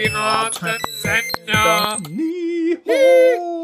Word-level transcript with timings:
Piratensender. 0.00 1.98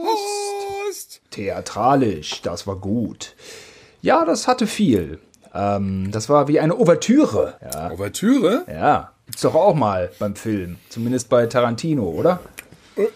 Host. 0.04 1.22
Theatralisch, 1.31 2.43
das 2.43 2.67
war 2.67 2.77
gut. 2.77 3.35
Ja, 4.03 4.26
das 4.26 4.47
hatte 4.47 4.67
viel. 4.67 5.19
Ähm, 5.54 6.11
das 6.11 6.29
war 6.29 6.47
wie 6.49 6.61
eine 6.61 6.79
Ouvertüre. 6.79 7.54
Ja. 7.62 7.90
Ouvertüre? 7.90 8.67
Ja. 8.69 9.12
Gibt's 9.25 9.40
doch 9.40 9.54
auch 9.54 9.75
mal 9.75 10.11
beim 10.19 10.37
Film. 10.37 10.76
Zumindest 10.90 11.30
bei 11.30 11.47
Tarantino, 11.47 12.04
oder? 12.04 12.40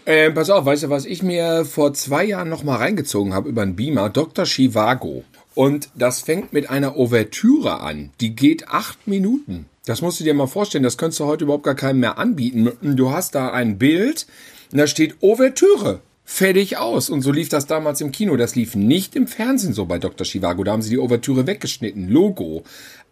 Äh, 0.06 0.30
pass 0.30 0.48
auf, 0.48 0.64
weißt 0.64 0.84
du, 0.84 0.91
was 0.91 1.05
ich 1.05 1.23
mir 1.23 1.66
vor 1.66 1.92
zwei 1.92 2.24
Jahren 2.24 2.48
noch 2.48 2.62
mal 2.62 2.77
reingezogen 2.77 3.34
habe 3.34 3.50
über 3.50 3.60
einen 3.60 3.77
Beamer? 3.77 4.09
Dr. 4.09 4.46
Chivago. 4.46 5.24
Und 5.55 5.91
das 5.95 6.23
fängt 6.23 6.55
mit 6.55 6.70
einer 6.70 6.96
Ouvertüre 6.96 7.80
an. 7.80 8.12
Die 8.23 8.34
geht 8.34 8.68
acht 8.68 9.06
Minuten. 9.06 9.66
Das 9.90 10.02
musst 10.02 10.20
du 10.20 10.24
dir 10.24 10.34
mal 10.34 10.46
vorstellen. 10.46 10.84
Das 10.84 10.96
könntest 10.96 11.18
du 11.18 11.24
heute 11.24 11.42
überhaupt 11.42 11.64
gar 11.64 11.74
keinem 11.74 11.98
mehr 11.98 12.16
anbieten. 12.16 12.70
Du 12.80 13.10
hast 13.10 13.34
da 13.34 13.50
ein 13.50 13.76
Bild 13.76 14.28
und 14.70 14.78
da 14.78 14.86
steht 14.86 15.20
Ouvertüre. 15.20 16.00
Fertig 16.24 16.76
aus. 16.76 17.10
Und 17.10 17.22
so 17.22 17.32
lief 17.32 17.48
das 17.48 17.66
damals 17.66 18.00
im 18.00 18.12
Kino. 18.12 18.36
Das 18.36 18.54
lief 18.54 18.76
nicht 18.76 19.16
im 19.16 19.26
Fernsehen 19.26 19.74
so 19.74 19.86
bei 19.86 19.98
Dr. 19.98 20.24
Chivago. 20.24 20.62
Da 20.62 20.70
haben 20.70 20.82
sie 20.82 20.90
die 20.90 20.98
Ouvertüre 20.98 21.48
weggeschnitten. 21.48 22.08
Logo. 22.08 22.62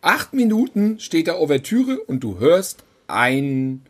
Acht 0.02 0.34
Minuten 0.34 1.01
steht 1.01 1.27
da 1.27 1.34
Ouvertüre 1.34 1.98
und 1.98 2.20
du 2.20 2.38
hörst 2.38 2.84
ein, 3.09 3.82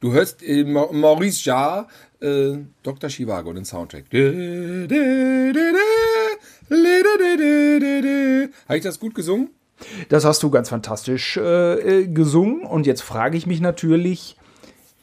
du 0.00 0.12
hörst 0.12 0.42
Maurice 0.42 1.44
Jarre, 1.44 1.86
äh, 2.20 2.54
Dr. 2.82 3.08
Chivago, 3.08 3.52
den 3.52 3.64
Soundtrack. 3.64 4.06
Habe 8.68 8.76
ich 8.78 8.82
das 8.82 8.98
gut 8.98 9.14
gesungen? 9.14 9.50
Das 10.08 10.24
hast 10.24 10.42
du 10.42 10.50
ganz 10.50 10.68
fantastisch 10.68 11.36
äh, 11.36 12.06
gesungen. 12.06 12.62
Und 12.62 12.86
jetzt 12.86 13.02
frage 13.02 13.36
ich 13.36 13.46
mich 13.46 13.60
natürlich, 13.60 14.36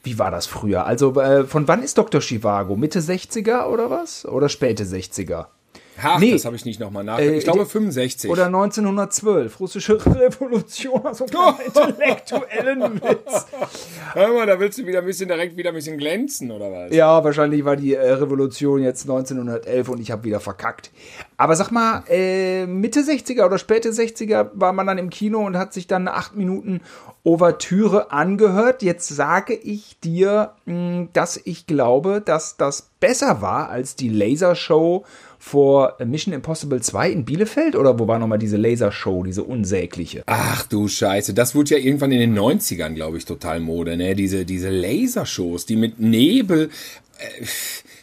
wie 0.04 0.18
war 0.18 0.32
das 0.32 0.48
früher? 0.48 0.86
Also 0.86 1.20
äh, 1.20 1.46
von 1.46 1.68
wann 1.68 1.84
ist 1.84 1.98
Dr. 1.98 2.22
Chivago? 2.22 2.76
Mitte 2.76 3.00
60er 3.00 3.66
oder 3.66 3.90
was? 3.90 4.26
Oder 4.26 4.50
späte 4.50 4.86
60er? 4.86 5.48
Ach, 6.02 6.20
nee. 6.20 6.32
das 6.32 6.46
habe 6.46 6.56
ich 6.56 6.66
nicht 6.66 6.80
nochmal 6.80 7.04
nachgedacht. 7.04 7.38
Ich 7.38 7.44
glaube 7.44 7.66
65. 7.66 8.30
Oder 8.30 8.46
1912, 8.46 9.60
russische 9.60 10.06
Revolution, 10.06 11.06
also 11.06 11.26
einen 11.26 11.56
intellektuellen 11.66 13.02
Witz. 13.02 13.46
Hör 14.14 14.34
mal, 14.34 14.46
da 14.46 14.60
willst 14.60 14.78
du 14.80 14.86
wieder 14.86 15.00
ein 15.00 15.06
bisschen 15.06 15.28
direkt 15.28 15.58
wieder 15.58 15.70
ein 15.70 15.76
bisschen 15.76 15.98
glänzen, 15.98 16.52
oder 16.52 16.72
was? 16.72 16.94
Ja, 16.94 17.24
wahrscheinlich 17.24 17.66
war 17.66 17.76
die 17.76 17.94
äh, 17.94 18.12
Revolution 18.12 18.82
jetzt 18.82 19.04
1911 19.04 19.90
und 19.90 20.00
ich 20.00 20.12
habe 20.12 20.24
wieder 20.24 20.40
verkackt. 20.40 20.92
Aber 21.38 21.56
sag 21.56 21.72
mal, 21.72 22.04
äh, 22.10 22.66
Mitte 22.66 23.02
60er 23.02 23.46
oder 23.46 23.58
späte 23.58 23.90
60er 23.92 24.50
war 24.54 24.74
man 24.74 24.88
dann 24.88 24.98
im 24.98 25.10
Kino 25.10 25.46
und 25.46 25.58
hat 25.58 25.74
sich 25.74 25.88
dann 25.88 26.08
eine 26.08 26.18
8 26.18 26.36
Minuten 26.36 26.82
Ouvertüre 27.24 28.12
angehört. 28.12 28.82
Jetzt 28.82 29.08
sage 29.10 29.54
ich 29.54 30.00
dir, 30.00 30.54
mh, 30.66 31.10
dass 31.14 31.40
ich 31.44 31.68
glaube, 31.68 32.22
dass 32.22 32.58
das 32.58 32.90
besser 33.00 33.42
war 33.42 33.70
als 33.70 33.96
die 33.96 34.10
Lasershow 34.10 35.06
vor 35.40 35.96
Mission 36.06 36.34
Impossible 36.34 36.82
2 36.82 37.10
in 37.10 37.26
Bielefeld 37.26 37.76
oder 37.76 37.98
wo 37.98 38.08
war 38.08 38.20
nochmal 38.20 38.38
diese 38.38 38.58
Lasershow, 38.58 39.24
diese 39.24 39.44
unsägliche? 39.44 40.24
Ach 40.26 40.68
du 40.68 40.88
Scheiße, 40.90 41.34
das 41.34 41.56
wurde 41.56 41.76
ja 41.76 41.78
irgendwann 41.78 42.12
in 42.12 42.20
den 42.20 42.38
90ern, 42.38 42.94
glaube 42.94 43.18
ich, 43.18 43.26
total 43.26 43.62
Mode, 43.62 43.96
ne? 43.96 44.16
Diese, 44.16 44.46
diese 44.46 44.70
Lasershows, 44.70 45.66
die 45.66 45.78
mit 45.78 46.00
Nebel. 46.00 46.70
Äh, 47.18 47.46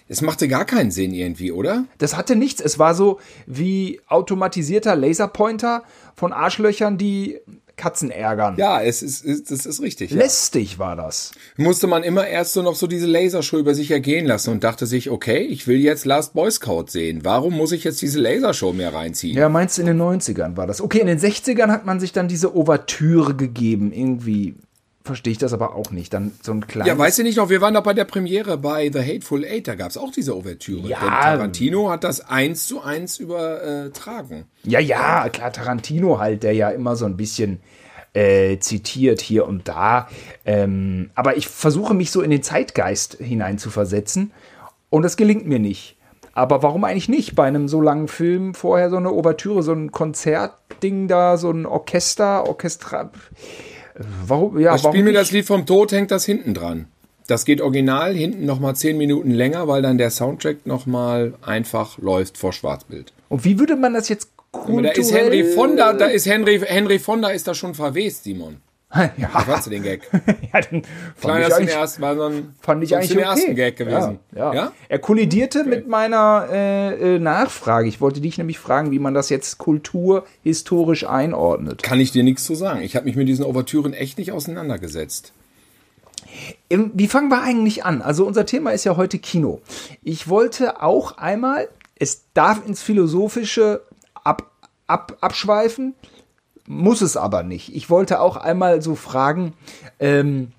es 0.09 0.23
machte 0.23 0.49
gar 0.49 0.65
keinen 0.65 0.91
Sinn 0.91 1.13
irgendwie, 1.13 1.53
oder? 1.53 1.85
Das 1.99 2.17
hatte 2.17 2.37
nichts. 2.37 2.61
Es 2.61 2.79
war 2.79 2.95
so 2.95 3.19
wie 3.47 4.01
automatisierter 4.07 4.95
Laserpointer 4.97 5.83
von 6.15 6.33
Arschlöchern, 6.33 6.97
die 6.97 7.41
Katzen 7.77 8.11
ärgern. 8.11 8.57
Ja, 8.57 8.81
es 8.81 9.03
ist, 9.03 9.25
ist 9.25 9.51
das 9.51 9.67
ist 9.67 9.83
richtig. 9.83 10.11
Ja. 10.11 10.19
Lästig 10.19 10.79
war 10.79 10.97
das. 10.97 11.33
Musste 11.57 11.87
man 11.87 12.03
immer 12.03 12.27
erst 12.27 12.55
so 12.55 12.63
noch 12.63 12.75
so 12.75 12.87
diese 12.87 13.07
Lasershow 13.07 13.59
über 13.59 13.75
sich 13.75 13.91
ergehen 13.91 14.27
lassen 14.27 14.51
und 14.51 14.65
dachte 14.65 14.87
sich, 14.87 15.11
okay, 15.11 15.41
ich 15.41 15.67
will 15.67 15.79
jetzt 15.79 16.07
Last 16.07 16.33
Boy 16.33 16.51
Scout 16.51 16.87
sehen. 16.89 17.21
Warum 17.25 17.55
muss 17.55 17.73
ich 17.73 17.85
jetzt 17.85 18.01
diese 18.01 18.19
Lasershow 18.19 18.73
mir 18.73 18.95
reinziehen? 18.95 19.37
Ja, 19.37 19.49
meinst 19.49 19.77
du 19.77 19.83
in 19.83 19.89
den 19.89 20.01
90ern 20.01 20.57
war 20.57 20.67
das? 20.67 20.81
Okay, 20.81 21.01
in 21.01 21.07
den 21.07 21.19
60ern 21.19 21.69
hat 21.69 21.85
man 21.85 22.01
sich 22.01 22.13
dann 22.13 22.29
diese 22.29 22.57
Ouvertüre 22.57 23.35
gegeben, 23.35 23.93
irgendwie 23.93 24.55
verstehe 25.07 25.33
ich 25.33 25.39
das 25.39 25.55
aber 25.55 25.75
auch 25.75 25.91
nicht. 25.91 26.13
Dann 26.13 26.33
so 26.43 26.53
ein 26.53 26.67
kleines. 26.67 26.89
Ja, 26.89 26.99
weißt 26.99 27.19
du 27.19 27.23
nicht 27.23 27.37
noch, 27.37 27.49
wir 27.49 27.63
waren 27.63 27.73
doch 27.73 27.83
bei 27.83 27.95
der 27.95 28.05
Premiere 28.05 28.59
bei 28.59 28.91
The 28.93 29.01
Hateful 29.01 29.45
Eight, 29.45 29.69
da 29.69 29.75
gab 29.75 29.91
es 29.91 29.97
auch 29.97 30.11
diese 30.11 30.37
Ouvertüre. 30.37 30.87
Ja. 30.87 31.01
Denn 31.01 31.09
Tarantino 31.09 31.91
hat 31.91 32.05
das 32.05 32.21
eins 32.21 32.67
zu 32.67 32.83
eins 32.83 33.19
übertragen. 33.19 34.45
Ja, 34.65 34.81
ja, 34.81 35.29
klar, 35.31 35.53
Tarantino 35.53 36.19
halt, 36.19 36.43
der 36.43 36.53
ja 36.53 36.69
immer 36.71 36.97
so 36.97 37.07
ein 37.07 37.17
bisschen 37.17 37.61
äh, 38.17 38.59
zitiert 38.59 39.21
hier 39.21 39.47
und 39.47 39.69
da. 39.69 40.09
Ähm, 40.45 41.11
aber 41.15 41.37
ich 41.37 41.49
versuche 41.49 41.95
mich 41.95 42.11
so 42.11 42.23
in 42.23 42.31
den 42.31 42.43
Zeitgeist 42.43 43.19
hineinzuversetzen 43.21 44.33
und 44.89 45.03
das 45.03 45.17
gelingt 45.17 45.47
mir 45.47 45.59
nicht. 45.59 45.97
Aber 46.33 46.63
warum 46.63 46.85
eigentlich 46.85 47.09
nicht 47.09 47.35
bei 47.35 47.47
einem 47.47 47.69
so 47.69 47.81
langen 47.81 48.09
Film 48.09 48.55
vorher 48.55 48.91
so 48.91 48.97
eine 48.97 49.11
Ouvertüre, 49.11 49.63
so 49.63 49.73
ein 49.73 49.91
Konzertding 49.91 51.09
da, 51.09 51.37
so 51.37 51.51
ein 51.51 51.67
Orchester, 51.67 52.47
Orchestra. 52.47 53.11
Warum? 54.27 54.59
Ja, 54.59 54.73
das 54.73 54.85
warum 54.85 54.95
Spiel 54.95 55.05
mir 55.05 55.13
das 55.13 55.31
Lied 55.31 55.47
vom 55.47 55.65
Tod 55.65 55.93
hängt 55.93 56.11
das 56.11 56.25
hinten 56.25 56.53
dran. 56.53 56.87
Das 57.27 57.45
geht 57.45 57.61
original 57.61 58.15
hinten 58.15 58.45
noch 58.45 58.61
mal 58.61 58.75
zehn 58.75 58.99
Minuten 58.99 59.31
länger, 59.31 59.67
weil 59.67 59.83
dann 59.83 59.99
der 59.99 60.11
Soundtrack 60.11 60.67
noch 60.67 60.87
mal 60.87 61.35
einfach 61.43 61.99
läuft 61.99 62.39
vor 62.39 62.53
Schwarzbild. 62.53 63.13
Und 63.29 63.45
wie 63.45 63.59
würde 63.59 63.75
man 63.75 63.95
das 63.95 64.09
jetzt 64.09 64.36
da 64.83 64.91
ist 64.91 65.13
Henry 65.13 65.45
Fonda, 65.45 65.93
da 65.93 66.07
ist 66.07 66.27
Henry, 66.27 66.61
Henry 66.61 66.99
Fonda 66.99 67.29
ist 67.29 67.47
da 67.47 67.55
schon 67.55 67.75
verwest, 67.75 68.25
Simon. 68.25 68.61
Ja, 69.17 69.31
Da 69.33 69.41
fandst 69.41 69.67
du 69.67 69.71
den 69.71 69.83
Gag. 69.83 70.03
ja 70.13 70.61
dann 70.61 70.83
fand 70.83 70.85
Kleiner 71.21 71.55
eigentlich, 71.55 71.75
ersten 71.75 72.01
Mal, 72.01 72.17
sondern 72.17 72.55
fand 72.61 72.83
ich 72.83 72.91
zum 72.91 72.99
eigentlich 72.99 73.13
okay. 73.13 73.27
ersten 73.27 73.55
Gag 73.55 73.77
gewesen. 73.77 74.19
Ja, 74.35 74.39
ja. 74.39 74.55
Ja? 74.55 74.73
Er 74.89 74.99
kollidierte 74.99 75.65
mit 75.65 75.89
meiner 75.89 76.49
äh, 76.51 77.17
äh, 77.17 77.19
Nachfrage. 77.19 77.89
Ich 77.89 78.01
wollte 78.01 78.21
dich 78.21 78.39
nämlich 78.39 78.59
fragen, 78.59 78.91
wie 78.93 78.99
man 78.99 79.15
das 79.15 79.29
jetzt 79.29 79.59
kulturhistorisch 79.59 81.07
einordnet. 81.07 81.83
Kann 81.83 82.01
ich 82.01 82.13
dir 82.13 82.23
nichts 82.23 82.45
zu 82.45 82.55
sagen. 82.55 82.81
Ich 82.83 82.97
habe 82.97 83.07
mich 83.07 83.17
mit 83.17 83.29
diesen 83.29 83.45
Ouvertüren 83.45 83.93
echt 83.93 84.19
nicht 84.19 84.33
auseinandergesetzt. 84.33 85.33
Ähm, 86.71 86.91
Wie 86.95 87.09
fangen 87.09 87.29
wir 87.29 87.43
eigentlich 87.43 87.85
an? 87.85 88.03
Also 88.03 88.27
unser 88.27 88.47
Thema 88.47 88.71
ist 88.71 88.85
ja 88.85 88.97
heute 88.97 89.19
Kino. 89.19 89.61
Ich 90.03 90.29
wollte 90.29 90.83
auch 90.83 91.19
einmal, 91.19 91.69
es 91.99 92.25
darf 92.35 92.67
ins 92.67 92.83
Philosophische 92.83 93.83
ab, 94.27 94.51
ab, 94.87 95.17
abschweifen, 95.21 95.95
muss 96.67 97.01
es 97.01 97.17
aber 97.17 97.43
nicht. 97.43 97.75
Ich 97.75 97.89
wollte 97.91 98.21
auch 98.21 98.37
einmal 98.37 98.83
so 98.83 98.95
fragen, 98.97 99.53
ähm, 100.01 100.53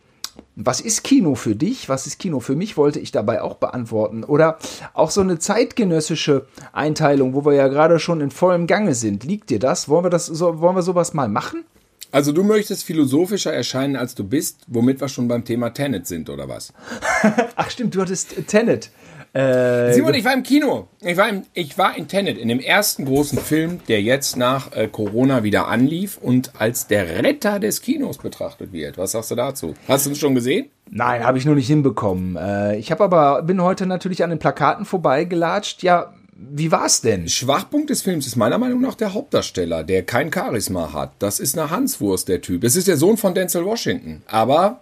was 0.56 0.82
ist 0.82 1.04
Kino 1.04 1.36
für 1.36 1.56
dich? 1.56 1.90
Was 1.90 2.08
ist 2.08 2.18
Kino 2.18 2.40
für 2.40 2.56
mich? 2.56 2.78
Wollte 2.78 3.00
ich 3.00 3.12
dabei 3.12 3.42
auch 3.42 3.56
beantworten. 3.56 4.24
Oder 4.24 4.58
auch 4.94 5.12
so 5.12 5.22
eine 5.22 5.38
zeitgenössische 5.38 6.48
Einteilung, 6.74 7.34
wo 7.34 7.46
wir 7.46 7.54
ja 7.54 7.68
gerade 7.68 8.00
schon 8.00 8.22
in 8.22 8.32
vollem 8.32 8.66
Gange 8.66 8.96
sind. 8.96 9.24
Liegt 9.24 9.50
dir 9.50 9.60
das? 9.60 9.90
Wollen 9.90 10.06
wir 10.06 10.10
das, 10.10 10.26
so, 10.26 10.60
wollen 10.60 10.76
wir 10.76 10.82
sowas 10.82 11.14
mal 11.14 11.28
machen? 11.28 11.64
Also 12.12 12.32
du 12.32 12.44
möchtest 12.44 12.86
philosophischer 12.86 13.54
erscheinen, 13.54 13.96
als 13.96 14.16
du 14.16 14.24
bist, 14.24 14.62
womit 14.68 15.02
wir 15.02 15.10
schon 15.10 15.28
beim 15.28 15.44
Thema 15.44 15.72
Tenet 15.72 16.08
sind, 16.08 16.30
oder 16.30 16.48
was? 16.48 16.74
Ach 17.56 17.70
stimmt, 17.70 17.96
du 17.96 18.02
hattest 18.02 18.48
Tenet. 18.48 18.92
Äh, 19.38 19.94
Simon, 19.94 20.16
ich 20.16 20.26
war 20.26 20.34
im 20.34 20.42
Kino. 20.42 20.88
Ich 21.02 21.16
war, 21.16 21.30
im, 21.30 21.44
ich 21.54 21.78
war 21.78 21.96
in 21.96 22.08
Tenet, 22.08 22.40
in 22.40 22.48
dem 22.48 22.60
ersten 22.60 23.06
großen 23.06 23.38
Film, 23.38 23.82
der 23.88 24.02
jetzt 24.02 24.36
nach 24.36 24.72
äh, 24.72 24.88
Corona 24.88 25.44
wieder 25.44 25.68
anlief 25.68 26.18
und 26.18 26.60
als 26.60 26.88
der 26.88 27.24
Retter 27.24 27.60
des 27.60 27.82
Kinos 27.82 28.18
betrachtet 28.18 28.74
wird. 28.74 28.98
Was 28.98 29.12
sagst 29.12 29.30
du 29.30 29.36
dazu? 29.36 29.76
Hast 29.88 30.08
du 30.08 30.12
es 30.12 30.18
schon 30.18 30.34
gesehen? 30.34 30.72
Nein, 30.90 31.24
habe 31.24 31.38
ich 31.38 31.46
nur 31.46 31.54
nicht 31.54 31.68
hinbekommen. 31.68 32.36
Äh, 32.36 32.78
ich 32.78 32.90
habe 32.90 33.04
aber 33.04 33.44
bin 33.44 33.62
heute 33.62 33.86
natürlich 33.86 34.24
an 34.24 34.32
den 34.32 34.40
Plakaten 34.40 34.86
vorbeigelatscht. 34.86 35.84
Ja, 35.84 36.14
wie 36.36 36.72
war's 36.72 37.02
denn? 37.02 37.30
Schwachpunkt 37.30 37.92
des 37.92 38.02
Films 38.02 38.26
ist 38.26 38.38
meiner 38.38 38.58
Meinung 38.58 38.82
nach 38.82 38.96
der 38.96 39.14
Hauptdarsteller, 39.14 39.84
der 39.84 40.02
kein 40.02 40.34
Charisma 40.34 40.94
hat. 40.94 41.12
Das 41.20 41.40
ist 41.40 41.56
eine 41.56 41.70
Hanswurst, 41.70 42.28
der 42.28 42.42
Typ. 42.42 42.64
Es 42.64 42.76
ist 42.76 42.88
der 42.88 42.98
Sohn 42.98 43.18
von 43.18 43.36
Denzel 43.36 43.66
Washington. 43.66 44.24
Aber 44.26 44.82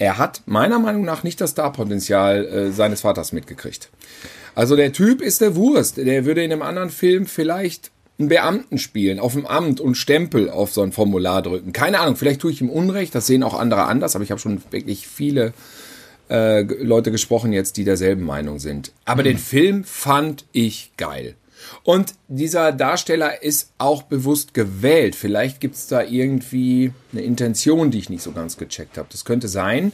er 0.00 0.16
hat 0.16 0.42
meiner 0.46 0.78
Meinung 0.78 1.04
nach 1.04 1.22
nicht 1.24 1.40
das 1.42 1.50
Starpotenzial 1.50 2.46
äh, 2.46 2.72
seines 2.72 3.02
Vaters 3.02 3.32
mitgekriegt. 3.32 3.90
Also 4.54 4.74
der 4.74 4.92
Typ 4.92 5.20
ist 5.20 5.42
der 5.42 5.54
Wurst. 5.54 5.98
Der 5.98 6.24
würde 6.24 6.42
in 6.42 6.50
einem 6.50 6.62
anderen 6.62 6.88
Film 6.88 7.26
vielleicht 7.26 7.90
einen 8.18 8.28
Beamten 8.28 8.78
spielen, 8.78 9.20
auf 9.20 9.34
dem 9.34 9.46
Amt 9.46 9.78
und 9.78 9.96
Stempel 9.96 10.48
auf 10.48 10.72
so 10.72 10.82
ein 10.82 10.92
Formular 10.92 11.42
drücken. 11.42 11.74
Keine 11.74 12.00
Ahnung, 12.00 12.16
vielleicht 12.16 12.40
tue 12.40 12.50
ich 12.50 12.62
ihm 12.62 12.70
Unrecht, 12.70 13.14
das 13.14 13.26
sehen 13.26 13.42
auch 13.42 13.58
andere 13.58 13.84
anders, 13.84 14.14
aber 14.14 14.24
ich 14.24 14.30
habe 14.30 14.40
schon 14.40 14.62
wirklich 14.70 15.06
viele 15.06 15.52
äh, 16.30 16.62
Leute 16.62 17.10
gesprochen 17.10 17.52
jetzt, 17.52 17.76
die 17.76 17.84
derselben 17.84 18.24
Meinung 18.24 18.58
sind. 18.58 18.92
Aber 19.04 19.22
den 19.22 19.38
Film 19.38 19.84
fand 19.84 20.46
ich 20.52 20.92
geil. 20.96 21.34
Und 21.82 22.14
dieser 22.28 22.72
Darsteller 22.72 23.42
ist 23.42 23.72
auch 23.78 24.02
bewusst 24.02 24.54
gewählt. 24.54 25.16
Vielleicht 25.16 25.60
gibt 25.60 25.76
es 25.76 25.86
da 25.86 26.02
irgendwie 26.02 26.92
eine 27.12 27.22
Intention, 27.22 27.90
die 27.90 27.98
ich 27.98 28.10
nicht 28.10 28.22
so 28.22 28.32
ganz 28.32 28.56
gecheckt 28.56 28.98
habe. 28.98 29.08
Das 29.10 29.24
könnte 29.24 29.48
sein. 29.48 29.92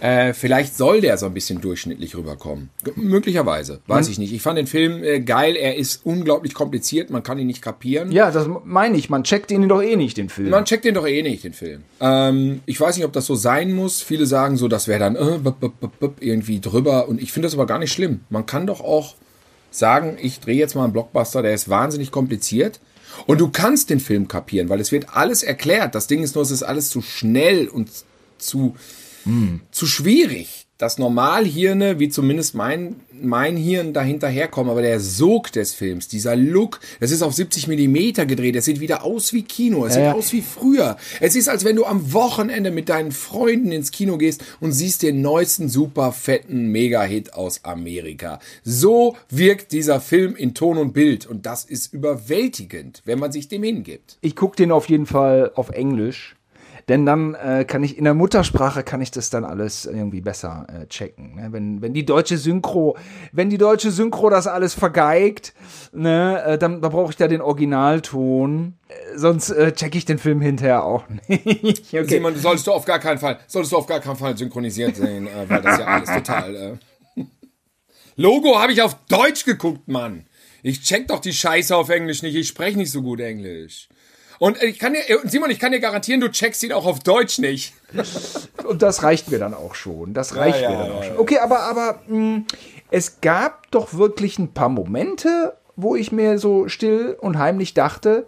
Äh, 0.00 0.34
vielleicht 0.34 0.76
soll 0.76 1.00
der 1.00 1.16
so 1.16 1.26
ein 1.26 1.34
bisschen 1.34 1.60
durchschnittlich 1.60 2.16
rüberkommen. 2.16 2.70
G 2.84 2.92
möglicherweise. 2.96 3.80
Weiß 3.86 4.06
hm. 4.06 4.12
ich 4.12 4.18
nicht. 4.18 4.32
Ich 4.32 4.42
fand 4.42 4.58
den 4.58 4.66
Film 4.66 5.02
äh, 5.02 5.20
geil. 5.20 5.56
Er 5.56 5.76
ist 5.76 6.04
unglaublich 6.04 6.52
kompliziert. 6.52 7.10
Man 7.10 7.22
kann 7.22 7.38
ihn 7.38 7.46
nicht 7.46 7.62
kapieren. 7.62 8.10
Ja, 8.12 8.30
das 8.30 8.48
meine 8.64 8.96
ich. 8.96 9.08
Man 9.08 9.24
checkt 9.24 9.50
ihn 9.50 9.68
doch 9.68 9.82
eh 9.82 9.96
nicht, 9.96 10.16
den 10.16 10.28
Film. 10.28 10.50
Man 10.50 10.64
checkt 10.64 10.84
ihn 10.84 10.94
doch 10.94 11.06
eh 11.06 11.22
nicht, 11.22 11.44
den 11.44 11.52
Film. 11.52 11.82
Ähm, 12.00 12.60
ich 12.66 12.80
weiß 12.80 12.96
nicht, 12.96 13.06
ob 13.06 13.12
das 13.12 13.26
so 13.26 13.34
sein 13.34 13.72
muss. 13.72 14.02
Viele 14.02 14.26
sagen 14.26 14.56
so, 14.56 14.68
das 14.68 14.88
wäre 14.88 15.00
dann 15.00 15.16
äh, 15.16 15.38
b 15.38 15.50
-b 15.50 15.70
-b 16.00 16.10
irgendwie 16.20 16.60
drüber. 16.60 17.08
Und 17.08 17.22
ich 17.22 17.32
finde 17.32 17.46
das 17.46 17.54
aber 17.54 17.66
gar 17.66 17.78
nicht 17.78 17.92
schlimm. 17.92 18.20
Man 18.30 18.46
kann 18.46 18.66
doch 18.66 18.80
auch 18.80 19.14
sagen, 19.76 20.16
ich 20.20 20.40
drehe 20.40 20.56
jetzt 20.56 20.74
mal 20.74 20.84
einen 20.84 20.92
Blockbuster, 20.92 21.42
der 21.42 21.54
ist 21.54 21.68
wahnsinnig 21.68 22.10
kompliziert. 22.10 22.80
Und 23.26 23.40
du 23.40 23.48
kannst 23.48 23.90
den 23.90 24.00
Film 24.00 24.26
kapieren, 24.26 24.68
weil 24.68 24.80
es 24.80 24.90
wird 24.90 25.14
alles 25.14 25.42
erklärt. 25.44 25.94
Das 25.94 26.08
Ding 26.08 26.22
ist 26.22 26.34
nur, 26.34 26.42
es 26.42 26.50
ist 26.50 26.64
alles 26.64 26.90
zu 26.90 27.00
schnell 27.00 27.68
und 27.68 27.90
zu 28.38 28.74
hm. 29.24 29.60
zu 29.70 29.86
schwierig 29.86 30.63
dass 30.84 30.98
Normalhirne, 30.98 31.98
wie 31.98 32.10
zumindest 32.10 32.54
mein, 32.54 32.96
mein 33.10 33.56
Hirn 33.56 33.94
dahinter 33.94 34.28
herkommen, 34.28 34.70
aber 34.70 34.82
der 34.82 35.00
Sog 35.00 35.50
des 35.50 35.72
Films, 35.72 36.08
dieser 36.08 36.36
Look, 36.36 36.78
das 37.00 37.10
ist 37.10 37.22
auf 37.22 37.32
70 37.32 37.68
Millimeter 37.68 38.26
gedreht, 38.26 38.54
es 38.54 38.66
sieht 38.66 38.80
wieder 38.80 39.02
aus 39.02 39.32
wie 39.32 39.44
Kino, 39.44 39.86
es 39.86 39.96
äh. 39.96 40.00
sieht 40.04 40.14
aus 40.14 40.32
wie 40.34 40.42
früher. 40.42 40.98
Es 41.20 41.36
ist, 41.36 41.48
als 41.48 41.64
wenn 41.64 41.76
du 41.76 41.86
am 41.86 42.12
Wochenende 42.12 42.70
mit 42.70 42.90
deinen 42.90 43.12
Freunden 43.12 43.72
ins 43.72 43.92
Kino 43.92 44.18
gehst 44.18 44.44
und 44.60 44.72
siehst 44.72 45.02
den 45.02 45.22
neuesten 45.22 45.70
super 45.70 46.12
fetten 46.12 46.66
Mega-Hit 46.66 47.32
aus 47.32 47.64
Amerika. 47.64 48.38
So 48.62 49.16
wirkt 49.30 49.72
dieser 49.72 50.02
Film 50.02 50.36
in 50.36 50.52
Ton 50.52 50.76
und 50.76 50.92
Bild 50.92 51.24
und 51.24 51.46
das 51.46 51.64
ist 51.64 51.94
überwältigend, 51.94 53.00
wenn 53.06 53.18
man 53.18 53.32
sich 53.32 53.48
dem 53.48 53.62
hingibt. 53.62 54.18
Ich 54.20 54.36
gucke 54.36 54.56
den 54.56 54.70
auf 54.70 54.90
jeden 54.90 55.06
Fall 55.06 55.50
auf 55.54 55.70
Englisch 55.70 56.33
denn 56.88 57.06
dann 57.06 57.34
äh, 57.34 57.64
kann 57.64 57.82
ich 57.82 57.96
in 57.96 58.04
der 58.04 58.14
Muttersprache 58.14 58.82
kann 58.82 59.00
ich 59.00 59.10
das 59.10 59.30
dann 59.30 59.44
alles 59.44 59.86
irgendwie 59.86 60.20
besser 60.20 60.66
äh, 60.68 60.86
checken. 60.86 61.36
Ne? 61.36 61.48
Wenn, 61.50 61.80
wenn 61.80 61.94
die 61.94 62.04
deutsche 62.04 62.36
Synchro, 62.36 62.96
wenn 63.32 63.50
die 63.50 63.58
deutsche 63.58 63.90
Synchro 63.90 64.28
das 64.30 64.46
alles 64.46 64.74
vergeigt, 64.74 65.54
ne, 65.92 66.42
äh, 66.44 66.58
dann, 66.58 66.82
dann 66.82 66.92
brauche 66.92 67.10
ich 67.10 67.16
da 67.16 67.28
den 67.28 67.40
Originalton. 67.40 68.74
Äh, 68.88 69.18
sonst 69.18 69.50
äh, 69.50 69.72
checke 69.72 69.96
ich 69.96 70.04
den 70.04 70.18
Film 70.18 70.40
hinterher 70.40 70.84
auch 70.84 71.04
nicht. 71.28 71.94
okay. 71.94 72.04
Simon, 72.06 72.36
solltest 72.36 72.66
du 72.66 72.72
auf 72.72 72.84
gar 72.84 72.98
keinen 72.98 73.18
Fall, 73.18 73.38
solltest 73.46 73.72
du 73.72 73.76
auf 73.78 73.86
gar 73.86 74.00
keinen 74.00 74.16
Fall 74.16 74.36
synchronisiert 74.36 74.96
sehen, 74.96 75.26
äh, 75.26 75.48
weil 75.48 75.62
das 75.62 75.78
ja 75.78 75.86
alles 75.86 76.10
total. 76.10 76.54
Äh 76.54 76.76
Logo 78.16 78.58
habe 78.58 78.72
ich 78.72 78.82
auf 78.82 78.96
Deutsch 79.08 79.44
geguckt, 79.44 79.88
Mann. 79.88 80.26
Ich 80.62 80.82
check 80.82 81.08
doch 81.08 81.20
die 81.20 81.32
Scheiße 81.32 81.76
auf 81.76 81.90
Englisch 81.90 82.22
nicht. 82.22 82.34
Ich 82.34 82.48
spreche 82.48 82.78
nicht 82.78 82.90
so 82.90 83.02
gut 83.02 83.20
Englisch. 83.20 83.88
Und 84.38 84.62
ich 84.62 84.78
kann 84.78 84.94
dir, 84.94 85.02
Simon, 85.24 85.50
ich 85.50 85.58
kann 85.58 85.72
dir 85.72 85.80
garantieren, 85.80 86.20
du 86.20 86.30
checkst 86.30 86.62
ihn 86.62 86.72
auch 86.72 86.86
auf 86.86 87.00
Deutsch 87.00 87.38
nicht. 87.38 87.74
Und 88.64 88.82
das 88.82 89.02
reicht 89.02 89.30
mir 89.30 89.38
dann 89.38 89.54
auch 89.54 89.74
schon. 89.74 90.14
Das 90.14 90.36
reicht 90.36 90.60
ja, 90.60 90.70
mir 90.70 90.76
dann 90.78 90.86
ja, 90.88 90.92
auch 90.94 91.04
schon. 91.04 91.18
Okay, 91.18 91.38
aber, 91.38 91.60
aber 91.60 92.00
mh, 92.06 92.16
hm, 92.16 92.46
es 92.90 93.20
gab 93.20 93.70
doch 93.70 93.94
wirklich 93.94 94.38
ein 94.38 94.52
paar 94.52 94.68
Momente, 94.68 95.56
wo 95.76 95.96
ich 95.96 96.12
mir 96.12 96.38
so 96.38 96.68
still 96.68 97.16
und 97.20 97.38
heimlich 97.38 97.74
dachte, 97.74 98.26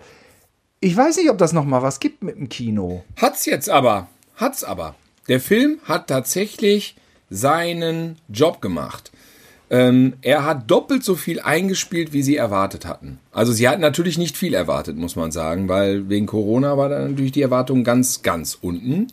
ich 0.81 0.97
weiß 0.97 1.17
nicht, 1.17 1.31
ob 1.31 1.39
das 1.39 1.53
noch 1.53 1.65
mal 1.65 1.83
was 1.83 2.01
gibt 2.01 2.23
mit 2.23 2.37
dem 2.37 2.49
Kino. 2.49 3.05
Hat's 3.17 3.47
jetzt 3.47 3.71
aber. 3.71 4.09
Hat's 4.37 4.65
aber. 4.65 4.95
Der 5.29 5.41
Film 5.41 5.81
hat 5.85 6.09
tatsächlich 6.09 6.97
seinen 7.31 8.19
Job 8.29 8.61
gemacht. 8.61 9.11
Ähm, 9.69 10.15
er 10.23 10.45
hat 10.45 10.71
doppelt 10.71 11.03
so 11.03 11.17
viel 11.17 11.41
eingespielt, 11.41 12.13
wie 12.13 12.23
sie 12.23 12.37
erwartet 12.37 12.87
hatten. 12.87 13.19
Also 13.33 13.53
sie 13.53 13.69
hatten 13.69 13.81
natürlich 13.81 14.17
nicht 14.17 14.37
viel 14.37 14.55
erwartet, 14.55 14.97
muss 14.97 15.17
man 15.17 15.33
sagen, 15.33 15.69
weil 15.69 16.09
wegen 16.09 16.27
Corona 16.27 16.79
war 16.79 16.89
dann 16.89 17.11
natürlich 17.11 17.33
die 17.33 17.43
Erwartung 17.43 17.83
ganz, 17.83 18.23
ganz 18.23 18.57
unten. 18.61 19.09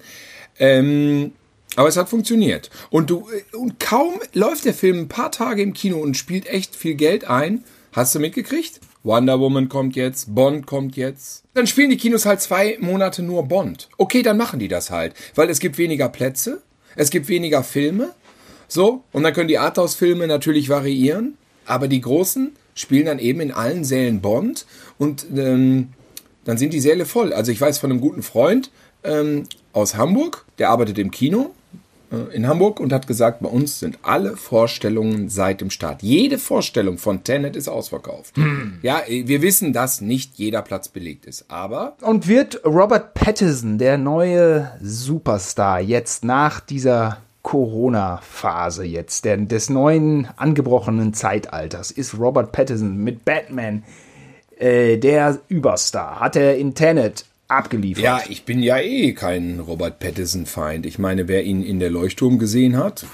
Ähm, 0.59 1.31
aber 1.75 1.87
es 1.87 1.97
hat 1.97 2.09
funktioniert. 2.09 2.69
Und 2.91 3.09
du, 3.09 3.27
äh, 3.31 3.55
und 3.55 3.79
kaum 3.79 4.13
läuft 4.33 4.65
der 4.65 4.75
Film 4.75 4.99
ein 4.99 5.07
paar 5.07 5.31
Tage 5.31 5.63
im 5.63 5.73
Kino 5.73 5.97
und 5.97 6.17
spielt 6.17 6.47
echt 6.47 6.75
viel 6.75 6.95
Geld 6.95 7.25
ein. 7.25 7.63
Hast 7.91 8.13
du 8.13 8.19
mitgekriegt? 8.19 8.79
Wonder 9.03 9.39
Woman 9.39 9.67
kommt 9.67 9.95
jetzt, 9.97 10.33
Bond 10.33 10.65
kommt 10.65 10.95
jetzt. 10.95 11.43
Dann 11.55 11.67
spielen 11.67 11.89
die 11.89 11.97
Kinos 11.97 12.25
halt 12.25 12.41
zwei 12.41 12.77
Monate 12.79 13.21
nur 13.21 13.43
Bond. 13.43 13.89
Okay, 13.97 14.21
dann 14.21 14.37
machen 14.37 14.59
die 14.59 14.69
das 14.69 14.91
halt, 14.91 15.13
weil 15.35 15.49
es 15.49 15.59
gibt 15.59 15.77
weniger 15.77 16.07
Plätze, 16.07 16.61
es 16.95 17.09
gibt 17.09 17.27
weniger 17.27 17.63
Filme 17.63 18.11
so, 18.73 19.03
und 19.11 19.23
dann 19.23 19.33
können 19.33 19.47
die 19.47 19.59
Arthouse-Filme 19.59 20.27
natürlich 20.27 20.69
variieren, 20.69 21.37
aber 21.65 21.87
die 21.87 22.01
großen 22.01 22.51
spielen 22.75 23.05
dann 23.05 23.19
eben 23.19 23.39
in 23.39 23.51
allen 23.51 23.83
Sälen 23.83 24.21
Bond 24.21 24.65
und 24.97 25.25
ähm, 25.35 25.89
dann 26.45 26.57
sind 26.57 26.73
die 26.73 26.79
Säle 26.79 27.05
voll. 27.05 27.33
Also 27.33 27.51
ich 27.51 27.61
weiß 27.61 27.77
von 27.77 27.91
einem 27.91 28.01
guten 28.01 28.23
Freund 28.23 28.71
ähm, 29.03 29.43
aus 29.71 29.95
Hamburg, 29.95 30.45
der 30.57 30.69
arbeitet 30.69 30.97
im 30.97 31.11
Kino 31.11 31.51
äh, 32.11 32.35
in 32.35 32.47
Hamburg 32.47 32.79
und 32.79 32.91
hat 32.91 33.07
gesagt, 33.07 33.41
bei 33.41 33.49
uns 33.49 33.79
sind 33.79 33.99
alle 34.01 34.35
Vorstellungen 34.35 35.29
seit 35.29 35.61
dem 35.61 35.69
Start. 35.69 36.01
Jede 36.01 36.37
Vorstellung 36.37 36.97
von 36.97 37.23
Tenet 37.23 37.55
ist 37.55 37.67
ausverkauft. 37.67 38.35
Hm. 38.37 38.79
Ja, 38.81 39.01
wir 39.07 39.41
wissen, 39.41 39.73
dass 39.73 40.01
nicht 40.01 40.33
jeder 40.35 40.61
Platz 40.61 40.89
belegt 40.89 41.25
ist, 41.25 41.45
aber. 41.49 41.95
Und 42.01 42.27
wird 42.27 42.65
Robert 42.65 43.13
Pattinson, 43.13 43.77
der 43.77 43.97
neue 43.97 44.71
Superstar, 44.81 45.79
jetzt 45.79 46.23
nach 46.23 46.59
dieser 46.59 47.19
Corona-Phase 47.43 48.85
jetzt, 48.85 49.25
der, 49.25 49.37
des 49.37 49.69
neuen 49.69 50.27
angebrochenen 50.37 51.13
Zeitalters, 51.13 51.91
ist 51.91 52.17
Robert 52.17 52.51
Pattinson 52.51 52.97
mit 52.97 53.25
Batman 53.25 53.83
äh, 54.57 54.97
der 54.97 55.39
Überstar. 55.49 56.19
Hat 56.19 56.35
er 56.35 56.57
in 56.57 56.73
Tenet 56.73 57.25
abgeliefert. 57.47 58.03
Ja, 58.03 58.21
ich 58.27 58.45
bin 58.45 58.63
ja 58.63 58.79
eh 58.79 59.13
kein 59.13 59.59
Robert 59.59 59.99
Pattinson-Feind. 59.99 60.85
Ich 60.85 60.97
meine, 60.97 61.27
wer 61.27 61.43
ihn 61.43 61.63
in 61.63 61.79
der 61.79 61.89
Leuchtturm 61.89 62.39
gesehen 62.39 62.77
hat, 62.77 63.05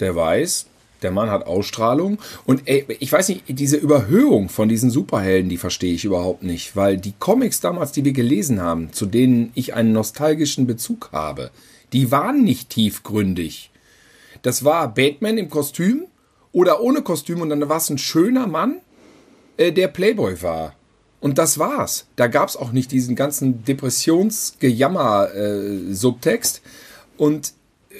der 0.00 0.16
weiß, 0.16 0.66
der 1.02 1.10
Mann 1.10 1.30
hat 1.30 1.46
Ausstrahlung. 1.46 2.18
Und 2.46 2.62
ey, 2.64 2.86
ich 2.98 3.12
weiß 3.12 3.28
nicht, 3.28 3.44
diese 3.48 3.76
Überhöhung 3.76 4.48
von 4.48 4.68
diesen 4.68 4.90
Superhelden, 4.90 5.50
die 5.50 5.58
verstehe 5.58 5.94
ich 5.94 6.04
überhaupt 6.04 6.42
nicht. 6.42 6.74
Weil 6.74 6.96
die 6.96 7.12
Comics 7.18 7.60
damals, 7.60 7.92
die 7.92 8.04
wir 8.04 8.12
gelesen 8.12 8.60
haben, 8.60 8.92
zu 8.92 9.04
denen 9.06 9.50
ich 9.54 9.74
einen 9.74 9.92
nostalgischen 9.92 10.66
Bezug 10.66 11.10
habe, 11.12 11.50
die 11.92 12.10
waren 12.10 12.42
nicht 12.42 12.70
tiefgründig. 12.70 13.70
Das 14.44 14.64
war 14.64 14.94
Batman 14.94 15.38
im 15.38 15.48
Kostüm 15.48 16.06
oder 16.52 16.82
ohne 16.82 17.00
Kostüm 17.00 17.40
und 17.40 17.48
dann 17.48 17.66
war 17.66 17.78
es 17.78 17.88
ein 17.88 17.96
schöner 17.96 18.46
Mann, 18.46 18.82
äh, 19.56 19.72
der 19.72 19.88
Playboy 19.88 20.42
war. 20.42 20.74
Und 21.20 21.38
das 21.38 21.58
war's. 21.58 22.06
Da 22.16 22.26
gab 22.26 22.50
es 22.50 22.56
auch 22.56 22.70
nicht 22.70 22.92
diesen 22.92 23.16
ganzen 23.16 23.64
Depressionsgejammer-Subtext. 23.64 26.58
Äh, 26.58 27.22
und 27.22 27.54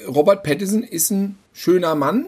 Robert 0.06 0.42
Pattinson 0.42 0.82
ist 0.82 1.10
ein 1.10 1.38
schöner 1.54 1.94
Mann, 1.94 2.26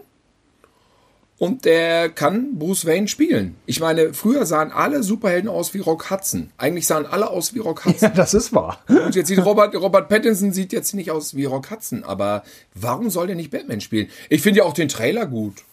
und 1.39 1.65
der 1.65 2.09
kann 2.09 2.59
Bruce 2.59 2.87
Wayne 2.87 3.09
spielen. 3.09 3.57
Ich 3.67 3.81
meine, 3.81 4.15
früher 4.15 4.47
sahen 4.47 4.73
alle 4.73 5.03
Superhelden 5.03 5.51
aus 5.51 5.75
wie 5.75 5.81
Rock 5.81 6.11
Hudson. 6.11 6.51
Eigentlich 6.57 6.87
sahen 6.87 7.07
alle 7.07 7.29
aus 7.29 7.55
wie 7.55 7.59
Rock 7.59 7.85
Hudson. 7.85 8.09
Ja, 8.09 8.15
das 8.15 8.35
ist 8.35 8.55
wahr. 8.55 8.79
Und 8.89 9.15
jetzt 9.15 9.29
sieht 9.29 9.45
Robert, 9.45 9.75
Robert 9.75 10.09
Pattinson 10.09 10.53
sieht 10.53 10.73
jetzt 10.73 10.95
nicht 10.95 11.11
aus 11.11 11.35
wie 11.35 11.45
Rock 11.45 11.71
Hudson, 11.71 12.05
aber 12.05 12.43
warum 12.75 13.11
soll 13.11 13.27
der 13.27 13.37
nicht 13.37 13.51
Batman 13.51 13.81
spielen? 13.81 14.09
Ich 14.31 14.43
finde 14.43 14.59
ja 14.59 14.65
auch 14.65 14.73
den 14.73 14.89
Trailer 14.89 15.27
gut. 15.27 15.65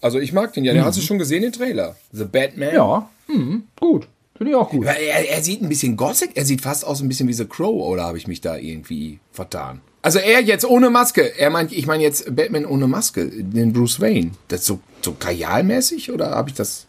Also 0.00 0.18
ich 0.18 0.32
mag 0.32 0.52
den 0.52 0.64
ja. 0.64 0.72
Den 0.72 0.82
mhm. 0.82 0.86
hast 0.86 0.98
du 0.98 1.02
schon 1.02 1.18
gesehen, 1.18 1.42
den 1.42 1.52
Trailer. 1.52 1.96
The 2.12 2.24
Batman. 2.24 2.74
Ja, 2.74 3.08
mhm. 3.28 3.64
gut. 3.78 4.08
Finde 4.36 4.50
ich 4.50 4.56
auch 4.56 4.70
gut. 4.70 4.84
Er, 4.84 5.28
er, 5.28 5.42
sieht 5.42 5.62
ein 5.62 5.68
bisschen 5.68 5.96
gothic, 5.96 6.32
er 6.34 6.44
sieht 6.44 6.60
fast 6.60 6.84
aus 6.84 7.00
ein 7.00 7.08
bisschen 7.08 7.28
wie 7.28 7.32
The 7.32 7.44
Crow, 7.44 7.86
oder 7.86 8.02
habe 8.02 8.18
ich 8.18 8.26
mich 8.26 8.40
da 8.40 8.56
irgendwie 8.56 9.20
vertan? 9.30 9.80
Also 10.04 10.18
er 10.18 10.42
jetzt 10.42 10.66
ohne 10.66 10.90
Maske. 10.90 11.38
Er 11.38 11.48
meint, 11.48 11.72
ich 11.72 11.86
meine 11.86 12.02
jetzt 12.02 12.36
Batman 12.36 12.66
ohne 12.66 12.86
Maske, 12.86 13.26
den 13.26 13.72
Bruce 13.72 14.00
Wayne. 14.00 14.32
Das 14.48 14.60
ist 14.60 14.66
so, 14.66 14.80
so 15.00 15.12
kajalmäßig 15.12 16.12
oder 16.12 16.32
habe 16.32 16.50
ich 16.50 16.54
das? 16.54 16.84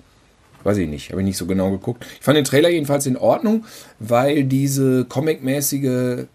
Weiß 0.66 0.76
ich 0.76 0.90
nicht, 0.90 1.12
habe 1.12 1.22
ich 1.22 1.26
nicht 1.26 1.38
so 1.38 1.46
genau 1.46 1.72
geguckt. 1.72 2.06
Ich 2.20 2.26
fand 2.26 2.36
den 2.36 2.44
Trailer 2.44 2.68
jedenfalls 2.68 3.06
in 3.06 3.16
Ordnung, 3.16 3.64
weil 4.00 4.44
diese 4.44 5.06
comic-mäßige 5.06 6.26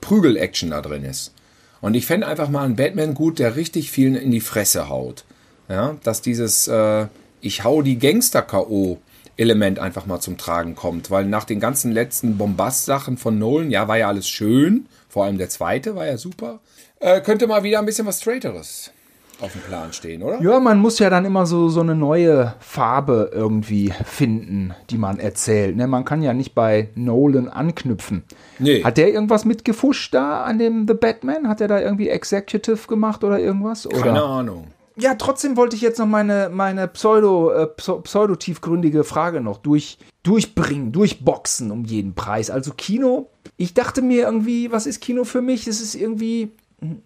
Prügel-Action 0.00 0.70
da 0.70 0.80
drin 0.82 1.02
ist. 1.02 1.34
Und 1.80 1.94
ich 1.94 2.06
fände 2.06 2.28
einfach 2.28 2.48
mal 2.48 2.64
einen 2.64 2.76
Batman 2.76 3.14
gut, 3.14 3.40
der 3.40 3.56
richtig 3.56 3.90
vielen 3.90 4.14
in 4.14 4.30
die 4.30 4.40
Fresse 4.40 4.88
haut. 4.88 5.24
Ja, 5.68 5.96
dass 6.04 6.22
dieses 6.22 6.68
äh, 6.68 7.06
Ich 7.40 7.64
hau 7.64 7.82
die 7.82 7.98
Gangster-K.O. 7.98 8.98
Element 9.36 9.80
einfach 9.80 10.06
mal 10.06 10.20
zum 10.20 10.38
Tragen 10.38 10.76
kommt, 10.76 11.10
weil 11.10 11.24
nach 11.24 11.44
den 11.44 11.58
ganzen 11.58 11.90
letzten 11.90 12.38
Bombast-Sachen 12.38 13.16
von 13.16 13.36
Nolan, 13.36 13.72
ja, 13.72 13.88
war 13.88 13.98
ja 13.98 14.06
alles 14.06 14.28
schön, 14.28 14.86
vor 15.10 15.24
allem 15.24 15.36
der 15.36 15.50
zweite 15.50 15.94
war 15.96 16.06
ja 16.06 16.16
super. 16.16 16.60
Äh, 17.00 17.20
könnte 17.20 17.46
mal 17.46 17.62
wieder 17.62 17.80
ein 17.80 17.86
bisschen 17.86 18.06
was 18.06 18.20
Straighteres 18.20 18.92
auf 19.40 19.52
dem 19.52 19.62
Plan 19.62 19.92
stehen, 19.92 20.22
oder? 20.22 20.40
Ja, 20.40 20.60
man 20.60 20.78
muss 20.78 20.98
ja 20.98 21.10
dann 21.10 21.24
immer 21.24 21.46
so, 21.46 21.68
so 21.68 21.80
eine 21.80 21.94
neue 21.94 22.54
Farbe 22.60 23.30
irgendwie 23.32 23.92
finden, 24.04 24.74
die 24.90 24.98
man 24.98 25.18
erzählt. 25.18 25.76
Ne? 25.76 25.86
Man 25.86 26.04
kann 26.04 26.22
ja 26.22 26.32
nicht 26.32 26.54
bei 26.54 26.88
Nolan 26.94 27.48
anknüpfen. 27.48 28.24
Nee. 28.58 28.84
Hat 28.84 28.98
der 28.98 29.12
irgendwas 29.12 29.44
mitgefuscht 29.44 30.14
da 30.14 30.42
an 30.42 30.58
dem 30.58 30.86
The 30.86 30.94
Batman? 30.94 31.48
Hat 31.48 31.60
er 31.60 31.68
da 31.68 31.80
irgendwie 31.80 32.08
Executive 32.08 32.86
gemacht 32.86 33.24
oder 33.24 33.38
irgendwas? 33.38 33.88
Keine 33.88 34.22
Ahnung. 34.22 34.68
Ja, 35.00 35.14
trotzdem 35.14 35.56
wollte 35.56 35.76
ich 35.76 35.82
jetzt 35.82 35.98
noch 35.98 36.06
meine, 36.06 36.50
meine 36.52 36.86
pseudo, 36.88 37.50
äh, 37.50 37.66
pseudo-tiefgründige 37.66 39.04
Frage 39.04 39.40
noch 39.40 39.58
durch, 39.58 39.98
durchbringen, 40.22 40.92
durchboxen 40.92 41.70
um 41.70 41.84
jeden 41.84 42.14
Preis. 42.14 42.50
Also 42.50 42.72
Kino, 42.76 43.28
ich 43.56 43.74
dachte 43.74 44.02
mir 44.02 44.22
irgendwie, 44.22 44.70
was 44.70 44.86
ist 44.86 45.00
Kino 45.00 45.24
für 45.24 45.42
mich? 45.42 45.66
Es 45.66 45.80
ist 45.80 45.94
irgendwie 45.94 46.52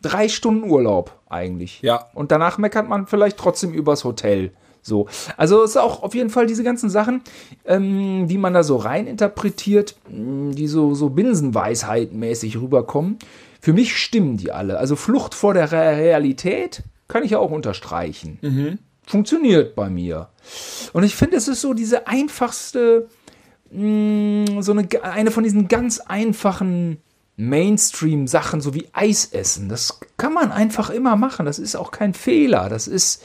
drei 0.02 0.28
Stunden 0.28 0.70
Urlaub 0.70 1.18
eigentlich. 1.28 1.80
Ja. 1.82 2.06
Und 2.14 2.30
danach 2.30 2.58
meckert 2.58 2.88
man 2.88 3.06
vielleicht 3.06 3.38
trotzdem 3.38 3.72
übers 3.72 4.04
Hotel. 4.04 4.52
So. 4.82 5.08
Also 5.36 5.62
es 5.62 5.70
ist 5.70 5.76
auch 5.78 6.02
auf 6.02 6.14
jeden 6.14 6.30
Fall 6.30 6.46
diese 6.46 6.62
ganzen 6.62 6.90
Sachen, 6.90 7.22
ähm, 7.64 8.28
die 8.28 8.38
man 8.38 8.52
da 8.52 8.62
so 8.62 8.76
rein 8.76 9.06
interpretiert, 9.06 9.96
die 10.08 10.66
so, 10.66 10.94
so 10.94 11.08
Binsenweisheit-mäßig 11.08 12.60
rüberkommen. 12.60 13.18
Für 13.60 13.72
mich 13.72 13.96
stimmen 13.96 14.36
die 14.36 14.52
alle. 14.52 14.78
Also 14.78 14.94
Flucht 14.94 15.34
vor 15.34 15.54
der 15.54 15.72
Realität 15.72 16.82
kann 17.08 17.22
ich 17.22 17.32
ja 17.32 17.38
auch 17.38 17.50
unterstreichen. 17.50 18.38
Mhm. 18.42 18.78
Funktioniert 19.06 19.74
bei 19.74 19.90
mir. 19.90 20.28
Und 20.92 21.04
ich 21.04 21.14
finde, 21.14 21.36
es 21.36 21.48
ist 21.48 21.60
so 21.60 21.74
diese 21.74 22.06
einfachste, 22.06 23.08
mh, 23.70 24.62
so 24.62 24.72
eine, 24.72 24.88
eine 25.02 25.30
von 25.30 25.44
diesen 25.44 25.68
ganz 25.68 26.00
einfachen 26.00 26.98
Mainstream-Sachen, 27.36 28.60
so 28.60 28.74
wie 28.74 28.88
Eis 28.92 29.26
essen. 29.26 29.68
Das 29.68 30.00
kann 30.16 30.32
man 30.32 30.52
einfach 30.52 30.90
immer 30.90 31.16
machen. 31.16 31.46
Das 31.46 31.58
ist 31.58 31.76
auch 31.76 31.90
kein 31.90 32.14
Fehler. 32.14 32.68
Das 32.68 32.86
ist, 32.86 33.22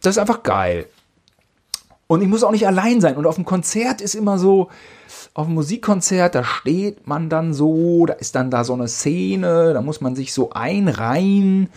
das 0.00 0.16
ist 0.16 0.18
einfach 0.18 0.42
geil. 0.42 0.86
Und 2.12 2.20
ich 2.20 2.28
muss 2.28 2.44
auch 2.44 2.50
nicht 2.50 2.66
allein 2.66 3.00
sein. 3.00 3.16
Und 3.16 3.24
auf 3.24 3.36
dem 3.36 3.46
Konzert 3.46 4.02
ist 4.02 4.14
immer 4.14 4.38
so, 4.38 4.68
auf 5.32 5.46
dem 5.46 5.54
Musikkonzert, 5.54 6.34
da 6.34 6.44
steht 6.44 7.06
man 7.06 7.30
dann 7.30 7.54
so, 7.54 8.04
da 8.04 8.12
ist 8.12 8.34
dann 8.34 8.50
da 8.50 8.64
so 8.64 8.74
eine 8.74 8.86
Szene, 8.86 9.72
da 9.72 9.80
muss 9.80 10.02
man 10.02 10.14
sich 10.14 10.34
so 10.34 10.50
einreihen. 10.50 11.70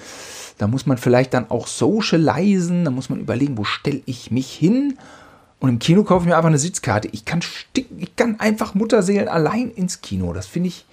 Da 0.58 0.68
muss 0.68 0.88
man 0.88 0.98
vielleicht 0.98 1.34
dann 1.34 1.50
auch 1.50 1.68
socialisen, 1.68 2.84
da 2.84 2.92
muss 2.92 3.10
man 3.10 3.22
überlegen, 3.22 3.58
wo 3.58 3.64
stelle 3.64 4.02
ich 4.06 4.30
mich 4.30 4.52
hin. 4.52 4.98
Und 5.62 5.70
im 5.70 5.80
Kino 5.80 6.04
kaufe 6.04 6.26
ich 6.26 6.28
mir 6.28 6.36
einfach 6.36 6.50
eine 6.50 6.58
Sitzkarte. 6.58 7.08
Ich 7.14 7.24
kann, 7.24 7.40
ich 7.98 8.14
kann 8.18 8.38
einfach 8.38 8.74
Mutterseelen 8.74 9.30
allein 9.30 9.72
ins 9.72 10.02
Kino. 10.02 10.34
Das 10.34 10.48
finde 10.48 10.68
ich, 10.68 10.86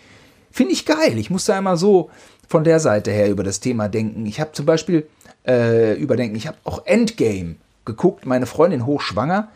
finde 0.53 0.73
ich 0.73 0.87
geil. 0.87 1.19
Ich 1.19 1.31
muss 1.31 1.47
da 1.47 1.59
immer 1.59 1.77
so 1.77 2.11
von 2.47 2.63
der 2.63 2.79
Seite 2.79 3.11
her 3.11 3.29
über 3.29 3.43
das 3.43 3.59
Thema 3.59 3.89
denken. 3.89 4.25
Ich 4.25 4.39
habe 4.39 4.53
zum 4.53 4.67
Beispiel 4.67 5.09
äh, 5.45 5.95
überdenken, 5.95 6.37
ich 6.37 6.47
habe 6.47 6.59
auch 6.63 6.87
Endgame 6.87 7.57
geguckt, 7.85 8.27
meine 8.27 8.47
Freundin 8.47 8.87
hochschwanger. 8.87 9.49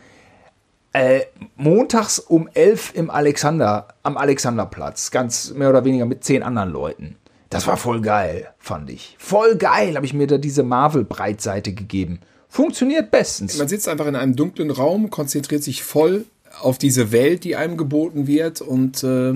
Äh, 0.93 1.21
montags 1.55 2.19
um 2.19 2.49
elf 2.53 2.93
im 2.95 3.09
Alexander, 3.09 3.89
am 4.03 4.17
Alexanderplatz, 4.17 5.11
ganz 5.11 5.53
mehr 5.53 5.69
oder 5.69 5.85
weniger 5.85 6.05
mit 6.05 6.23
zehn 6.23 6.41
anderen 6.43 6.71
Leuten. 6.71 7.17
Das 7.49 7.67
war 7.67 7.77
voll 7.77 8.01
geil, 8.01 8.49
fand 8.57 8.89
ich. 8.89 9.15
Voll 9.19 9.55
geil 9.55 9.95
habe 9.95 10.05
ich 10.05 10.13
mir 10.13 10.27
da 10.27 10.37
diese 10.37 10.63
Marvel-Breitseite 10.63 11.73
gegeben. 11.73 12.19
Funktioniert 12.49 13.11
bestens. 13.11 13.57
Man 13.57 13.67
sitzt 13.67 13.87
einfach 13.87 14.07
in 14.07 14.15
einem 14.15 14.35
dunklen 14.35 14.71
Raum, 14.71 15.09
konzentriert 15.09 15.63
sich 15.63 15.83
voll 15.83 16.25
auf 16.61 16.77
diese 16.77 17.11
Welt, 17.11 17.43
die 17.43 17.55
einem 17.55 17.77
geboten 17.77 18.27
wird 18.27 18.61
und 18.61 19.03
äh, 19.03 19.33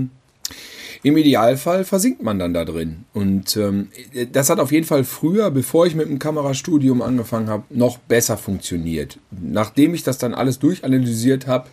im 1.03 1.17
Idealfall 1.17 1.83
versinkt 1.83 2.21
man 2.21 2.37
dann 2.37 2.53
da 2.53 2.65
drin. 2.65 3.05
Und 3.13 3.57
ähm, 3.57 3.89
das 4.31 4.49
hat 4.49 4.59
auf 4.59 4.71
jeden 4.71 4.85
Fall 4.85 5.03
früher, 5.03 5.49
bevor 5.49 5.87
ich 5.87 5.95
mit 5.95 6.07
dem 6.07 6.19
Kamerastudium 6.19 7.01
angefangen 7.01 7.49
habe, 7.49 7.63
noch 7.69 7.97
besser 7.97 8.37
funktioniert. 8.37 9.17
Nachdem 9.31 9.93
ich 9.93 10.03
das 10.03 10.19
dann 10.19 10.33
alles 10.33 10.59
durchanalysiert 10.59 11.47
habe, 11.47 11.67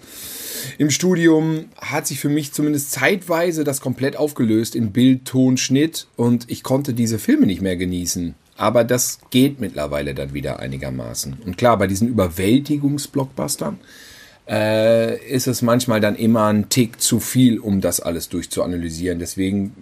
im 0.79 0.91
Studium 0.91 1.67
hat 1.77 2.07
sich 2.07 2.21
für 2.21 2.29
mich 2.29 2.53
zumindest 2.53 2.91
zeitweise 2.91 3.65
das 3.65 3.81
komplett 3.81 4.17
aufgelöst 4.17 4.75
in 4.75 4.93
Bild, 4.93 5.25
Ton, 5.25 5.57
Schnitt 5.57 6.09
und 6.17 6.51
ich 6.51 6.63
konnte 6.63 6.95
diese 6.95 7.19
Filme 7.19 7.47
nicht 7.47 7.63
mehr 7.63 7.77
genießen. 7.77 8.35
Aber 8.57 8.83
das 8.83 9.21
geht 9.31 9.61
mittlerweile 9.61 10.15
dann 10.15 10.35
wieder 10.35 10.59
einigermaßen. 10.59 11.37
Und 11.47 11.57
klar, 11.57 11.79
bei 11.79 11.87
diesen 11.87 12.09
Überwältigungsblockbustern 12.09 13.75
äh, 13.75 14.08
ist 14.49 15.47
es 15.47 15.61
manchmal 15.61 16.00
dann 16.00 16.17
immer 16.17 16.47
ein 16.47 16.71
Tick 16.71 17.02
zu 17.02 17.21
viel, 17.21 17.59
um 17.59 17.83
das 17.83 18.00
alles 18.00 18.31
durchzuanalysieren. 18.31 19.19
Deswegen 19.19 19.75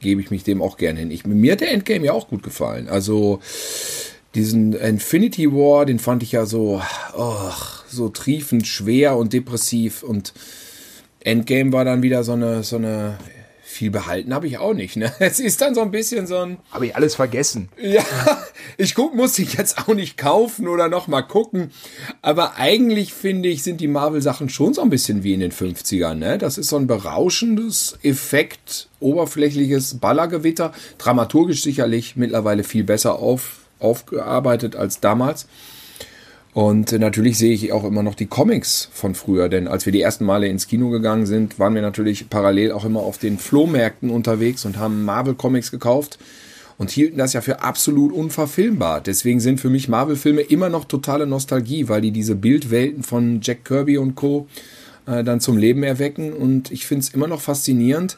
gebe 0.00 0.20
ich 0.20 0.30
mich 0.30 0.44
dem 0.44 0.62
auch 0.62 0.76
gerne 0.76 1.00
hin. 1.00 1.10
Ich, 1.10 1.26
mir 1.26 1.52
hat 1.52 1.60
der 1.60 1.72
Endgame 1.72 2.06
ja 2.06 2.12
auch 2.12 2.28
gut 2.28 2.44
gefallen. 2.44 2.88
Also 2.88 3.40
diesen 4.34 4.72
Infinity 4.72 5.50
War, 5.52 5.86
den 5.86 5.98
fand 5.98 6.22
ich 6.22 6.32
ja 6.32 6.46
so, 6.46 6.80
oh, 7.16 7.50
so 7.88 8.08
triefend 8.08 8.66
schwer 8.66 9.16
und 9.16 9.32
depressiv 9.32 10.02
und 10.02 10.32
Endgame 11.20 11.72
war 11.72 11.84
dann 11.84 12.02
wieder 12.02 12.22
so 12.22 12.32
eine, 12.32 12.62
so 12.62 12.76
eine 12.76 13.18
viel 13.78 13.90
behalten 13.90 14.34
habe 14.34 14.48
ich 14.48 14.58
auch 14.58 14.74
nicht. 14.74 14.96
Ne? 14.96 15.12
Es 15.20 15.38
ist 15.38 15.60
dann 15.60 15.74
so 15.74 15.80
ein 15.82 15.92
bisschen 15.92 16.26
so 16.26 16.38
ein. 16.38 16.58
Habe 16.72 16.86
ich 16.86 16.96
alles 16.96 17.14
vergessen. 17.14 17.68
Ja, 17.80 18.02
ich 18.76 18.94
guck, 18.94 19.14
muss 19.14 19.38
ich 19.38 19.54
jetzt 19.54 19.78
auch 19.78 19.94
nicht 19.94 20.16
kaufen 20.16 20.66
oder 20.66 20.88
noch 20.88 21.06
mal 21.06 21.22
gucken. 21.22 21.70
Aber 22.20 22.56
eigentlich 22.56 23.14
finde 23.14 23.48
ich, 23.48 23.62
sind 23.62 23.80
die 23.80 23.86
Marvel-Sachen 23.86 24.48
schon 24.48 24.74
so 24.74 24.82
ein 24.82 24.90
bisschen 24.90 25.22
wie 25.22 25.32
in 25.32 25.40
den 25.40 25.52
50ern. 25.52 26.14
Ne? 26.14 26.38
Das 26.38 26.58
ist 26.58 26.68
so 26.68 26.76
ein 26.76 26.88
berauschendes 26.88 27.98
Effekt, 28.02 28.88
oberflächliches 28.98 29.98
Ballergewitter. 29.98 30.72
Dramaturgisch 30.98 31.62
sicherlich 31.62 32.16
mittlerweile 32.16 32.64
viel 32.64 32.82
besser 32.82 33.20
auf, 33.20 33.60
aufgearbeitet 33.78 34.74
als 34.74 34.98
damals. 34.98 35.46
Und 36.58 36.90
natürlich 36.90 37.38
sehe 37.38 37.52
ich 37.54 37.70
auch 37.70 37.84
immer 37.84 38.02
noch 38.02 38.16
die 38.16 38.26
Comics 38.26 38.88
von 38.92 39.14
früher, 39.14 39.48
denn 39.48 39.68
als 39.68 39.86
wir 39.86 39.92
die 39.92 40.00
ersten 40.00 40.24
Male 40.24 40.48
ins 40.48 40.66
Kino 40.66 40.90
gegangen 40.90 41.24
sind, 41.24 41.60
waren 41.60 41.72
wir 41.72 41.82
natürlich 41.82 42.30
parallel 42.30 42.72
auch 42.72 42.84
immer 42.84 42.98
auf 42.98 43.16
den 43.16 43.38
Flohmärkten 43.38 44.10
unterwegs 44.10 44.64
und 44.64 44.76
haben 44.76 45.04
Marvel 45.04 45.36
Comics 45.36 45.70
gekauft 45.70 46.18
und 46.76 46.90
hielten 46.90 47.16
das 47.16 47.32
ja 47.32 47.42
für 47.42 47.62
absolut 47.62 48.12
unverfilmbar. 48.12 49.00
Deswegen 49.00 49.38
sind 49.38 49.60
für 49.60 49.70
mich 49.70 49.88
Marvel-Filme 49.88 50.40
immer 50.40 50.68
noch 50.68 50.86
totale 50.86 51.28
Nostalgie, 51.28 51.88
weil 51.88 52.00
die 52.00 52.10
diese 52.10 52.34
Bildwelten 52.34 53.04
von 53.04 53.38
Jack 53.40 53.64
Kirby 53.64 53.96
und 53.96 54.16
Co. 54.16 54.48
Äh, 55.06 55.22
dann 55.22 55.38
zum 55.38 55.58
Leben 55.58 55.84
erwecken. 55.84 56.32
Und 56.32 56.72
ich 56.72 56.88
finde 56.88 57.04
es 57.04 57.10
immer 57.10 57.28
noch 57.28 57.40
faszinierend. 57.40 58.16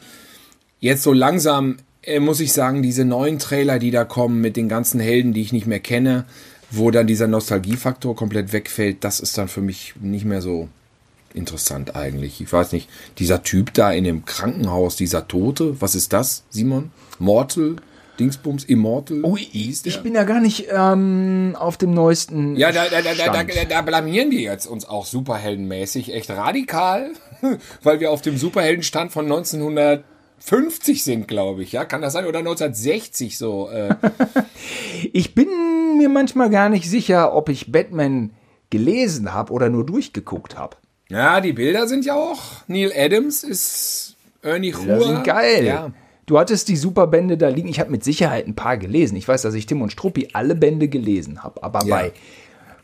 Jetzt 0.79 1.03
so 1.03 1.13
langsam 1.13 1.77
äh, 2.01 2.19
muss 2.19 2.39
ich 2.39 2.53
sagen, 2.53 2.81
diese 2.81 3.05
neuen 3.05 3.37
Trailer, 3.37 3.77
die 3.77 3.91
da 3.91 4.03
kommen 4.03 4.41
mit 4.41 4.57
den 4.57 4.67
ganzen 4.67 4.99
Helden, 4.99 5.33
die 5.33 5.41
ich 5.41 5.53
nicht 5.53 5.67
mehr 5.67 5.79
kenne, 5.79 6.25
wo 6.71 6.89
dann 6.89 7.07
dieser 7.07 7.27
Nostalgiefaktor 7.27 8.15
komplett 8.15 8.53
wegfällt, 8.53 9.03
das 9.03 9.19
ist 9.19 9.37
dann 9.37 9.47
für 9.47 9.61
mich 9.61 9.93
nicht 10.01 10.25
mehr 10.25 10.41
so 10.41 10.69
interessant 11.33 11.95
eigentlich. 11.95 12.41
Ich 12.41 12.51
weiß 12.51 12.71
nicht, 12.71 12.89
dieser 13.19 13.43
Typ 13.43 13.73
da 13.73 13.91
in 13.91 14.03
dem 14.03 14.25
Krankenhaus, 14.25 14.95
dieser 14.95 15.27
Tote, 15.27 15.79
was 15.81 15.95
ist 15.95 16.13
das, 16.13 16.43
Simon? 16.49 16.91
Mortal? 17.19 17.75
Dingsbums, 18.19 18.65
Immortal? 18.65 19.21
Oh, 19.23 19.35
ich, 19.35 19.85
ich 19.85 20.03
bin 20.03 20.13
ja 20.13 20.23
gar 20.23 20.41
nicht 20.41 20.67
ähm, 20.69 21.55
auf 21.57 21.77
dem 21.77 21.93
neuesten. 21.93 22.55
Ja, 22.55 22.71
da, 22.71 22.85
da, 22.87 23.01
da, 23.01 23.43
da, 23.67 23.81
blamieren 23.81 24.29
die 24.29 24.43
jetzt 24.43 24.67
uns 24.67 24.85
auch 24.85 25.05
superheldenmäßig 25.05 26.13
echt 26.13 26.29
radikal, 26.29 27.11
weil 27.83 27.99
wir 27.99 28.11
auf 28.11 28.21
dem 28.21 28.37
Superheldenstand 28.37 29.11
von 29.11 29.25
1900 29.25 30.03
50 30.43 31.03
sind, 31.03 31.27
glaube 31.27 31.61
ich, 31.61 31.71
ja, 31.71 31.85
kann 31.85 32.01
das 32.01 32.13
sein? 32.13 32.25
Oder 32.25 32.39
1960 32.39 33.37
so. 33.37 33.69
Äh. 33.69 33.95
ich 35.13 35.35
bin 35.35 35.47
mir 35.97 36.09
manchmal 36.09 36.49
gar 36.49 36.69
nicht 36.69 36.89
sicher, 36.89 37.35
ob 37.35 37.49
ich 37.49 37.71
Batman 37.71 38.31
gelesen 38.71 39.33
habe 39.33 39.53
oder 39.53 39.69
nur 39.69 39.85
durchgeguckt 39.85 40.57
habe. 40.57 40.77
Ja, 41.09 41.41
die 41.41 41.53
Bilder 41.53 41.87
sind 41.87 42.05
ja 42.05 42.15
auch. 42.15 42.39
Neil 42.67 42.91
Adams 42.95 43.43
ist 43.43 44.15
Ernie 44.41 44.71
Chua. 44.71 44.97
Die 44.97 45.03
sind 45.03 45.23
geil. 45.23 45.65
Ja. 45.65 45.91
Du 46.25 46.39
hattest 46.39 46.69
die 46.69 46.77
Superbände 46.77 47.37
da 47.37 47.49
liegen. 47.49 47.67
Ich 47.67 47.79
habe 47.79 47.91
mit 47.91 48.03
Sicherheit 48.03 48.47
ein 48.47 48.55
paar 48.55 48.77
gelesen. 48.77 49.17
Ich 49.17 49.27
weiß, 49.27 49.41
dass 49.43 49.53
ich 49.53 49.65
Tim 49.65 49.81
und 49.81 49.91
Struppi 49.91 50.29
alle 50.33 50.55
Bände 50.55 50.87
gelesen 50.87 51.43
habe. 51.43 51.61
Aber 51.63 51.85
ja. 51.85 51.95
bei, 51.95 52.13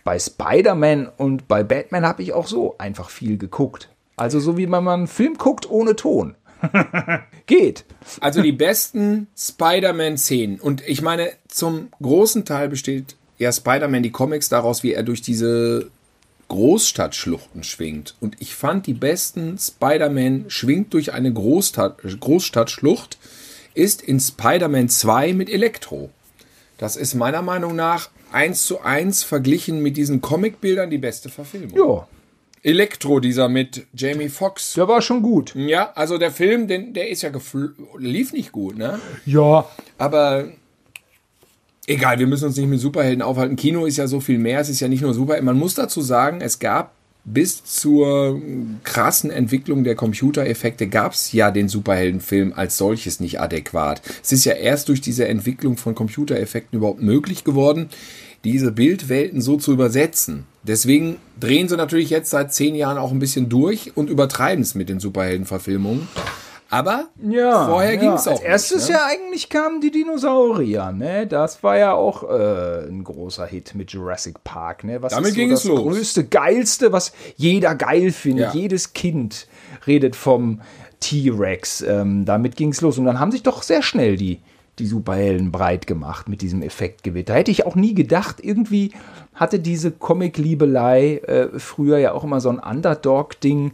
bei 0.04 0.20
Spider-Man 0.20 1.10
und 1.18 1.48
bei 1.48 1.64
Batman 1.64 2.06
habe 2.06 2.22
ich 2.22 2.34
auch 2.34 2.48
so 2.48 2.78
einfach 2.78 3.10
viel 3.10 3.38
geguckt. 3.38 3.90
Also 4.16 4.40
so 4.40 4.58
wie 4.58 4.68
man 4.68 4.84
mal 4.84 4.96
einen 4.96 5.08
Film 5.08 5.38
guckt 5.38 5.70
ohne 5.70 5.96
Ton. 5.96 6.36
Geht. 7.46 7.86
Also 8.20 8.42
die 8.42 8.52
besten 8.52 9.28
Spider-Man-Szenen. 9.38 10.60
Und 10.60 10.88
ich 10.88 11.02
meine, 11.02 11.32
zum 11.48 11.90
großen 12.02 12.46
Teil 12.46 12.70
besteht 12.70 13.16
ja 13.38 13.52
Spider-Man 13.52 14.04
die 14.04 14.12
Comics 14.12 14.50
daraus, 14.50 14.84
wie 14.84 14.94
er 14.94 15.04
durch 15.04 15.22
diese 15.22 15.90
Großstadtschluchten 16.48 17.64
schwingt. 17.64 18.16
Und 18.20 18.36
ich 18.40 18.56
fand 18.56 18.88
die 18.88 18.94
besten 18.94 19.58
Spider-Man 19.58 20.46
schwingt 20.48 20.94
durch 20.94 21.14
eine 21.14 21.32
Großstadt, 21.32 22.00
Großstadtschlucht 22.20 23.18
ist 23.74 24.02
in 24.02 24.20
Spider-Man 24.20 24.90
2 24.90 25.34
mit 25.34 25.50
Elektro. 25.50 26.10
Das 26.78 26.96
ist 26.96 27.14
meiner 27.14 27.42
Meinung 27.42 27.76
nach 27.76 28.10
eins 28.32 28.66
zu 28.66 28.82
eins 28.82 29.24
verglichen 29.24 29.82
mit 29.82 29.98
diesen 29.98 30.22
Comicbildern 30.22 30.90
die 30.90 30.98
beste 30.98 31.30
Verfilmung. 31.30 31.78
Ja, 31.78 32.08
Elektro, 32.68 33.22
dieser 33.22 33.48
mit 33.48 33.88
Jamie 33.94 34.28
Foxx. 34.28 34.74
Der 34.74 34.90
war 34.90 35.02
schon 35.02 35.22
gut. 35.22 35.56
Ja, 35.56 35.94
also 35.96 36.18
der 36.18 36.32
Film, 36.32 36.68
den, 36.68 36.94
der 36.94 37.10
ist 37.10 37.22
ja 37.22 37.30
lief 37.98 38.34
nicht 38.34 38.52
gut, 38.52 38.78
ne? 38.78 39.00
Ja. 39.26 39.66
Aber 39.98 40.50
egal, 41.86 42.20
wir 42.20 42.28
müssen 42.28 42.44
uns 42.44 42.58
nicht 42.58 42.68
mit 42.68 42.82
Superhelden 42.82 43.22
aufhalten. 43.22 43.56
Kino 43.56 43.86
ist 43.86 43.96
ja 43.96 44.08
so 44.08 44.20
viel 44.20 44.38
mehr, 44.38 44.60
es 44.60 44.68
ist 44.68 44.82
ja 44.82 44.90
nicht 44.90 45.02
nur 45.02 45.14
Super. 45.14 45.42
Man 45.42 45.58
muss 45.58 45.76
dazu 45.76 46.02
sagen, 46.02 46.42
es 46.42 46.60
gab 46.60 46.92
bis 47.24 47.64
zur 47.64 48.42
krassen 48.84 49.32
Entwicklung 49.32 49.86
der 49.86 49.96
Computereffekte 49.96 50.88
gab 50.88 51.14
es 51.14 51.32
ja 51.32 51.52
den 51.52 51.70
Superheldenfilm 51.70 52.52
als 52.54 52.78
solches 52.78 53.22
nicht 53.22 53.40
adäquat. 53.40 54.02
Es 54.22 54.34
ist 54.34 54.44
ja 54.44 54.54
erst 54.54 54.90
durch 54.90 55.00
diese 55.00 55.26
Entwicklung 55.26 55.78
von 55.78 55.96
Computereffekten 55.96 56.78
überhaupt 56.78 57.02
möglich 57.02 57.46
geworden, 57.46 57.90
diese 58.44 58.72
Bildwelten 58.72 59.42
so 59.42 59.56
zu 59.56 59.72
übersetzen. 59.72 60.46
Deswegen 60.68 61.18
drehen 61.40 61.68
sie 61.70 61.78
natürlich 61.78 62.10
jetzt 62.10 62.30
seit 62.30 62.54
zehn 62.54 62.76
Jahren 62.76 62.98
auch 62.98 63.12
ein 63.12 63.20
bisschen 63.20 63.48
durch 63.50 63.96
und 63.96 64.10
übertreiben 64.10 64.62
es 64.62 64.76
mit 64.76 64.90
den 64.90 65.00
Superheldenverfilmungen. 65.00 66.08
Aber 66.70 67.06
Ja, 67.26 67.66
vorher 67.66 67.94
ja. 67.94 68.00
ging 68.02 68.12
es 68.12 68.28
auch. 68.28 68.32
Als 68.34 68.42
erstes 68.42 68.78
nicht, 68.82 68.90
ne? 68.90 68.96
ja 68.96 69.06
eigentlich 69.06 69.48
kamen 69.50 69.80
die 69.80 69.90
Dinosaurier, 69.90 70.92
ne? 70.92 71.26
Das 71.26 71.64
war 71.64 71.78
ja 71.78 71.94
auch 71.94 72.24
äh, 72.30 72.88
ein 72.90 73.06
großer 73.06 73.46
Hit 73.46 73.74
mit 73.74 73.92
Jurassic 73.92 74.44
Park, 74.44 74.84
ne? 74.84 75.02
Was 75.02 75.14
Damit 75.14 75.30
ist 75.30 75.36
so 75.36 75.40
ging 75.40 75.50
das 75.52 75.60
es 75.62 75.66
los. 75.70 75.80
größte, 75.82 76.26
geilste, 76.26 76.92
was 76.92 77.14
jeder 77.38 77.74
geil 77.76 78.12
findet. 78.12 78.54
Ja. 78.54 78.60
Jedes 78.60 78.92
Kind 78.92 79.48
redet 79.88 80.18
vom 80.18 80.60
T-Rex. 81.00 81.84
Ähm, 81.84 82.26
damit 82.26 82.58
ging 82.58 82.70
es 82.72 82.82
los. 82.82 82.98
Und 82.98 83.06
dann 83.06 83.20
haben 83.20 83.32
sich 83.32 83.44
doch 83.44 83.64
sehr 83.64 83.82
schnell 83.82 84.18
die, 84.18 84.40
die 84.80 84.86
Superhelden 84.86 85.52
breit 85.52 85.88
gemacht 85.88 86.30
mit 86.30 86.42
diesem 86.42 86.62
Effektgewitter. 86.62 87.34
Hätte 87.34 87.52
ich 87.52 87.66
auch 87.66 87.76
nie 87.76 87.94
gedacht. 87.94 88.38
Irgendwie 88.42 88.92
hatte 89.34 89.60
diese 89.60 89.92
Comic-Liebelei 89.92 91.18
äh, 91.18 91.60
früher 91.60 91.98
ja 91.98 92.12
auch 92.14 92.24
immer 92.24 92.42
so 92.42 92.50
ein 92.50 92.60
Underdog-Ding, 92.60 93.72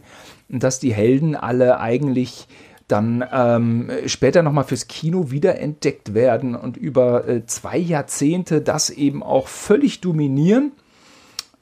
dass 0.48 0.78
die 0.78 0.94
Helden 0.94 1.36
alle 1.36 1.78
eigentlich 1.80 2.46
dann 2.88 3.24
ähm, 3.32 3.90
später 4.06 4.42
nochmal 4.42 4.64
fürs 4.64 4.88
Kino 4.88 5.30
wiederentdeckt 5.30 6.12
werden 6.12 6.54
und 6.54 6.76
über 6.76 7.26
äh, 7.26 7.46
zwei 7.46 7.78
Jahrzehnte 7.78 8.60
das 8.60 8.90
eben 8.90 9.22
auch 9.22 9.48
völlig 9.48 10.00
dominieren. 10.00 10.72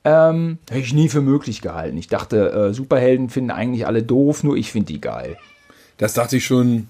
Ähm, 0.05 0.59
hätte 0.69 0.81
ich 0.81 0.95
nie 0.95 1.09
für 1.09 1.21
möglich 1.21 1.63
gehalten. 1.63 1.97
Ich 1.97 2.09
dachte, 2.09 2.51
äh, 2.51 2.75
Superhelden 2.75 3.29
finden 3.29 3.53
eigentlich 3.53 3.87
alle 3.87 4.03
doof, 4.03 4.43
nur 4.43 4.57
ich 4.57 4.73
finde 4.73 4.93
die 4.93 5.01
geil. 5.01 5.37
Das 5.97 6.15
dachte 6.15 6.39
ich 6.39 6.45
schon 6.45 6.89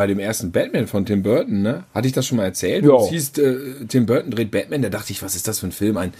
bei 0.00 0.06
dem 0.06 0.18
ersten 0.18 0.50
Batman 0.50 0.86
von 0.86 1.04
Tim 1.04 1.22
Burton, 1.22 1.60
ne? 1.60 1.84
Hatte 1.92 2.06
ich 2.06 2.14
das 2.14 2.26
schon 2.26 2.38
mal 2.38 2.44
erzählt? 2.44 2.86
Ja. 2.86 2.96
Es 2.96 3.10
hieß, 3.10 3.36
äh, 3.36 3.56
Tim 3.86 4.06
Burton 4.06 4.30
dreht 4.30 4.50
Batman, 4.50 4.80
da 4.80 4.88
dachte 4.88 5.12
ich, 5.12 5.22
was 5.22 5.36
ist 5.36 5.46
das 5.46 5.58
für 5.58 5.66
ein 5.66 5.72
Film? 5.72 5.98
Ein 5.98 6.14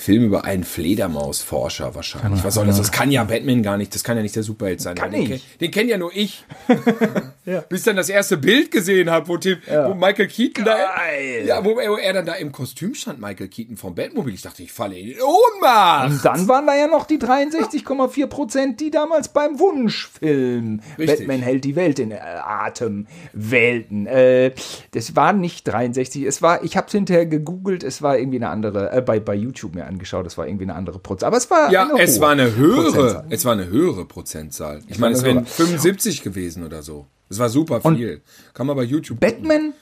Film 0.00 0.24
über 0.24 0.44
einen 0.44 0.64
Fledermausforscher 0.64 1.94
wahrscheinlich. 1.94 2.42
Was 2.42 2.54
soll 2.54 2.66
das? 2.66 2.78
Das 2.78 2.90
kann 2.90 3.10
ja 3.10 3.22
Batman 3.24 3.62
gar 3.62 3.76
nicht. 3.76 3.94
Das 3.94 4.02
kann 4.02 4.16
ja 4.16 4.22
nicht 4.22 4.34
der 4.34 4.42
Superheld 4.42 4.80
sein. 4.80 4.94
Kann 4.94 5.10
den, 5.10 5.20
nicht. 5.28 5.32
kenn- 5.44 5.58
den 5.60 5.70
kenne 5.70 5.90
ja 5.90 5.98
nur 5.98 6.10
ich. 6.14 6.44
Bis 7.68 7.82
dann 7.82 7.96
das 7.96 8.08
erste 8.08 8.36
Bild 8.36 8.70
gesehen 8.70 9.10
habe, 9.10 9.28
wo, 9.28 9.36
Tim, 9.36 9.58
wo 9.66 9.94
Michael 9.94 10.28
Keaton 10.28 10.64
Geil. 10.64 11.46
da, 11.46 11.56
ja, 11.56 11.64
wo, 11.64 11.74
wo 11.76 11.96
er 11.96 12.12
dann 12.12 12.24
da 12.26 12.34
im 12.34 12.52
Kostüm 12.52 12.94
stand, 12.94 13.20
Michael 13.20 13.48
Keaton 13.48 13.76
vom 13.76 13.94
Batmobil. 13.94 14.32
Ich 14.34 14.42
dachte, 14.42 14.62
ich 14.62 14.72
falle 14.72 14.98
in 14.98 15.14
Ohnmacht. 15.20 16.10
Und 16.10 16.24
dann 16.24 16.48
waren 16.48 16.66
da 16.66 16.74
ja 16.76 16.86
noch 16.86 17.06
die 17.06 17.18
63,4 17.18 18.26
Prozent, 18.26 18.80
die 18.80 18.90
damals 18.90 19.28
beim 19.28 19.58
Wunschfilm 19.58 20.80
Richtig. 20.98 21.18
Batman 21.18 21.40
hält 21.42 21.64
die 21.64 21.76
Welt 21.76 21.98
in 21.98 22.10
äh, 22.12 22.16
Atem 22.18 23.06
wählten. 23.32 24.06
Äh, 24.06 24.52
das 24.92 25.14
war 25.16 25.32
nicht 25.32 25.64
63, 25.68 26.24
es 26.24 26.40
war, 26.42 26.62
ich 26.64 26.76
habe 26.76 26.86
es 26.86 26.92
hinterher 26.92 27.26
gegoogelt, 27.26 27.82
es 27.84 28.00
war 28.02 28.18
irgendwie 28.18 28.38
eine 28.38 28.48
andere, 28.48 28.92
äh, 28.92 29.02
bei, 29.02 29.20
bei 29.20 29.34
YouTube 29.34 29.74
mir 29.74 29.89
angeschaut, 29.90 30.26
es 30.26 30.38
war 30.38 30.46
irgendwie 30.46 30.64
eine 30.64 30.74
andere 30.74 30.98
Prozent. 30.98 31.26
Aber 31.26 31.36
es 31.36 31.50
war 31.50 31.70
Ja, 31.70 31.82
eine 31.88 32.00
es 32.02 32.20
war 32.20 32.30
eine 32.30 32.56
höhere, 32.56 32.82
Prozentzahl. 32.92 33.24
es 33.30 33.44
war 33.44 33.52
eine 33.52 33.66
höhere 33.68 34.04
Prozentzahl. 34.06 34.80
Ich 34.88 34.98
meine, 34.98 35.08
eine 35.14 35.18
es 35.18 35.24
wären 35.24 35.36
höhere. 35.40 35.46
75 35.46 36.22
gewesen 36.22 36.64
oder 36.64 36.82
so. 36.82 37.06
Es 37.28 37.38
war 37.38 37.48
super 37.48 37.80
viel. 37.80 38.22
Kann 38.54 38.66
man 38.66 38.76
bei 38.76 38.82
YouTube. 38.82 39.20
Batman, 39.20 39.72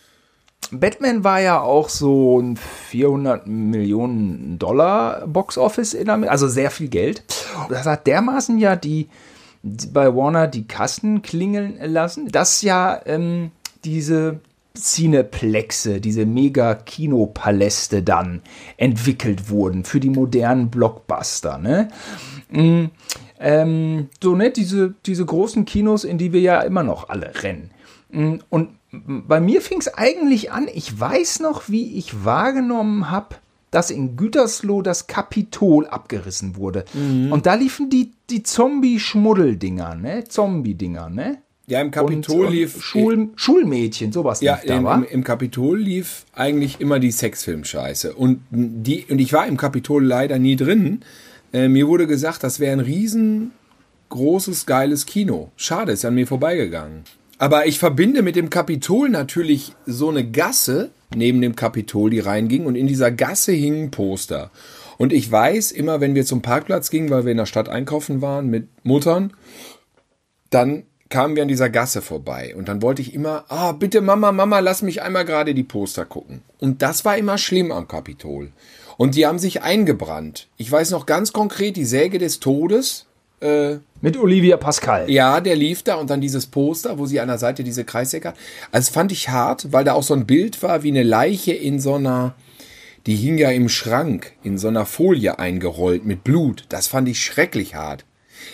Batman 0.70 1.24
war 1.24 1.40
ja 1.40 1.60
auch 1.60 1.88
so 1.88 2.40
ein 2.40 2.56
400 2.90 3.46
Millionen 3.46 4.58
Dollar 4.58 5.26
Box-Office 5.26 5.94
in 5.94 6.10
Amerika, 6.10 6.32
also 6.32 6.48
sehr 6.48 6.70
viel 6.70 6.88
Geld. 6.88 7.22
Das 7.70 7.86
hat 7.86 8.06
dermaßen 8.06 8.58
ja 8.58 8.76
die, 8.76 9.08
die 9.62 9.86
bei 9.88 10.14
Warner 10.14 10.46
die 10.46 10.66
Kassen 10.66 11.22
klingeln 11.22 11.78
lassen, 11.82 12.28
dass 12.28 12.60
ja 12.62 13.00
ähm, 13.06 13.50
diese 13.84 14.40
Cineplexe, 14.80 16.00
diese 16.00 16.26
Mega-Kinopaläste 16.26 18.02
dann 18.02 18.42
entwickelt 18.76 19.50
wurden 19.50 19.84
für 19.84 20.00
die 20.00 20.10
modernen 20.10 20.70
Blockbuster. 20.70 21.58
Ne? 21.58 21.88
Mm, 22.50 22.86
ähm, 23.40 24.08
so, 24.22 24.34
ne, 24.34 24.50
diese, 24.50 24.94
diese 25.06 25.24
großen 25.24 25.64
Kinos, 25.64 26.04
in 26.04 26.18
die 26.18 26.32
wir 26.32 26.40
ja 26.40 26.60
immer 26.60 26.82
noch 26.82 27.08
alle 27.08 27.32
rennen. 27.42 27.70
Mm, 28.10 28.36
Und 28.48 28.70
bei 28.90 29.40
mir 29.40 29.60
fing 29.60 29.78
es 29.80 29.92
eigentlich 29.92 30.50
an, 30.50 30.66
ich 30.72 30.98
weiß 30.98 31.40
noch, 31.40 31.68
wie 31.68 31.98
ich 31.98 32.24
wahrgenommen 32.24 33.10
habe, 33.10 33.36
dass 33.70 33.90
in 33.90 34.16
Gütersloh 34.16 34.80
das 34.80 35.08
Kapitol 35.08 35.86
abgerissen 35.86 36.56
wurde. 36.56 36.86
Und 37.30 37.44
da 37.44 37.52
liefen 37.52 37.90
die, 37.90 38.12
die 38.30 38.42
Zombie-Schmuddeldinger, 38.42 39.94
ne? 39.94 40.24
Zombie-Dinger, 40.24 41.10
ne? 41.10 41.42
Ja, 41.68 41.82
im 41.82 41.90
Kapitol 41.90 42.40
und, 42.40 42.46
und 42.46 42.52
lief. 42.52 42.82
Schul, 42.82 43.28
Schulmädchen, 43.36 44.10
sowas 44.10 44.40
ja, 44.40 44.58
da, 44.66 44.76
im, 44.78 44.84
wa? 44.84 44.94
im, 44.94 45.04
im 45.04 45.22
Kapitol 45.22 45.78
lief 45.78 46.24
eigentlich 46.32 46.80
immer 46.80 46.98
die 46.98 47.12
Sexfilm-Scheiße. 47.12 48.14
Und, 48.14 48.40
die, 48.50 49.04
und 49.10 49.18
ich 49.18 49.34
war 49.34 49.46
im 49.46 49.58
Kapitol 49.58 50.02
leider 50.02 50.38
nie 50.38 50.56
drin. 50.56 51.02
Äh, 51.52 51.68
mir 51.68 51.86
wurde 51.86 52.06
gesagt, 52.06 52.42
das 52.42 52.58
wäre 52.58 52.72
ein 52.72 52.80
riesengroßes, 52.80 54.64
geiles 54.64 55.04
Kino. 55.04 55.52
Schade, 55.56 55.92
ist 55.92 56.06
an 56.06 56.14
mir 56.14 56.26
vorbeigegangen. 56.26 57.02
Aber 57.36 57.66
ich 57.66 57.78
verbinde 57.78 58.22
mit 58.22 58.34
dem 58.34 58.48
Kapitol 58.48 59.10
natürlich 59.10 59.74
so 59.84 60.08
eine 60.08 60.28
Gasse 60.28 60.90
neben 61.14 61.42
dem 61.42 61.54
Kapitol, 61.54 62.08
die 62.08 62.20
reinging. 62.20 62.64
Und 62.64 62.76
in 62.76 62.86
dieser 62.86 63.10
Gasse 63.10 63.52
hingen 63.52 63.90
Poster. 63.90 64.50
Und 64.96 65.12
ich 65.12 65.30
weiß, 65.30 65.72
immer 65.72 66.00
wenn 66.00 66.14
wir 66.14 66.24
zum 66.24 66.40
Parkplatz 66.40 66.88
gingen, 66.88 67.10
weil 67.10 67.26
wir 67.26 67.32
in 67.32 67.36
der 67.36 67.46
Stadt 67.46 67.68
einkaufen 67.68 68.22
waren 68.22 68.48
mit 68.48 68.68
Muttern, 68.84 69.34
dann 70.48 70.84
kamen 71.08 71.36
wir 71.36 71.42
an 71.42 71.48
dieser 71.48 71.70
Gasse 71.70 72.02
vorbei 72.02 72.54
und 72.56 72.68
dann 72.68 72.82
wollte 72.82 73.02
ich 73.02 73.14
immer, 73.14 73.44
ah, 73.48 73.72
bitte 73.72 74.00
Mama, 74.00 74.32
Mama, 74.32 74.58
lass 74.58 74.82
mich 74.82 75.02
einmal 75.02 75.24
gerade 75.24 75.54
die 75.54 75.64
Poster 75.64 76.04
gucken. 76.04 76.42
Und 76.58 76.82
das 76.82 77.04
war 77.04 77.16
immer 77.16 77.38
schlimm 77.38 77.72
am 77.72 77.88
Kapitol. 77.88 78.50
Und 78.96 79.14
die 79.14 79.26
haben 79.26 79.38
sich 79.38 79.62
eingebrannt. 79.62 80.48
Ich 80.56 80.70
weiß 80.70 80.90
noch 80.90 81.06
ganz 81.06 81.32
konkret, 81.32 81.76
die 81.76 81.84
Säge 81.84 82.18
des 82.18 82.40
Todes, 82.40 83.06
äh, 83.40 83.76
Mit 84.00 84.16
Olivia 84.16 84.56
Pascal. 84.56 85.08
ja, 85.08 85.40
der 85.40 85.54
lief 85.54 85.84
da 85.84 85.94
und 85.94 86.10
dann 86.10 86.20
dieses 86.20 86.46
Poster, 86.46 86.98
wo 86.98 87.06
sie 87.06 87.20
an 87.20 87.28
der 87.28 87.38
Seite 87.38 87.62
diese 87.62 87.84
Kreissäcke 87.84 88.28
hat. 88.28 88.36
Also 88.72 88.86
das 88.86 88.88
fand 88.88 89.12
ich 89.12 89.28
hart, 89.28 89.72
weil 89.72 89.84
da 89.84 89.92
auch 89.92 90.02
so 90.02 90.14
ein 90.14 90.26
Bild 90.26 90.62
war, 90.62 90.82
wie 90.82 90.90
eine 90.90 91.04
Leiche 91.04 91.52
in 91.52 91.78
so 91.78 91.94
einer, 91.94 92.34
die 93.06 93.14
hing 93.14 93.38
ja 93.38 93.50
im 93.50 93.68
Schrank, 93.68 94.32
in 94.42 94.58
so 94.58 94.66
einer 94.66 94.84
Folie 94.84 95.38
eingerollt 95.38 96.04
mit 96.04 96.24
Blut. 96.24 96.64
Das 96.68 96.88
fand 96.88 97.08
ich 97.08 97.24
schrecklich 97.24 97.76
hart. 97.76 98.04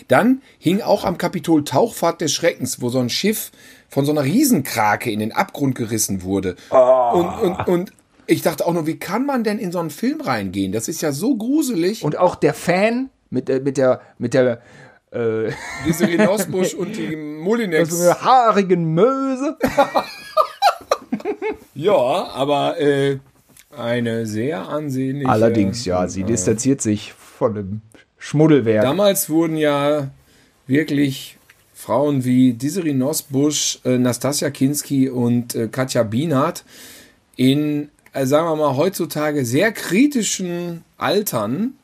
Dann 0.08 0.42
hing 0.58 0.80
auch 0.82 1.04
am 1.04 1.18
Kapitol 1.18 1.64
Tauchfahrt 1.64 2.20
des 2.20 2.32
Schreckens, 2.32 2.80
wo 2.80 2.88
so 2.88 2.98
ein 3.00 3.10
Schiff 3.10 3.50
von 3.88 4.04
so 4.04 4.12
einer 4.12 4.24
Riesenkrake 4.24 5.10
in 5.10 5.20
den 5.20 5.32
Abgrund 5.32 5.74
gerissen 5.74 6.22
wurde. 6.22 6.56
Und, 6.70 7.26
und, 7.42 7.68
und 7.68 7.92
ich 8.26 8.42
dachte 8.42 8.66
auch 8.66 8.72
nur, 8.72 8.86
wie 8.86 8.98
kann 8.98 9.26
man 9.26 9.44
denn 9.44 9.58
in 9.58 9.70
so 9.72 9.78
einen 9.78 9.90
Film 9.90 10.20
reingehen? 10.20 10.72
Das 10.72 10.88
ist 10.88 11.02
ja 11.02 11.12
so 11.12 11.36
gruselig. 11.36 12.02
Und 12.04 12.16
auch 12.18 12.34
der 12.36 12.54
Fan 12.54 13.10
mit, 13.30 13.48
der- 13.48 13.60
mit 13.60 13.76
der, 13.76 14.00
mit 14.18 14.34
der, 14.34 14.60
äh, 15.12 15.50
diese 15.86 16.06
Rhinosbusch 16.08 16.74
und 16.78 16.96
die 16.96 17.14
Molinex. 17.14 17.90
so 17.90 18.02
einer 18.02 18.20
haarigen 18.20 18.94
Möse. 18.94 19.56
Ja, 21.74 21.92
aber 21.92 22.78
äh, 22.80 23.18
eine 23.76 24.26
sehr 24.26 24.68
ansehnliche. 24.68 25.28
Allerdings, 25.28 25.84
ja, 25.84 26.06
sie 26.08 26.22
distanziert 26.22 26.80
sich 26.80 27.12
von 27.12 27.54
dem 27.54 27.80
Schmuddelwerk. 28.24 28.82
Damals 28.82 29.28
wurden 29.28 29.58
ja 29.58 30.08
wirklich 30.66 31.36
Frauen 31.74 32.24
wie 32.24 32.54
Desiree 32.54 32.94
Nosbusch, 32.94 33.80
äh, 33.84 33.98
Nastasia 33.98 34.48
Kinski 34.48 35.10
und 35.10 35.54
äh, 35.54 35.68
Katja 35.68 36.04
Bienert 36.04 36.64
in, 37.36 37.90
äh, 38.14 38.24
sagen 38.24 38.46
wir 38.48 38.56
mal, 38.56 38.76
heutzutage 38.78 39.44
sehr 39.44 39.72
kritischen 39.72 40.84
Altern 40.96 41.74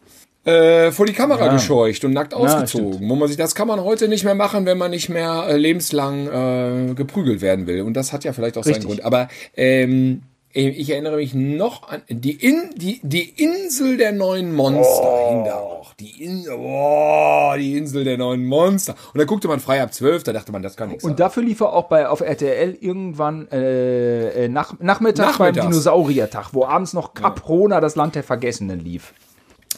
äh, 0.47 0.91
vor 0.93 1.05
die 1.05 1.13
Kamera 1.13 1.45
Ja. 1.47 1.53
gescheucht 1.53 2.07
und 2.07 2.15
nackt 2.15 2.33
ausgezogen. 2.33 2.95
stimmt. 2.95 3.11
wo 3.11 3.17
man 3.17 3.29
sich, 3.29 3.37
das 3.37 3.55
kann 3.55 3.69
man 3.69 3.81
heute 3.81 4.09
nicht 4.09 4.25
mehr 4.25 4.35
machen, 4.35 4.65
wenn 4.65 4.79
man 4.79 4.91
nicht 4.93 5.11
mehr 5.11 5.45
äh, 5.47 5.59
lebenslang 5.59 6.27
äh, 6.27 6.95
geprügelt 6.95 7.43
werden 7.43 7.67
will. 7.67 7.83
Und 7.83 7.93
das 7.95 8.15
hat 8.15 8.25
ja 8.25 8.33
vielleicht 8.33 8.57
auch 8.57 8.65
Richtig. 8.65 8.85
seinen 8.85 8.87
Grund. 8.89 9.05
Aber 9.05 9.29
ähm, 9.55 10.23
ich 10.53 10.91
erinnere 10.91 11.17
mich 11.17 11.33
noch 11.33 11.89
an 11.89 12.03
die, 12.09 12.33
In, 12.33 12.71
die, 12.75 13.01
die 13.05 13.29
Insel 13.29 13.97
der 13.97 14.11
neuen 14.11 14.53
Monster 14.53 15.29
hing 15.29 15.45
da 15.45 15.55
auch. 15.55 15.95
Die, 15.95 16.25
In, 16.25 16.45
oh, 16.51 17.53
die 17.57 17.77
Insel 17.77 18.03
der 18.03 18.19
neuen 18.19 18.45
Monster. 18.45 18.97
Und 19.15 19.19
da 19.19 19.25
guckte 19.25 19.47
man 19.47 19.61
frei 19.61 19.81
ab 19.81 19.95
12, 19.95 20.25
da 20.25 20.33
dachte 20.33 20.51
man, 20.51 20.63
das 20.63 20.77
kann 20.77 20.89
nichts 20.89 21.05
sein. 21.05 21.13
Und 21.13 21.21
dafür 21.21 21.45
lief 21.45 21.61
er 21.61 21.73
auch 21.73 21.85
bei, 21.85 22.09
auf 22.09 22.21
RTL 22.21 22.77
irgendwann 22.81 23.47
äh, 23.53 24.45
äh, 24.47 24.49
nach, 24.49 24.79
nachmittags, 24.81 25.39
beim 25.39 25.55
Nachmittags. 25.55 25.67
Dinosauriertag, 25.69 26.49
wo 26.53 26.65
abends 26.65 26.95
noch 26.95 27.15
Caprona, 27.15 27.81
das 27.81 27.95
Land 27.95 28.17
der 28.17 28.25
Vergessenen, 28.25 28.81
lief. 28.81 29.13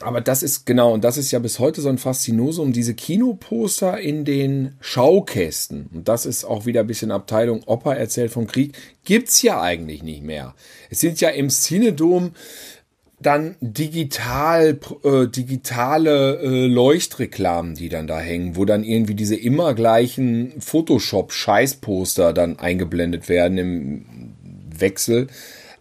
Aber 0.02 0.20
das 0.20 0.42
ist 0.42 0.66
genau, 0.66 0.92
und 0.92 1.04
das 1.04 1.16
ist 1.16 1.30
ja 1.30 1.38
bis 1.38 1.58
heute 1.58 1.80
so 1.80 1.88
ein 1.88 1.98
Faszinosum, 1.98 2.72
diese 2.72 2.94
Kinoposter 2.94 3.98
in 4.00 4.24
den 4.24 4.76
Schaukästen. 4.80 5.88
Und 5.92 6.08
das 6.08 6.26
ist 6.26 6.44
auch 6.44 6.66
wieder 6.66 6.80
ein 6.80 6.86
bisschen 6.86 7.10
Abteilung 7.10 7.62
Opa 7.64 7.94
erzählt 7.94 8.32
vom 8.32 8.46
Krieg. 8.46 8.74
Gibt's 9.04 9.42
ja 9.42 9.60
eigentlich 9.60 10.02
nicht 10.02 10.22
mehr. 10.22 10.54
Es 10.90 11.00
sind 11.00 11.20
ja 11.20 11.30
im 11.30 11.48
Cinedom 11.48 12.32
dann 13.22 13.56
digital, 13.60 14.78
äh, 15.04 15.26
digitale 15.28 16.40
äh, 16.40 16.66
Leuchtreklamen, 16.66 17.74
die 17.74 17.88
dann 17.88 18.06
da 18.06 18.18
hängen, 18.18 18.56
wo 18.56 18.64
dann 18.64 18.84
irgendwie 18.84 19.14
diese 19.14 19.36
immer 19.36 19.74
gleichen 19.74 20.60
Photoshop-Scheißposter 20.60 22.32
dann 22.32 22.58
eingeblendet 22.58 23.28
werden 23.28 23.58
im 23.58 24.04
Wechsel. 24.76 25.28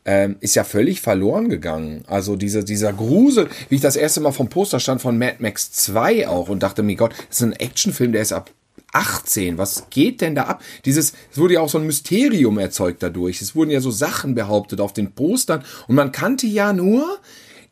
Ähm, 0.06 0.38
ist 0.40 0.56
ja 0.56 0.64
völlig 0.64 1.02
verloren 1.02 1.50
gegangen. 1.50 2.04
Also 2.08 2.36
diese, 2.36 2.64
dieser 2.64 2.94
Grusel, 2.94 3.50
wie 3.70 3.76
ich 3.76 3.82
das 3.82 3.96
erste 3.96 4.22
Mal 4.22 4.32
vom 4.32 4.50
Poster 4.50 4.80
stand 4.80 5.02
von 5.02 5.18
Mad 5.18 5.38
Max 5.40 5.72
2 5.72 6.28
auch 6.28 6.50
und 6.50 6.64
dachte 6.64 6.84
mir, 6.84 6.96
Gott, 6.96 7.14
das 7.30 7.38
ist 7.38 7.44
ein 7.44 7.54
Actionfilm, 7.54 8.12
der 8.12 8.22
ist 8.22 8.34
ab 8.34 8.52
18. 8.94 9.58
Was 9.58 9.90
geht 9.90 10.22
denn 10.22 10.36
da 10.36 10.44
ab? 10.44 10.64
Dieses, 10.86 11.14
es 11.32 11.38
wurde 11.38 11.56
ja 11.56 11.62
auch 11.62 11.70
so 11.70 11.78
ein 11.78 11.86
Mysterium 11.86 12.58
erzeugt 12.58 13.04
dadurch. 13.04 13.42
Es 13.42 13.56
wurden 13.56 13.72
ja 13.72 13.80
so 13.80 13.92
Sachen 13.92 14.36
behauptet 14.36 14.82
auf 14.82 14.94
den 14.94 15.12
Postern 15.12 15.64
und 15.88 15.96
man 15.96 16.12
kannte 16.12 16.48
ja 16.48 16.74
nur 16.74 17.20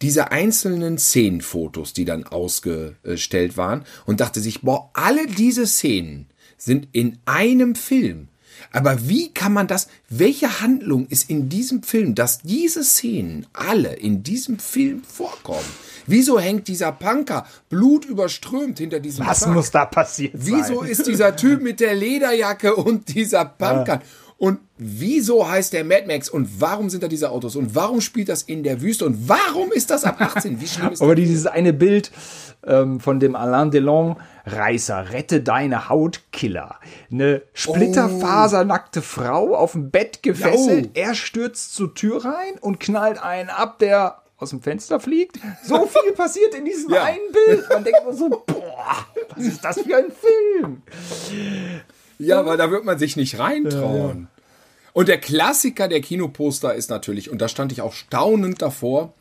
diese 0.01 0.31
einzelnen 0.31 0.97
Szenenfotos, 0.97 1.93
die 1.93 2.05
dann 2.05 2.23
ausgestellt 2.23 3.57
waren 3.57 3.83
und 4.05 4.21
dachte 4.21 4.39
sich, 4.39 4.61
boah, 4.61 4.89
alle 4.93 5.27
diese 5.27 5.67
Szenen 5.67 6.27
sind 6.57 6.87
in 6.93 7.17
einem 7.25 7.75
Film. 7.75 8.29
Aber 8.71 9.07
wie 9.07 9.29
kann 9.29 9.53
man 9.53 9.67
das, 9.67 9.87
welche 10.09 10.61
Handlung 10.61 11.07
ist 11.07 11.29
in 11.29 11.49
diesem 11.49 11.83
Film, 11.83 12.15
dass 12.15 12.41
diese 12.41 12.83
Szenen 12.83 13.47
alle 13.53 13.93
in 13.93 14.23
diesem 14.23 14.59
Film 14.59 15.03
vorkommen? 15.03 15.65
Wieso 16.05 16.39
hängt 16.39 16.67
dieser 16.67 16.91
Punker 16.91 17.45
blutüberströmt 17.69 18.79
hinter 18.79 18.99
diesem 18.99 19.25
Was 19.25 19.41
Truck? 19.41 19.53
muss 19.53 19.71
da 19.71 19.85
passiert 19.85 20.33
sein? 20.33 20.43
Wieso 20.45 20.81
ist 20.81 21.05
dieser 21.07 21.35
Typ 21.35 21.61
mit 21.61 21.79
der 21.79 21.95
Lederjacke 21.95 22.75
und 22.75 23.13
dieser 23.13 23.45
Punker? 23.45 24.01
Und 24.39 24.59
wieso 24.77 25.47
heißt 25.49 25.73
der 25.73 25.83
Mad 25.83 26.05
Max? 26.07 26.29
Und 26.29 26.61
warum 26.61 26.89
sind 26.89 27.03
da 27.03 27.07
diese 27.09 27.29
Autos? 27.29 27.55
Und 27.57 27.75
warum 27.75 27.99
spielt 27.99 28.29
das 28.29 28.41
in 28.41 28.63
der 28.63 28.81
Wüste? 28.81 29.05
Und 29.05 29.27
warum 29.27 29.71
ist 29.73 29.89
das 29.91 30.05
ab 30.05 30.19
18? 30.21 30.61
Wie 30.61 30.67
schlimm 30.67 30.93
ist 30.93 31.01
Aber 31.03 31.13
das? 31.13 31.23
dieses 31.25 31.45
eine 31.45 31.73
Bild 31.73 32.09
ähm, 32.65 33.01
von 33.01 33.19
dem 33.19 33.35
Alain 33.35 33.69
Delon, 33.69 34.15
Reißer, 34.45 35.11
rette 35.11 35.41
deine 35.41 35.89
Haut, 35.89 36.21
Killer. 36.31 36.79
Eine 37.11 37.41
splitterfasernackte 37.53 39.01
Frau 39.01 39.55
auf 39.55 39.73
dem 39.73 39.91
Bett 39.91 40.23
gefesselt. 40.23 40.85
Jo. 40.85 40.91
Er 41.03 41.15
stürzt 41.15 41.75
zur 41.75 41.93
Tür 41.93 42.23
rein 42.23 42.57
und 42.61 42.79
knallt 42.79 43.21
einen 43.21 43.49
ab, 43.49 43.77
der 43.79 44.21
aus 44.37 44.51
dem 44.51 44.61
Fenster 44.61 45.01
fliegt. 45.01 45.37
So 45.65 45.85
viel 45.85 46.13
passiert 46.13 46.55
in 46.55 46.63
diesem 46.63 46.93
Ja. 46.93 47.03
einen 47.03 47.19
Bild. 47.45 47.67
Man 47.73 47.83
denkt 47.83 48.05
nur 48.05 48.13
so, 48.13 48.29
boah, 48.29 49.05
was 49.35 49.45
ist 49.45 49.65
das 49.65 49.81
für 49.81 49.97
ein 49.97 50.05
Film? 50.11 50.81
Ja, 52.19 52.45
weil 52.45 52.57
da 52.57 52.69
wird 52.69 52.85
man 52.85 52.99
sich 52.99 53.15
nicht 53.15 53.39
reintrauen. 53.39 54.27
Und 54.93 55.07
der 55.07 55.19
Klassiker 55.19 55.87
der 55.87 56.01
Kinoposter 56.01 56.75
ist 56.75 56.89
natürlich, 56.89 57.29
und 57.29 57.41
da 57.41 57.47
stand 57.47 57.71
ich 57.71 57.81
auch 57.81 57.93
staunend 57.93 58.61
davor, 58.61 59.13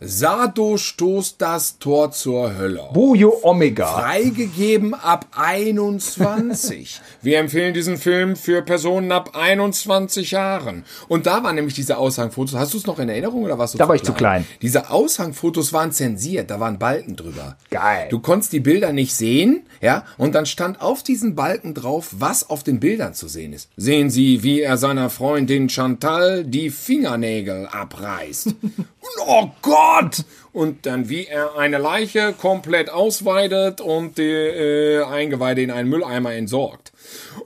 Sado 0.00 0.76
stoßt 0.76 1.40
das 1.40 1.78
Tor 1.78 2.10
zur 2.10 2.54
Hölle. 2.58 2.82
Bojo 2.92 3.32
Omega. 3.42 3.86
Freigegeben 3.86 4.92
ab 4.92 5.26
21. 5.34 7.00
Wir 7.22 7.38
empfehlen 7.38 7.72
diesen 7.72 7.96
Film 7.96 8.36
für 8.36 8.60
Personen 8.60 9.10
ab 9.10 9.30
21 9.34 10.32
Jahren. 10.32 10.84
Und 11.08 11.26
da 11.26 11.42
waren 11.42 11.54
nämlich 11.54 11.74
diese 11.74 11.96
Aushangfotos. 11.96 12.54
Hast 12.54 12.74
du 12.74 12.78
es 12.78 12.86
noch 12.86 12.98
in 12.98 13.08
Erinnerung 13.08 13.44
oder 13.44 13.58
warst 13.58 13.72
du 13.72 13.78
Da 13.78 13.88
war 13.88 13.94
ich 13.94 14.02
zu 14.02 14.12
klein. 14.12 14.46
Diese 14.60 14.90
Aushangfotos 14.90 15.72
waren 15.72 15.92
zensiert, 15.92 16.50
da 16.50 16.60
waren 16.60 16.78
Balken 16.78 17.16
drüber. 17.16 17.56
Geil. 17.70 18.08
Du 18.10 18.18
konntest 18.18 18.52
die 18.52 18.60
Bilder 18.60 18.92
nicht 18.92 19.14
sehen, 19.14 19.62
ja, 19.80 20.04
und 20.18 20.34
dann 20.34 20.44
stand 20.44 20.82
auf 20.82 21.02
diesen 21.02 21.34
Balken 21.34 21.72
drauf, 21.72 22.08
was 22.18 22.50
auf 22.50 22.62
den 22.62 22.80
Bildern 22.80 23.14
zu 23.14 23.28
sehen 23.28 23.54
ist. 23.54 23.70
Sehen 23.76 24.10
Sie, 24.10 24.42
wie 24.42 24.60
er 24.60 24.76
seiner 24.76 25.08
Freundin 25.08 25.70
Chantal 25.70 26.44
die 26.44 26.68
Fingernägel 26.68 27.66
abreißt. 27.66 28.54
Oh 29.26 29.48
Gott! 29.62 30.24
Und 30.52 30.86
dann 30.86 31.08
wie 31.08 31.26
er 31.26 31.56
eine 31.58 31.78
Leiche 31.78 32.32
komplett 32.32 32.88
ausweidet 32.90 33.80
und 33.80 34.16
die 34.16 34.22
äh, 34.22 35.04
Eingeweide 35.04 35.62
in 35.62 35.70
einen 35.70 35.88
Mülleimer 35.90 36.32
entsorgt. 36.32 36.92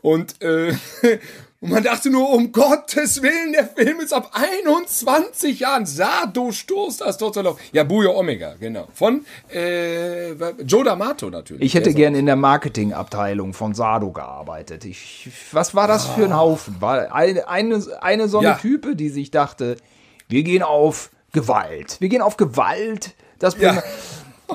Und 0.01 0.40
äh, 0.42 0.73
und 1.62 1.70
man 1.73 1.83
dachte 1.83 2.09
nur, 2.09 2.31
um 2.31 2.53
Gottes 2.53 3.20
Willen, 3.20 3.53
der 3.53 3.66
Film 3.66 4.01
ist 4.01 4.14
ab 4.14 4.31
21 4.33 5.61
Jahren. 5.61 5.85
Sado 5.85 6.53
stoßt 6.53 7.03
das 7.03 7.20
Lauf. 7.20 7.59
Ja, 7.73 7.85
Bujo 7.85 8.18
Omega, 8.18 8.55
genau. 8.59 8.88
Von 8.94 9.27
äh, 9.53 10.31
Joe 10.62 10.85
D'Amato 10.85 11.31
natürlich. 11.31 11.62
Ich 11.62 11.75
hätte 11.75 11.92
gern 11.92 12.14
in 12.14 12.25
der 12.27 12.37
Marketingabteilung 12.37 13.53
von 13.53 13.75
Sado 13.75 14.11
gearbeitet. 14.11 14.87
Ich, 14.87 15.29
was 15.53 15.75
war 15.75 15.87
das 15.87 16.07
für 16.07 16.25
ein 16.25 16.35
Haufen? 16.37 16.81
War 16.81 17.14
eine, 17.14 17.46
eine, 17.49 17.85
eine 18.01 18.29
so 18.29 18.38
eine 18.38 18.49
Ja. 18.49 18.55
Type, 18.55 18.96
die 18.96 19.11
sich 19.11 19.31
dachte, 19.31 19.77
wir 20.29 20.44
gehen 20.44 20.62
auf 20.62 21.11
Gewalt. 21.33 21.97
Wir 22.01 22.09
gehen 22.09 22.23
auf 22.23 22.37
Gewalt. 22.37 23.14
Das 23.38 23.57
Ja. 23.59 23.83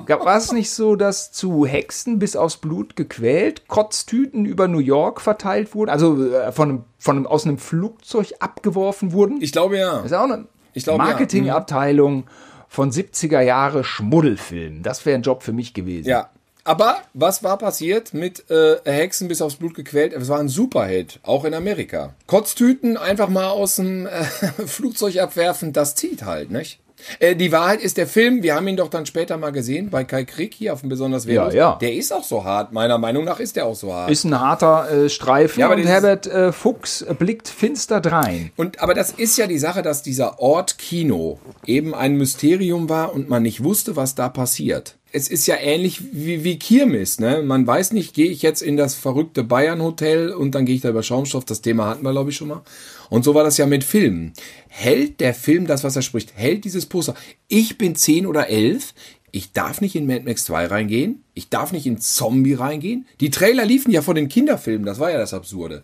War 0.07 0.35
es 0.37 0.51
nicht 0.51 0.71
so, 0.71 0.95
dass 0.97 1.31
zu 1.31 1.65
Hexen 1.65 2.19
bis 2.19 2.35
aufs 2.35 2.57
Blut 2.57 2.97
gequält 2.97 3.67
Kotztüten 3.67 4.45
über 4.45 4.67
New 4.67 4.79
York 4.79 5.21
verteilt 5.21 5.73
wurden? 5.73 5.89
Also 5.89 6.31
äh, 6.31 6.51
von, 6.51 6.83
von 6.97 7.25
aus 7.25 7.45
einem 7.45 7.57
Flugzeug 7.57 8.33
abgeworfen 8.39 9.13
wurden? 9.13 9.41
Ich 9.41 9.53
glaube 9.53 9.77
ja. 9.77 9.97
Das 9.97 10.07
ist 10.07 10.13
auch 10.13 10.25
eine 10.25 10.47
Ich 10.73 10.83
glaube, 10.83 11.03
ja. 11.03 11.11
Marketingabteilung 11.11 12.25
von 12.67 12.91
70er 12.91 13.39
Jahre 13.39 13.83
Schmuddelfilm. 13.85 14.83
Das 14.83 15.05
wäre 15.05 15.17
ein 15.17 15.21
Job 15.21 15.43
für 15.43 15.53
mich 15.53 15.73
gewesen. 15.73 16.09
Ja. 16.09 16.29
Aber 16.65 16.97
was 17.13 17.43
war 17.43 17.57
passiert 17.59 18.13
mit 18.15 18.49
äh, 18.49 18.77
Hexen 18.85 19.27
bis 19.27 19.41
aufs 19.41 19.55
Blut 19.55 19.75
gequält? 19.75 20.13
Es 20.13 20.27
war 20.27 20.39
ein 20.39 20.49
Superhit, 20.49 21.19
auch 21.21 21.45
in 21.45 21.53
Amerika. 21.53 22.15
Kotztüten 22.25 22.97
einfach 22.97 23.29
mal 23.29 23.49
aus 23.49 23.75
dem 23.75 24.07
äh, 24.07 24.23
Flugzeug 24.65 25.19
abwerfen, 25.19 25.73
das 25.73 25.93
zieht 25.93 26.25
halt, 26.25 26.49
nicht? 26.49 26.79
Äh, 27.19 27.35
die 27.35 27.51
Wahrheit 27.51 27.81
ist, 27.81 27.97
der 27.97 28.07
Film, 28.07 28.41
wir 28.41 28.55
haben 28.55 28.67
ihn 28.67 28.77
doch 28.77 28.89
dann 28.89 29.05
später 29.05 29.37
mal 29.37 29.51
gesehen, 29.51 29.91
bei 29.91 30.03
Kai 30.03 30.23
Krieg 30.23 30.55
hier 30.55 30.73
auf 30.73 30.79
dem 30.81 30.89
besonders 30.89 31.27
Wehrlos. 31.27 31.53
ja. 31.53 31.77
Der 31.81 31.93
ist 31.93 32.11
auch 32.11 32.23
so 32.23 32.43
hart, 32.43 32.71
meiner 32.71 32.97
Meinung 32.97 33.25
nach 33.25 33.39
ist 33.39 33.57
der 33.57 33.67
auch 33.67 33.75
so 33.75 33.93
hart. 33.93 34.09
Ist 34.09 34.23
ein 34.23 34.39
harter 34.39 34.89
äh, 34.91 35.09
Streifen 35.09 35.59
Ja, 35.59 35.67
aber 35.67 35.75
und 35.75 35.85
Herbert 35.85 36.25
äh, 36.25 36.51
Fuchs 36.51 37.05
blickt 37.19 37.47
finster 37.47 38.01
drein. 38.01 38.51
Und 38.55 38.81
aber 38.81 38.95
das 38.95 39.11
ist 39.11 39.37
ja 39.37 39.45
die 39.45 39.59
Sache, 39.59 39.83
dass 39.83 40.01
dieser 40.01 40.39
Ort 40.39 40.79
Kino 40.79 41.37
eben 41.65 41.93
ein 41.93 42.15
Mysterium 42.15 42.89
war 42.89 43.13
und 43.13 43.29
man 43.29 43.43
nicht 43.43 43.63
wusste, 43.63 43.95
was 43.95 44.15
da 44.15 44.29
passiert. 44.29 44.95
Es 45.15 45.29
ist 45.29 45.47
ja 45.47 45.55
ähnlich 45.55 46.01
wie, 46.11 46.43
wie 46.43 46.59
Kirmes, 46.59 47.19
ne? 47.19 47.41
Man 47.41 47.65
weiß 47.65 47.93
nicht, 47.93 48.13
gehe 48.13 48.29
ich 48.29 48.41
jetzt 48.41 48.61
in 48.61 48.75
das 48.75 48.95
verrückte 48.95 49.43
Bayern 49.43 49.81
Hotel 49.81 50.31
und 50.31 50.53
dann 50.53 50.65
gehe 50.65 50.75
ich 50.75 50.81
da 50.81 50.89
über 50.89 51.03
Schaumstoff. 51.03 51.45
Das 51.45 51.61
Thema 51.61 51.87
hatten 51.87 52.03
wir, 52.03 52.11
glaube 52.11 52.31
ich, 52.31 52.35
schon 52.35 52.49
mal. 52.49 52.63
Und 53.09 53.23
so 53.23 53.33
war 53.33 53.45
das 53.45 53.57
ja 53.57 53.65
mit 53.65 53.85
Filmen. 53.85 54.33
Hält 54.67 55.21
der 55.21 55.33
Film 55.33 55.67
das, 55.67 55.85
was 55.85 55.95
er 55.95 56.01
spricht? 56.01 56.33
Hält 56.35 56.65
dieses 56.65 56.85
Poster? 56.85 57.15
Ich 57.47 57.77
bin 57.77 57.95
zehn 57.95 58.25
oder 58.25 58.49
elf. 58.49 58.93
Ich 59.31 59.53
darf 59.53 59.79
nicht 59.79 59.95
in 59.95 60.05
Mad 60.05 60.23
Max 60.25 60.43
2 60.45 60.65
reingehen. 60.65 61.23
Ich 61.33 61.49
darf 61.49 61.71
nicht 61.71 61.85
in 61.85 61.99
Zombie 61.99 62.53
reingehen. 62.53 63.05
Die 63.21 63.29
Trailer 63.29 63.65
liefen 63.65 63.91
ja 63.91 64.01
vor 64.01 64.15
den 64.15 64.27
Kinderfilmen. 64.27 64.85
Das 64.85 64.99
war 64.99 65.11
ja 65.11 65.17
das 65.17 65.33
Absurde 65.33 65.83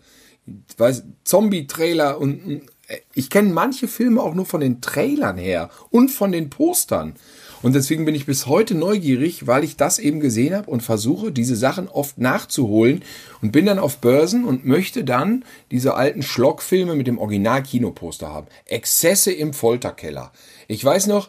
Zombie-Trailer 1.24 2.20
und 2.20 2.44
und, 2.44 2.62
äh, 2.88 2.98
ich 3.14 3.30
kenne 3.30 3.52
manche 3.52 3.88
Filme 3.88 4.22
auch 4.22 4.34
nur 4.34 4.46
von 4.46 4.60
den 4.60 4.80
Trailern 4.80 5.38
her 5.38 5.70
und 5.90 6.10
von 6.10 6.32
den 6.32 6.50
Postern. 6.50 7.14
Und 7.62 7.74
deswegen 7.74 8.04
bin 8.04 8.14
ich 8.14 8.26
bis 8.26 8.46
heute 8.46 8.74
neugierig, 8.74 9.46
weil 9.46 9.62
ich 9.62 9.76
das 9.76 9.98
eben 9.98 10.20
gesehen 10.20 10.54
habe 10.54 10.70
und 10.70 10.82
versuche, 10.82 11.30
diese 11.30 11.56
Sachen 11.56 11.88
oft 11.88 12.18
nachzuholen 12.18 13.02
und 13.40 13.52
bin 13.52 13.66
dann 13.66 13.78
auf 13.78 13.98
Börsen 13.98 14.44
und 14.44 14.66
möchte 14.66 15.04
dann 15.04 15.44
diese 15.70 15.94
alten 15.94 16.22
Schlockfilme 16.22 16.96
mit 16.96 17.06
dem 17.06 17.18
Original-Kinoposter 17.18 18.28
haben. 18.28 18.48
Exzesse 18.66 19.32
im 19.32 19.52
Folterkeller. 19.52 20.32
Ich 20.66 20.84
weiß 20.84 21.06
noch, 21.06 21.28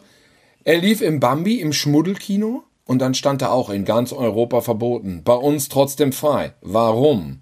er 0.64 0.78
lief 0.78 1.02
im 1.02 1.20
Bambi 1.20 1.60
im 1.60 1.72
Schmuddelkino 1.72 2.64
und 2.84 2.98
dann 2.98 3.14
stand 3.14 3.42
er 3.42 3.52
auch 3.52 3.70
in 3.70 3.84
ganz 3.84 4.12
Europa 4.12 4.60
verboten. 4.60 5.22
Bei 5.24 5.34
uns 5.34 5.68
trotzdem 5.68 6.12
frei. 6.12 6.54
Warum? 6.60 7.40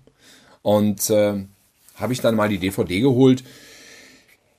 Und 0.61 1.09
äh, 1.11 1.45
habe 1.95 2.13
ich 2.13 2.21
dann 2.21 2.35
mal 2.35 2.49
die 2.49 2.59
DVD 2.59 3.01
geholt. 3.01 3.43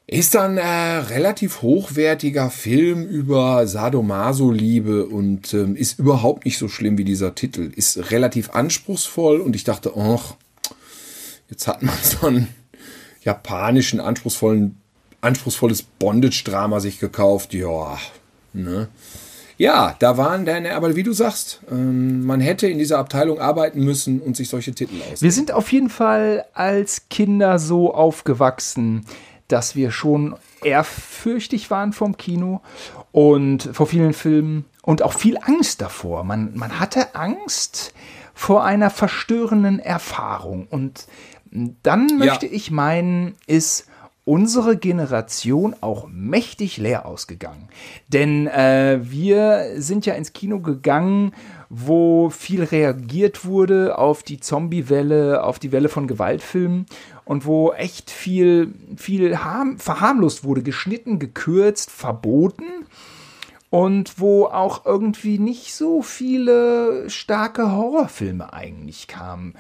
Ist 0.05 0.35
dann 0.35 0.57
äh, 0.57 0.65
relativ 0.65 1.61
hochwertiger 1.61 2.49
Film 2.49 3.07
über 3.07 3.65
Sadomaso-Liebe 3.65 5.05
und 5.05 5.53
ähm, 5.53 5.77
ist 5.77 5.97
überhaupt 5.97 6.43
nicht 6.43 6.57
so 6.57 6.67
schlimm 6.67 6.97
wie 6.97 7.05
dieser 7.05 7.35
Titel. 7.35 7.71
Ist 7.73 8.11
relativ 8.11 8.49
anspruchsvoll 8.49 9.39
und 9.39 9.55
ich 9.55 9.63
dachte, 9.63 9.93
ach, 9.97 10.35
jetzt 11.49 11.67
hat 11.67 11.83
man 11.83 11.95
so 12.03 12.27
einen 12.27 12.49
japanischen, 13.23 14.01
anspruchsvollen, 14.01 14.77
anspruchsvolles 15.21 15.83
Bondage-Drama 15.83 16.81
sich 16.81 16.99
gekauft. 16.99 17.53
Ja, 17.53 17.97
ne? 18.51 18.89
Ja, 19.57 19.95
da 19.99 20.17
waren 20.17 20.45
dann, 20.45 20.65
aber 20.65 20.95
wie 20.97 21.03
du 21.03 21.13
sagst, 21.13 21.61
ähm, 21.71 22.25
man 22.25 22.41
hätte 22.41 22.67
in 22.67 22.79
dieser 22.79 22.97
Abteilung 22.97 23.39
arbeiten 23.39 23.81
müssen 23.81 24.19
und 24.19 24.35
sich 24.35 24.49
solche 24.49 24.73
Titel 24.73 24.95
aus. 25.09 25.21
Wir 25.21 25.31
sind 25.31 25.53
auf 25.53 25.71
jeden 25.71 25.89
Fall 25.89 26.43
als 26.53 27.07
Kinder 27.09 27.59
so 27.59 27.93
aufgewachsen, 27.93 29.05
dass 29.47 29.75
wir 29.75 29.91
schon 29.91 30.35
ehrfürchtig 30.63 31.69
waren 31.69 31.93
vom 31.93 32.17
Kino 32.17 32.61
und 33.11 33.69
vor 33.73 33.87
vielen 33.87 34.13
Filmen 34.13 34.65
und 34.81 35.01
auch 35.01 35.13
viel 35.13 35.37
Angst 35.37 35.81
davor. 35.81 36.23
Man, 36.23 36.55
man 36.55 36.79
hatte 36.79 37.15
Angst 37.15 37.93
vor 38.33 38.63
einer 38.63 38.89
verstörenden 38.89 39.79
Erfahrung. 39.79 40.67
Und 40.69 41.07
dann 41.83 42.17
möchte 42.17 42.47
ich 42.47 42.71
meinen, 42.71 43.35
ist 43.45 43.87
unsere 44.25 44.77
Generation 44.77 45.75
auch 45.81 46.07
mächtig 46.07 46.77
leer 46.77 47.05
ausgegangen. 47.05 47.67
Denn 48.07 48.47
äh, 48.47 48.99
wir 49.01 49.81
sind 49.81 50.05
ja 50.05 50.13
ins 50.13 50.33
Kino 50.33 50.59
gegangen, 50.59 51.33
wo 51.69 52.29
viel 52.29 52.63
reagiert 52.63 53.45
wurde 53.45 53.97
auf 53.97 54.23
die 54.23 54.39
Zombie-Welle, 54.39 55.43
auf 55.43 55.59
die 55.59 55.71
Welle 55.71 55.89
von 55.89 56.07
Gewaltfilmen 56.07 56.85
und 57.25 57.45
wo 57.45 57.73
echt 57.73 58.11
viel, 58.11 58.73
viel 58.95 59.37
verharmlost 59.77 60.43
wurde, 60.43 60.63
geschnitten, 60.63 61.19
gekürzt, 61.19 61.89
verboten 61.91 62.85
und 63.69 64.19
wo 64.19 64.45
auch 64.45 64.85
irgendwie 64.85 65.39
nicht 65.39 65.73
so 65.73 66.01
viele 66.01 67.09
starke 67.09 67.71
Horrorfilme 67.71 68.53
eigentlich 68.53 69.07
kamen. 69.07 69.55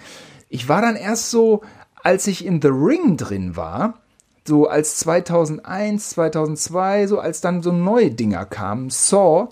Ich 0.49 0.69
war 0.69 0.81
dann 0.81 0.95
erst 0.95 1.31
so, 1.31 1.61
als 2.03 2.27
ich 2.27 2.45
in 2.45 2.61
The 2.61 2.67
Ring 2.67 3.17
drin 3.17 3.55
war, 3.55 4.02
so 4.47 4.67
als 4.67 4.97
2001, 4.99 6.09
2002, 6.11 7.07
so 7.07 7.19
als 7.19 7.41
dann 7.41 7.63
so 7.63 7.71
neue 7.71 8.11
Dinger 8.11 8.45
kamen, 8.45 8.89
Saw, 8.89 9.49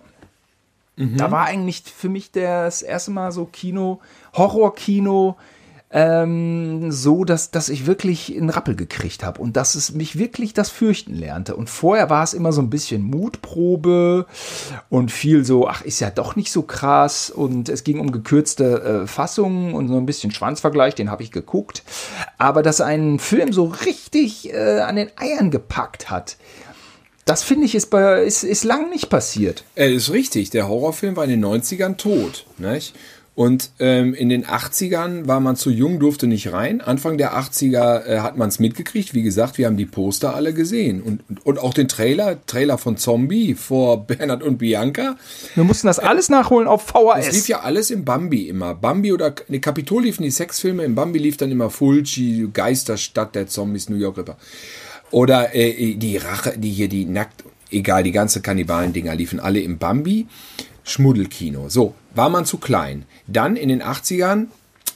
mhm. 0.95 1.17
da 1.17 1.31
war 1.31 1.45
eigentlich 1.45 1.83
für 1.83 2.09
mich 2.09 2.31
das 2.31 2.81
erste 2.81 3.11
Mal 3.11 3.31
so 3.31 3.45
Kino, 3.45 3.99
Horrorkino, 4.33 5.37
ähm, 5.93 6.91
so, 6.91 7.25
dass, 7.25 7.51
dass 7.51 7.69
ich 7.69 7.85
wirklich 7.85 8.35
einen 8.35 8.49
Rappel 8.49 8.75
gekriegt 8.75 9.23
habe 9.23 9.41
und 9.41 9.57
dass 9.57 9.75
es 9.75 9.91
mich 9.91 10.17
wirklich 10.17 10.53
das 10.53 10.69
Fürchten 10.69 11.13
lernte. 11.13 11.55
Und 11.55 11.69
vorher 11.69 12.09
war 12.09 12.23
es 12.23 12.33
immer 12.33 12.53
so 12.53 12.61
ein 12.61 12.69
bisschen 12.69 13.01
Mutprobe 13.03 14.25
und 14.89 15.11
viel 15.11 15.43
so, 15.43 15.67
ach, 15.67 15.81
ist 15.81 15.99
ja 15.99 16.09
doch 16.09 16.35
nicht 16.35 16.51
so 16.51 16.61
krass. 16.61 17.29
Und 17.29 17.67
es 17.67 17.83
ging 17.83 17.99
um 17.99 18.11
gekürzte 18.11 19.03
äh, 19.03 19.07
Fassungen 19.07 19.73
und 19.73 19.89
so 19.89 19.97
ein 19.97 20.05
bisschen 20.05 20.31
Schwanzvergleich, 20.31 20.95
den 20.95 21.11
habe 21.11 21.23
ich 21.23 21.31
geguckt. 21.31 21.83
Aber 22.37 22.63
dass 22.63 22.79
ein 22.79 23.19
Film 23.19 23.51
so 23.51 23.65
richtig 23.65 24.53
äh, 24.53 24.79
an 24.79 24.95
den 24.95 25.09
Eiern 25.17 25.51
gepackt 25.51 26.09
hat, 26.09 26.37
das 27.25 27.43
finde 27.43 27.65
ich 27.65 27.75
ist, 27.75 27.89
bei, 27.89 28.23
ist, 28.23 28.43
ist 28.43 28.63
lang 28.63 28.89
nicht 28.89 29.09
passiert. 29.09 29.63
Er 29.75 29.91
ist 29.91 30.11
richtig. 30.11 30.49
Der 30.49 30.67
Horrorfilm 30.67 31.15
war 31.15 31.25
in 31.25 31.29
den 31.29 31.45
90ern 31.45 31.97
tot. 31.97 32.45
Nicht? 32.57 32.95
Und 33.33 33.71
ähm, 33.79 34.13
in 34.13 34.27
den 34.27 34.45
80ern 34.45 35.25
war 35.25 35.39
man 35.39 35.55
zu 35.55 35.71
jung, 35.71 35.99
durfte 35.99 36.27
nicht 36.27 36.51
rein. 36.51 36.81
Anfang 36.81 37.17
der 37.17 37.33
80er 37.33 38.05
äh, 38.05 38.19
hat 38.19 38.37
man 38.37 38.49
es 38.49 38.59
mitgekriegt. 38.59 39.13
Wie 39.13 39.23
gesagt, 39.23 39.57
wir 39.57 39.67
haben 39.67 39.77
die 39.77 39.85
Poster 39.85 40.35
alle 40.35 40.53
gesehen. 40.53 41.01
Und, 41.01 41.23
und, 41.45 41.57
auch 41.57 41.73
den 41.73 41.87
Trailer, 41.87 42.45
Trailer 42.45 42.77
von 42.77 42.97
Zombie 42.97 43.53
vor 43.53 44.05
Bernhard 44.05 44.43
und 44.43 44.57
Bianca. 44.57 45.15
Wir 45.55 45.63
mussten 45.63 45.87
das 45.87 45.97
alles 45.97 46.27
nachholen 46.27 46.67
auf 46.67 46.87
VHS. 46.87 47.27
Es 47.27 47.33
lief 47.33 47.47
ja 47.47 47.61
alles 47.61 47.89
im 47.89 48.03
Bambi 48.03 48.49
immer. 48.49 48.75
Bambi 48.75 49.13
oder 49.13 49.33
ne, 49.47 49.61
Kapitol 49.61 50.03
liefen 50.03 50.23
die 50.23 50.31
Sexfilme, 50.31 50.83
im 50.83 50.95
Bambi 50.95 51.17
lief 51.17 51.37
dann 51.37 51.51
immer 51.51 51.69
Fulci, 51.69 52.49
Geisterstadt 52.53 53.33
der 53.35 53.47
Zombies, 53.47 53.87
New 53.87 53.95
York 53.95 54.17
Ripper. 54.17 54.37
Oder 55.09 55.55
äh, 55.55 55.95
die 55.95 56.17
Rache, 56.17 56.57
die 56.57 56.69
hier, 56.69 56.89
die 56.89 57.05
nackt, 57.05 57.45
egal, 57.69 58.03
die 58.03 58.11
ganze 58.11 58.41
Kannibalen-Dinger 58.41 59.15
liefen 59.15 59.39
alle 59.39 59.61
im 59.61 59.77
Bambi. 59.77 60.27
Schmuddelkino. 60.83 61.69
So, 61.69 61.93
war 62.13 62.29
man 62.29 62.45
zu 62.45 62.57
klein. 62.57 63.05
Dann 63.27 63.55
in 63.55 63.69
den 63.69 63.81
80ern, 63.81 64.47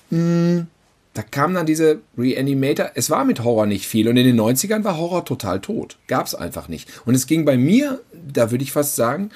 mh, 0.09 0.17
hm, 0.17 0.67
da 1.15 1.21
kam 1.23 1.53
dann 1.53 1.65
diese 1.65 2.01
Reanimator. 2.17 2.91
Es 2.93 3.09
war 3.09 3.23
mit 3.23 3.41
Horror 3.41 3.65
nicht 3.65 3.87
viel. 3.87 4.09
Und 4.09 4.17
in 4.17 4.25
den 4.25 4.39
90ern 4.39 4.83
war 4.83 4.97
Horror 4.97 5.23
total 5.23 5.61
tot. 5.61 5.97
Gab 6.07 6.27
es 6.27 6.35
einfach 6.35 6.67
nicht. 6.67 6.89
Und 7.05 7.15
es 7.15 7.25
ging 7.25 7.45
bei 7.45 7.57
mir, 7.57 8.01
da 8.11 8.51
würde 8.51 8.65
ich 8.65 8.73
fast 8.73 8.97
sagen, 8.97 9.29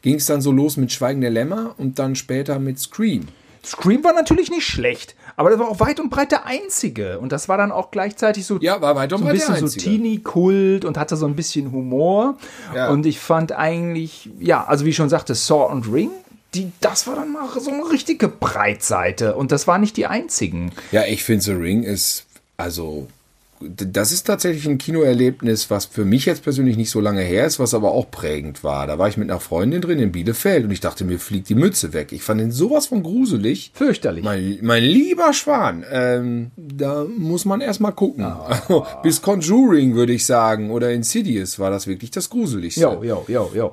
ging 0.00 0.14
es 0.14 0.24
dann 0.24 0.40
so 0.40 0.50
los 0.52 0.78
mit 0.78 0.90
Schweigen 0.90 1.20
der 1.20 1.30
Lämmer 1.30 1.74
und 1.76 1.98
dann 1.98 2.16
später 2.16 2.58
mit 2.58 2.78
Scream. 2.78 3.28
Scream 3.62 4.02
war 4.04 4.14
natürlich 4.14 4.50
nicht 4.50 4.64
schlecht, 4.64 5.14
aber 5.36 5.50
das 5.50 5.58
war 5.58 5.68
auch 5.68 5.80
weit 5.80 6.00
und 6.00 6.08
breit 6.08 6.32
der 6.32 6.46
einzige. 6.46 7.18
Und 7.18 7.32
das 7.32 7.48
war 7.48 7.58
dann 7.58 7.72
auch 7.72 7.90
gleichzeitig 7.90 8.46
so, 8.46 8.58
ja, 8.60 8.80
war 8.80 8.96
weit 8.96 9.12
und 9.12 9.20
so 9.20 9.26
ein 9.26 9.32
bisschen 9.32 9.56
so 9.56 9.78
Teenie-Kult 9.78 10.86
und 10.86 10.96
hatte 10.96 11.16
so 11.16 11.26
ein 11.26 11.36
bisschen 11.36 11.72
Humor. 11.72 12.38
Ja. 12.74 12.88
Und 12.88 13.04
ich 13.04 13.18
fand 13.18 13.52
eigentlich, 13.52 14.30
ja, 14.38 14.64
also 14.64 14.86
wie 14.86 14.90
ich 14.90 14.96
schon 14.96 15.10
sagte, 15.10 15.34
Saw 15.34 15.70
und 15.70 15.92
Ring 15.92 16.10
die, 16.54 16.72
das 16.80 17.06
war 17.06 17.16
dann 17.16 17.32
mal 17.32 17.48
so 17.60 17.70
eine 17.70 17.90
richtige 17.90 18.28
Breitseite 18.28 19.36
und 19.36 19.52
das 19.52 19.66
waren 19.66 19.80
nicht 19.80 19.96
die 19.96 20.06
einzigen. 20.06 20.72
Ja, 20.92 21.04
ich 21.04 21.22
finde 21.22 21.44
The 21.44 21.52
Ring 21.52 21.82
ist, 21.82 22.24
also, 22.56 23.06
das 23.60 24.12
ist 24.12 24.24
tatsächlich 24.24 24.66
ein 24.66 24.78
Kinoerlebnis, 24.78 25.68
was 25.68 25.84
für 25.84 26.04
mich 26.04 26.26
jetzt 26.26 26.44
persönlich 26.44 26.76
nicht 26.76 26.90
so 26.90 27.00
lange 27.00 27.22
her 27.22 27.44
ist, 27.44 27.58
was 27.58 27.74
aber 27.74 27.92
auch 27.92 28.10
prägend 28.10 28.62
war. 28.62 28.86
Da 28.86 28.98
war 28.98 29.08
ich 29.08 29.16
mit 29.16 29.30
einer 29.30 29.40
Freundin 29.40 29.80
drin 29.80 29.98
in 29.98 30.12
Bielefeld 30.12 30.64
und 30.64 30.70
ich 30.70 30.80
dachte, 30.80 31.04
mir 31.04 31.18
fliegt 31.18 31.48
die 31.48 31.54
Mütze 31.54 31.92
weg. 31.92 32.12
Ich 32.12 32.22
fand 32.22 32.40
den 32.40 32.52
sowas 32.52 32.86
von 32.86 33.02
gruselig. 33.02 33.72
Fürchterlich. 33.74 34.24
Mein, 34.24 34.58
mein 34.62 34.84
lieber 34.84 35.32
Schwan, 35.32 35.84
ähm, 35.90 36.52
da 36.56 37.04
muss 37.04 37.44
man 37.44 37.60
erstmal 37.60 37.92
gucken. 37.92 38.32
Oh. 38.68 38.86
Bis 39.02 39.20
Conjuring, 39.20 39.96
würde 39.96 40.12
ich 40.12 40.24
sagen, 40.24 40.70
oder 40.70 40.92
Insidious 40.92 41.58
war 41.58 41.70
das 41.70 41.86
wirklich 41.86 42.12
das 42.12 42.30
Gruseligste. 42.30 42.80
Jo, 42.80 43.02
jo, 43.02 43.24
jo, 43.28 43.50
jo. 43.54 43.72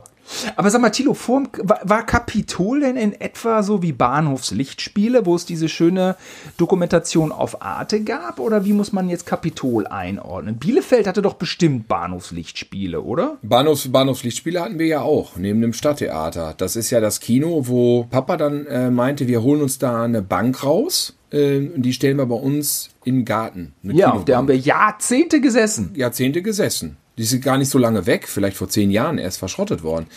Aber 0.56 0.70
sag 0.70 0.82
mal, 0.82 0.90
Tilo, 0.90 1.14
vor, 1.14 1.44
war, 1.62 2.06
Kapitol 2.06 2.80
denn 2.80 2.98
in 2.98 3.14
etwa 3.14 3.64
so 3.64 3.82
wie 3.82 3.92
Bahnhofslichtspiele, 3.92 5.26
wo 5.26 5.36
es 5.36 5.46
diese 5.46 5.70
schöne 5.70 6.16
Dokumentation 6.58 7.32
auf 7.32 7.62
Arte 7.62 8.02
gab? 8.02 8.40
Oder 8.40 8.66
wie 8.66 8.74
muss 8.74 8.92
man 8.92 9.10
jetzt 9.10 9.26
Kapitol 9.26 9.88
einordnen? 9.88 10.58
Bielefeld 10.58 11.08
hatte 11.08 11.22
doch 11.22 11.36
bestimmt 11.36 11.88
Bahnhofslichtspiele, 11.88 13.02
oder? 13.02 13.38
Bahnhofs, 13.44 13.92
Bahnhofslichtspiele 13.92 14.62
hatten 14.62 14.80
wir 14.80 14.88
ja 14.88 15.02
auch, 15.02 15.36
neben 15.36 15.62
dem 15.62 15.74
Stadttheater. 15.74 16.56
Das 16.58 16.76
ist 16.76 16.90
ja 16.90 17.00
das 17.00 17.20
Kino, 17.20 17.68
wo 17.68 18.06
Papa 18.10 18.38
dann 18.38 18.66
äh, 18.68 18.90
meinte, 18.90 19.28
wir 19.28 19.44
holen 19.44 19.62
uns 19.62 19.78
da 19.78 20.04
eine 20.04 20.22
Bank 20.22 20.64
raus. 20.64 21.16
Äh, 21.32 21.62
die 21.76 21.94
stellen 21.94 22.18
wir 22.18 22.26
bei 22.26 22.36
uns 22.36 22.90
im 23.04 23.26
Garten. 23.26 23.74
Ja, 23.84 24.12
auf 24.12 24.26
der 24.26 24.38
haben 24.38 24.48
wir 24.48 24.58
Jahrzehnte 24.58 25.42
gesessen. 25.42 25.92
Jahrzehnte 25.96 26.42
gesessen. 26.42 26.98
Die 27.18 27.24
sind 27.24 27.44
gar 27.44 27.58
nicht 27.58 27.70
so 27.70 27.78
lange 27.78 28.06
weg, 28.06 28.28
vielleicht 28.28 28.58
vor 28.58 28.70
zehn 28.70 28.92
Jahren 28.92 29.18
erst 29.18 29.40
verschrottet 29.40 29.84
worden. 29.84 30.08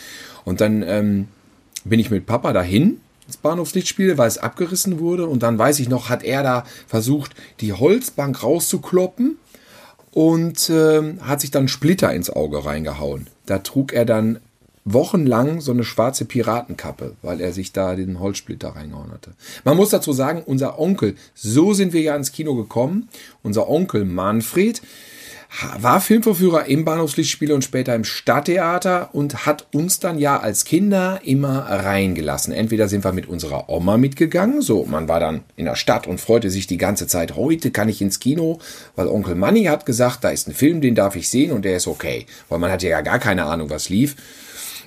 Und 0.43 0.61
dann 0.61 0.83
ähm, 0.83 1.27
bin 1.85 1.99
ich 1.99 2.11
mit 2.11 2.25
Papa 2.25 2.53
dahin 2.53 2.99
ins 3.25 3.37
Bahnhofslichtspiel, 3.37 4.17
weil 4.17 4.27
es 4.27 4.37
abgerissen 4.37 4.99
wurde. 4.99 5.27
Und 5.27 5.43
dann 5.43 5.57
weiß 5.57 5.79
ich 5.79 5.89
noch, 5.89 6.09
hat 6.09 6.23
er 6.23 6.43
da 6.43 6.65
versucht, 6.87 7.35
die 7.61 7.73
Holzbank 7.73 8.43
rauszukloppen 8.43 9.37
und 10.11 10.69
äh, 10.69 11.17
hat 11.21 11.41
sich 11.41 11.51
dann 11.51 11.67
Splitter 11.67 12.11
ins 12.11 12.29
Auge 12.29 12.65
reingehauen. 12.65 13.27
Da 13.45 13.59
trug 13.59 13.93
er 13.93 14.05
dann 14.05 14.39
wochenlang 14.85 15.61
so 15.61 15.71
eine 15.71 15.83
schwarze 15.83 16.25
Piratenkappe, 16.25 17.15
weil 17.21 17.41
er 17.41 17.53
sich 17.53 17.71
da 17.71 17.95
den 17.95 18.19
Holzsplitter 18.19 18.69
reingehauen 18.69 19.11
hatte. 19.11 19.31
Man 19.63 19.77
muss 19.77 19.89
dazu 19.89 20.13
sagen, 20.13 20.41
unser 20.45 20.79
Onkel, 20.79 21.15
so 21.35 21.73
sind 21.73 21.93
wir 21.93 22.01
ja 22.01 22.15
ins 22.15 22.31
Kino 22.31 22.55
gekommen, 22.55 23.09
unser 23.43 23.69
Onkel 23.69 24.05
Manfred, 24.05 24.81
war 25.79 25.99
Filmvorführer 25.99 26.65
im 26.65 26.85
Bahnhofslichtspiel 26.85 27.51
und 27.51 27.63
später 27.63 27.95
im 27.95 28.03
Stadttheater 28.03 29.09
und 29.13 29.47
hat 29.47 29.65
uns 29.73 29.99
dann 29.99 30.19
ja 30.19 30.39
als 30.39 30.63
Kinder 30.63 31.21
immer 31.23 31.61
reingelassen. 31.61 32.53
Entweder 32.53 32.87
sind 32.87 33.03
wir 33.03 33.13
mit 33.13 33.27
unserer 33.27 33.67
Oma 33.67 33.97
mitgegangen, 33.97 34.61
so 34.61 34.85
man 34.85 35.07
war 35.07 35.19
dann 35.19 35.41
in 35.55 35.65
der 35.65 35.75
Stadt 35.75 36.05
und 36.05 36.21
freute 36.21 36.51
sich 36.51 36.67
die 36.67 36.77
ganze 36.77 37.07
Zeit, 37.07 37.35
heute 37.35 37.71
kann 37.71 37.89
ich 37.89 38.01
ins 38.01 38.19
Kino, 38.19 38.59
weil 38.95 39.07
Onkel 39.07 39.35
Manny 39.35 39.63
hat 39.65 39.85
gesagt, 39.87 40.23
da 40.23 40.29
ist 40.29 40.47
ein 40.47 40.53
Film, 40.53 40.81
den 40.81 40.95
darf 40.95 41.15
ich 41.15 41.29
sehen 41.29 41.51
und 41.51 41.65
der 41.65 41.77
ist 41.77 41.87
okay, 41.87 42.27
weil 42.47 42.59
man 42.59 42.71
hatte 42.71 42.87
ja 42.87 43.01
gar 43.01 43.19
keine 43.19 43.45
Ahnung, 43.45 43.69
was 43.71 43.89
lief. 43.89 44.15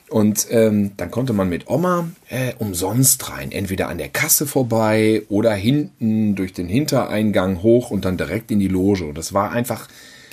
Und 0.08 0.46
ähm, 0.50 0.92
dann 0.98 1.10
konnte 1.10 1.32
man 1.32 1.48
mit 1.48 1.68
Oma 1.70 2.10
äh, 2.28 2.52
umsonst 2.58 3.30
rein. 3.30 3.50
Entweder 3.50 3.88
an 3.88 3.96
der 3.96 4.10
Kasse 4.10 4.46
vorbei 4.46 5.22
oder 5.30 5.54
hinten 5.54 6.34
durch 6.34 6.52
den 6.52 6.68
Hintereingang 6.68 7.62
hoch 7.62 7.90
und 7.90 8.04
dann 8.04 8.18
direkt 8.18 8.50
in 8.50 8.58
die 8.58 8.68
Loge. 8.68 9.06
Und 9.06 9.16
das 9.16 9.32
war 9.32 9.52
einfach 9.52 9.88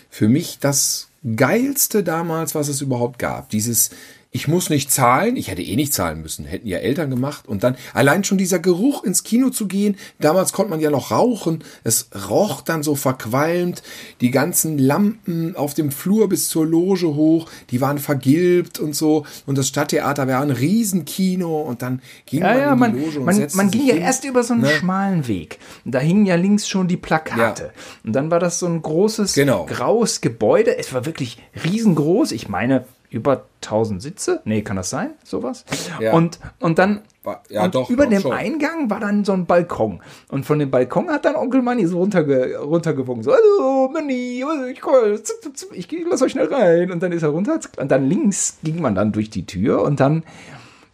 für 0.10 0.28
mich 0.28 0.60
das 0.60 1.10
geilste 1.36 2.04
damals, 2.04 2.56
was 2.56 2.67
es 2.67 2.82
überhaupt 2.82 3.19
gab. 3.19 3.50
Dieses 3.50 3.91
ich 4.32 4.48
muss 4.48 4.70
nicht 4.70 4.92
zahlen, 4.92 5.36
ich 5.38 5.50
hätte 5.50 5.63
eh 5.63 5.76
nicht 5.76 5.92
zahlen 5.92 6.22
müssen, 6.22 6.46
hätten 6.46 6.68
ja 6.68 6.78
Eltern 6.78 7.10
gemacht. 7.10 7.48
Und 7.48 7.63
dann 7.63 7.76
allein 7.96 8.24
schon 8.24 8.38
dieser 8.38 8.60
Geruch 8.60 9.04
ins 9.04 9.24
Kino 9.24 9.50
zu 9.50 9.68
gehen, 9.68 9.98
damals 10.20 10.54
konnte 10.54 10.70
man 10.70 10.80
ja 10.80 10.92
noch 10.92 11.10
rauchen, 11.10 11.63
es 11.84 12.10
roch 12.30 12.62
dann 12.62 12.84
so 12.84 12.94
verqualmt, 12.94 13.82
die 14.22 14.30
ganzen 14.30 14.78
Lampen 14.78 15.56
auf 15.56 15.74
dem 15.74 15.92
Flur 15.92 16.30
bis 16.30 16.48
zur 16.48 16.68
Loge 16.68 17.08
hoch, 17.15 17.50
die 17.72 17.82
waren 17.82 17.98
vergilbt 17.98 18.78
und 18.80 18.96
so. 18.96 19.26
Und 19.48 19.58
das 19.58 19.68
Stadttheater 19.68 20.28
war 20.28 20.42
ein 20.42 20.52
Riesenkino 20.52 21.62
und 21.62 21.82
dann 21.82 22.00
ging 22.28 22.42
ja, 22.42 22.48
man 22.50 22.58
ja, 22.60 22.74
in 22.74 22.80
man, 22.80 22.94
die 22.96 23.00
Loge 23.06 23.20
und 23.20 23.26
man, 23.26 23.36
setzte 23.36 23.58
man 23.58 23.72
ging 23.72 23.88
ja 23.88 23.94
hin. 23.96 24.04
erst 24.04 24.26
über 24.26 24.44
so 24.44 24.54
einen 24.54 24.62
Ne? 24.62 24.70
schmalen 24.70 25.28
Weg. 25.28 25.58
Da 25.86 25.98
hingen 26.00 26.28
ja 26.28 26.36
links 26.36 26.68
schon 26.68 26.88
die 26.88 26.98
Plakate. 26.98 27.63
Ja. 27.63 27.70
Und 28.04 28.13
dann 28.13 28.30
war 28.30 28.39
das 28.39 28.60
so 28.60 28.68
ein 28.68 28.82
großes, 28.82 29.34
Genau. 29.34 29.65
graues 29.65 30.22
Gebäude. 30.22 30.78
Es 30.78 30.94
war 30.94 31.08
wirklich 31.08 31.39
riesengroß. 31.63 32.32
Ich 32.32 32.48
meine, 32.48 32.86
über 33.10 33.45
1000 33.63 34.02
Sitze? 34.02 34.41
Nee, 34.45 34.62
kann 34.62 34.76
das 34.76 34.89
sein? 34.89 35.12
Sowas? 35.24 35.65
Ja. 36.00 36.13
Und, 36.13 36.39
und 36.60 36.80
dann 36.80 37.02
ja, 37.50 37.65
und 37.65 37.76
doch, 37.76 37.89
über 37.89 38.06
doch 38.06 38.12
dem 38.12 38.22
schon. 38.22 38.32
Eingang 38.32 38.89
war 38.89 39.00
dann 39.00 39.26
so 39.26 39.34
ein 39.34 39.45
Balkon. 39.45 40.02
Und 40.30 40.45
von 40.45 40.60
dem 40.60 40.72
Balkon 40.72 41.10
hat 41.10 41.26
dann 41.26 41.36
Onkel 41.36 41.62
Manni 41.62 41.86
so 41.86 42.00
runterge 42.00 42.58
runtergewunken. 42.60 43.24
So, 43.24 43.34
hallo, 43.34 43.89
Manni, 43.91 44.43
ich, 44.72 44.82
komm, 44.82 45.15
zup, 45.24 45.41
zup, 45.41 45.58
zup, 45.58 45.69
ich 45.74 45.88
lass 46.10 46.22
euch 46.22 46.32
schnell 46.32 46.52
rein. 46.52 46.91
Und 46.91 47.04
dann 47.04 47.12
ist 47.12 47.24
er 47.24 47.30
runter. 47.30 47.60
Und 47.78 47.91
dann 47.91 48.06
links 48.06 48.58
ging 48.63 48.82
man 48.82 48.95
dann 48.95 49.12
durch 49.12 49.30
die 49.30 49.45
Tür. 49.45 49.82
Und 49.84 50.00
dann, 50.00 50.24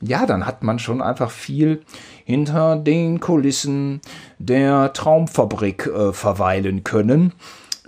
ja, 0.01 0.25
dann 0.25 0.45
hat 0.45 0.63
man 0.63 0.79
schon 0.79 1.01
einfach 1.01 1.31
viel 1.31 1.81
hinter 2.25 2.75
den 2.75 3.19
Kulissen 3.19 4.01
der 4.39 4.93
Traumfabrik 4.93 5.87
äh, 5.87 6.11
verweilen 6.11 6.83
können. 6.83 7.33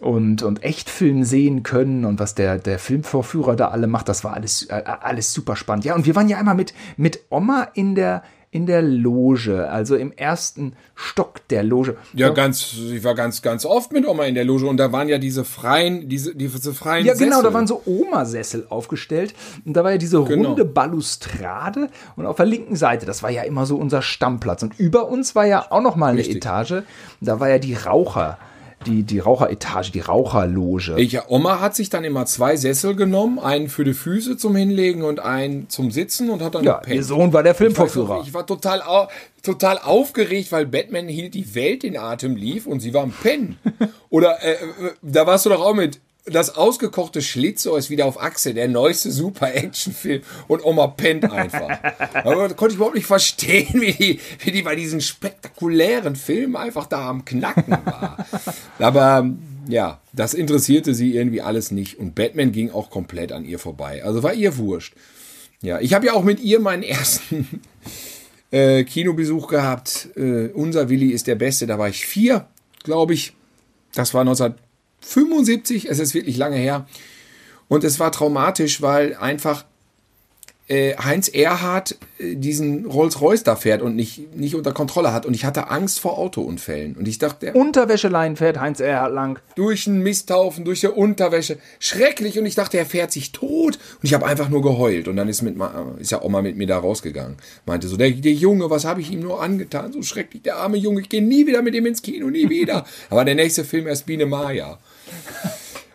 Und, 0.02 0.44
und 0.44 0.64
Echtfilm 0.64 1.24
sehen 1.24 1.64
können 1.64 2.06
und 2.06 2.20
was 2.20 2.36
der, 2.36 2.58
der 2.58 2.80
Filmvorführer 2.80 3.56
da 3.56 3.70
alle 3.70 3.88
macht, 3.88 4.10
das 4.10 4.24
war 4.24 4.34
alles, 4.34 4.64
äh, 4.70 4.84
alles 4.86 5.34
super 5.34 5.56
spannend. 5.56 5.86
Ja, 5.86 5.96
und 5.96 6.06
wir 6.06 6.16
waren 6.16 6.30
ja 6.30 6.38
einmal 6.38 6.56
mit, 6.56 6.74
mit 6.98 7.20
Oma 7.30 7.68
in 7.74 7.96
der, 7.96 8.24
in 8.50 8.66
der 8.66 8.82
Loge, 8.82 9.70
also 9.70 9.96
im 9.96 10.12
ersten 10.14 10.74
Stock 10.96 11.48
der 11.50 11.64
Loge. 11.64 11.98
Ja, 12.14 12.30
ganz, 12.30 12.74
ich 12.74 13.04
war 13.04 13.14
ganz, 13.14 13.42
ganz 13.42 13.66
oft 13.66 13.92
mit 13.92 14.08
Oma 14.08 14.24
in 14.24 14.36
der 14.36 14.46
Loge 14.46 14.68
und 14.68 14.78
da 14.78 14.92
waren 14.92 15.10
ja 15.10 15.18
diese 15.18 15.44
freien, 15.44 16.08
diese, 16.08 16.34
diese 16.34 16.74
freien 16.74 17.06
Ja, 17.06 17.14
genau, 17.14 17.42
da 17.42 17.54
waren 17.54 17.68
so 17.68 17.82
Oma-Sessel 17.86 18.66
aufgestellt 18.70 19.34
und 19.66 19.76
da 19.76 19.84
war 19.84 19.92
ja 19.92 19.98
diese 19.98 20.24
Genau. 20.24 20.50
runde 20.50 20.64
Balustrade 20.64 21.90
und 22.16 22.26
auf 22.26 22.38
der 22.38 22.46
linken 22.46 22.76
Seite, 22.76 23.06
das 23.06 23.22
war 23.22 23.30
ja 23.30 23.44
immer 23.44 23.66
so 23.66 23.76
unser 23.76 24.02
Stammplatz 24.02 24.64
und 24.64 24.80
über 24.80 25.10
uns 25.10 25.36
war 25.36 25.46
ja 25.46 25.70
auch 25.70 25.82
noch 25.82 25.96
mal 25.96 26.08
eine 26.12 26.20
Richtig. 26.20 26.38
Etage, 26.38 26.84
da 27.20 27.40
war 27.40 27.50
ja 27.50 27.60
die 27.60 27.74
Raucher, 27.74 28.38
die, 28.88 29.04
die 29.04 29.20
Raucheretage, 29.20 29.92
die 29.92 30.00
Raucherloge. 30.00 30.96
Ich, 30.98 31.12
ja, 31.12 31.24
Oma 31.28 31.60
hat 31.60 31.76
sich 31.76 31.90
dann 31.90 32.04
immer 32.04 32.26
zwei 32.26 32.56
Sessel 32.56 32.96
genommen, 32.96 33.40
einen 33.40 33.70
für 33.70 33.84
die 33.84 33.94
Füße 33.94 34.38
zum 34.38 34.56
Hinlegen 34.56 35.04
und 35.04 35.20
einen 35.20 35.70
zum 35.70 35.92
Sitzen 35.92 36.30
und 36.30 36.42
hat 36.42 36.56
dann 36.56 36.64
ja, 36.64 36.82
ihr 36.88 37.04
Sohn 37.04 37.34
war 37.34 37.44
der 37.44 37.52
Ich, 37.52 37.60
weiß 37.60 37.68
Filmvorführer. 37.68 38.24
ich 38.26 38.34
war 38.34 38.46
total, 38.46 38.82
total 39.44 39.78
aufgeregt, 39.80 40.52
weil 40.52 40.66
Batman 40.66 41.08
hielt 41.08 41.34
die 41.34 41.54
Welt 41.56 41.84
in 41.84 41.98
Atem 41.98 42.36
lief 42.36 42.66
und 42.66 42.80
sie 42.80 42.94
war 42.94 43.04
am 43.04 43.12
Pennen. 43.12 43.58
Oder 44.10 44.44
äh, 44.44 44.54
äh, 44.54 44.58
da 45.02 45.28
warst 45.28 45.46
du 45.46 45.50
doch 45.50 45.62
auch 45.62 45.76
mit. 45.76 46.00
Das 46.30 46.56
ausgekochte 46.56 47.22
Schlitzohr 47.22 47.78
ist 47.78 47.90
wieder 47.90 48.06
auf 48.06 48.22
Achse, 48.22 48.54
der 48.54 48.68
neueste 48.68 49.12
Super-Action-Film 49.12 50.22
und 50.48 50.64
Oma 50.64 50.88
pennt 50.88 51.32
einfach. 51.32 51.70
Aber 52.14 52.50
da 52.50 52.54
konnte 52.54 52.74
ich 52.74 52.76
überhaupt 52.76 52.96
nicht 52.96 53.08
verstehen, 53.08 53.80
wie 53.80 53.94
die, 53.94 54.20
wie 54.40 54.52
die 54.52 54.62
bei 54.62 54.76
diesen 54.76 55.00
spektakulären 55.00 56.16
Filmen 56.16 56.58
einfach 56.58 56.86
da 56.86 57.10
am 57.10 57.24
Knacken 57.24 57.78
war. 57.86 58.26
Aber 58.80 59.30
ja, 59.70 60.02
das 60.14 60.34
interessierte 60.34 60.94
sie 60.94 61.16
irgendwie 61.16 61.42
alles 61.42 61.72
nicht 61.72 61.98
und 61.98 62.16
Batman 62.16 62.52
ging 62.52 62.72
auch 62.72 62.90
komplett 62.90 63.32
an 63.32 63.46
ihr 63.46 63.60
vorbei. 63.60 64.04
Also 64.04 64.24
war 64.24 64.34
ihr 64.34 64.58
wurscht. 64.58 64.94
Ja, 65.62 65.80
ich 65.80 65.94
habe 65.94 66.08
ja 66.08 66.14
auch 66.14 66.24
mit 66.24 66.40
ihr 66.40 66.60
meinen 66.60 66.84
ersten 66.84 67.62
äh, 68.52 68.84
Kinobesuch 68.84 69.48
gehabt. 69.48 70.10
Äh, 70.16 70.48
unser 70.50 70.90
Willi 70.90 71.10
ist 71.10 71.28
der 71.28 71.36
Beste. 71.36 71.68
Da 71.68 71.80
war 71.80 71.90
ich 71.90 72.06
vier, 72.06 72.48
glaube 72.84 73.14
ich. 73.14 73.34
Das 73.94 74.14
war 74.14 74.24
1975. 75.02 75.90
Es 75.90 76.00
ist 76.00 76.14
wirklich 76.14 76.38
lange 76.38 76.58
her. 76.58 76.88
Und 77.68 77.84
es 77.84 78.00
war 78.00 78.12
traumatisch, 78.12 78.82
weil 78.82 79.16
einfach 79.16 79.66
äh, 80.68 80.96
Heinz 80.98 81.30
Erhardt 81.30 81.96
äh, 82.18 82.36
diesen 82.36 82.86
Rolls-Royce 82.86 83.44
da 83.44 83.56
fährt 83.56 83.82
und 83.82 83.96
nicht, 83.96 84.36
nicht 84.36 84.56
unter 84.56 84.74
Kontrolle 84.74 85.14
hat. 85.14 85.26
Und 85.26 85.34
ich 85.34 85.46
hatte 85.46 85.70
Angst 85.70 86.00
vor 86.00 86.18
Autounfällen. 86.18 86.96
Und 86.96 87.08
ich 87.08 87.20
dachte, 87.20 87.54
Unterwäscheleien 87.54 88.36
fährt 88.36 88.60
Heinz 88.60 88.80
Erhard 88.80 89.14
lang. 89.14 89.40
durch 89.56 89.86
den 89.86 90.04
Misthaufen, 90.04 90.66
durch 90.66 90.82
die 90.82 90.88
Unterwäsche. 90.88 91.58
Schrecklich. 91.80 92.38
Und 92.38 92.46
ich 92.46 92.56
dachte, 92.56 92.78
er 92.78 92.86
fährt 92.86 93.12
sich 93.12 93.32
tot. 93.32 93.76
Und 93.76 94.04
ich 94.04 94.14
habe 94.14 94.26
einfach 94.26 94.50
nur 94.50 94.62
geheult. 94.62 95.08
Und 95.08 95.16
dann 95.16 95.30
ist, 95.30 95.42
mit, 95.42 95.56
ist 96.00 96.12
ja 96.12 96.22
Oma 96.22 96.42
mit 96.42 96.58
mir 96.58 96.68
da 96.68 96.78
rausgegangen. 96.78 97.38
Meinte 97.66 97.88
so, 97.88 97.96
der, 97.96 98.12
der 98.12 98.34
Junge, 98.34 98.70
was 98.70 98.84
habe 98.84 99.00
ich 99.02 99.12
ihm 99.12 99.22
nur 99.22 99.42
angetan? 99.42 99.94
So 99.94 100.02
schrecklich, 100.02 100.44
der 100.44 100.58
arme 100.58 100.78
Junge. 100.78 101.02
Ich 101.02 101.10
gehe 101.10 101.24
nie 101.24 101.48
wieder 101.48 101.62
mit 101.62 101.76
ihm 101.76 101.86
ins 101.86 102.02
Kino, 102.02 102.30
nie 102.30 102.50
wieder. 102.50 102.86
Aber 103.10 103.24
der 103.24 103.36
nächste 103.36 103.64
Film 103.64 103.88
erst 103.88 104.06
Biene 104.06 104.26
Maya. 104.26 104.80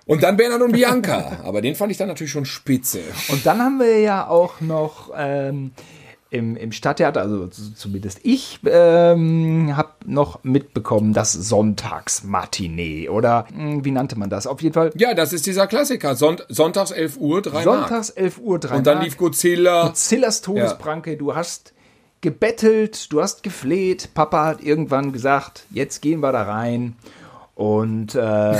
Und 0.07 0.23
dann 0.23 0.37
Bernhard 0.37 0.63
und 0.63 0.73
Bianca. 0.73 1.39
Aber 1.45 1.63
den 1.63 1.75
fand 1.75 1.93
ich 1.93 1.99
dann 1.99 2.09
natürlich 2.09 2.33
schon 2.33 2.45
spitze. 2.45 3.01
Und 3.29 3.47
dann 3.47 3.61
haben 3.61 3.79
wir 3.79 4.01
ja 4.01 4.27
auch 4.27 4.61
noch 4.61 5.11
ähm, 5.17 5.71
im, 6.33 6.57
im 6.57 6.73
Stadttheater, 6.73 7.21
also 7.21 7.47
zumindest 7.47 8.21
ich, 8.23 8.59
ähm, 8.65 9.77
habe 9.77 9.91
noch 10.07 10.43
mitbekommen, 10.43 11.13
das 11.13 11.33
Sonntagsmatinee 11.33 13.11
oder 13.11 13.47
mh, 13.55 13.85
wie 13.85 13.91
nannte 13.91 14.19
man 14.19 14.31
das? 14.31 14.47
Auf 14.47 14.63
jeden 14.63 14.73
Fall 14.73 14.91
Ja, 14.97 15.15
das 15.15 15.33
ist 15.33 15.47
dieser 15.47 15.67
Klassiker. 15.67 16.17
Sonnt, 16.17 16.47
sonntags 16.49 16.91
11 16.91 17.19
Uhr, 17.19 17.43
3 17.43 17.63
sonntags 17.63 18.11
11 18.11 18.39
Uhr, 18.39 18.59
3 18.59 18.69
Mark. 18.69 18.79
Und 18.79 18.87
dann 18.87 18.95
Mark. 18.97 19.05
lief 19.05 19.17
Godzilla. 19.19 19.87
Godzillas 19.87 20.41
Todespranke, 20.41 21.17
du 21.17 21.35
hast 21.35 21.75
gebettelt, 22.23 23.13
du 23.13 23.21
hast 23.21 23.43
gefleht, 23.43 24.11
Papa 24.15 24.47
hat 24.47 24.63
irgendwann 24.63 25.13
gesagt, 25.13 25.65
jetzt 25.71 26.01
gehen 26.01 26.21
wir 26.21 26.33
da 26.33 26.43
rein 26.43 26.97
und, 27.63 28.17
äh, 28.17 28.59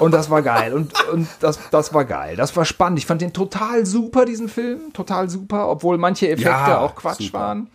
und 0.00 0.12
das 0.12 0.30
war 0.30 0.40
geil. 0.40 0.72
Und, 0.72 0.92
und 1.12 1.28
das, 1.40 1.58
das 1.70 1.92
war 1.92 2.06
geil, 2.06 2.34
das 2.34 2.56
war 2.56 2.64
spannend, 2.64 2.98
ich 2.98 3.04
fand 3.04 3.20
den 3.20 3.34
total 3.34 3.84
super, 3.84 4.24
diesen 4.24 4.48
Film, 4.48 4.92
total 4.94 5.28
super, 5.28 5.68
obwohl 5.68 5.98
manche 5.98 6.28
Effekte 6.28 6.48
Ja, 6.50 6.78
auch 6.78 6.94
Quatsch 6.94 7.26
super. 7.26 7.38
waren. 7.38 7.70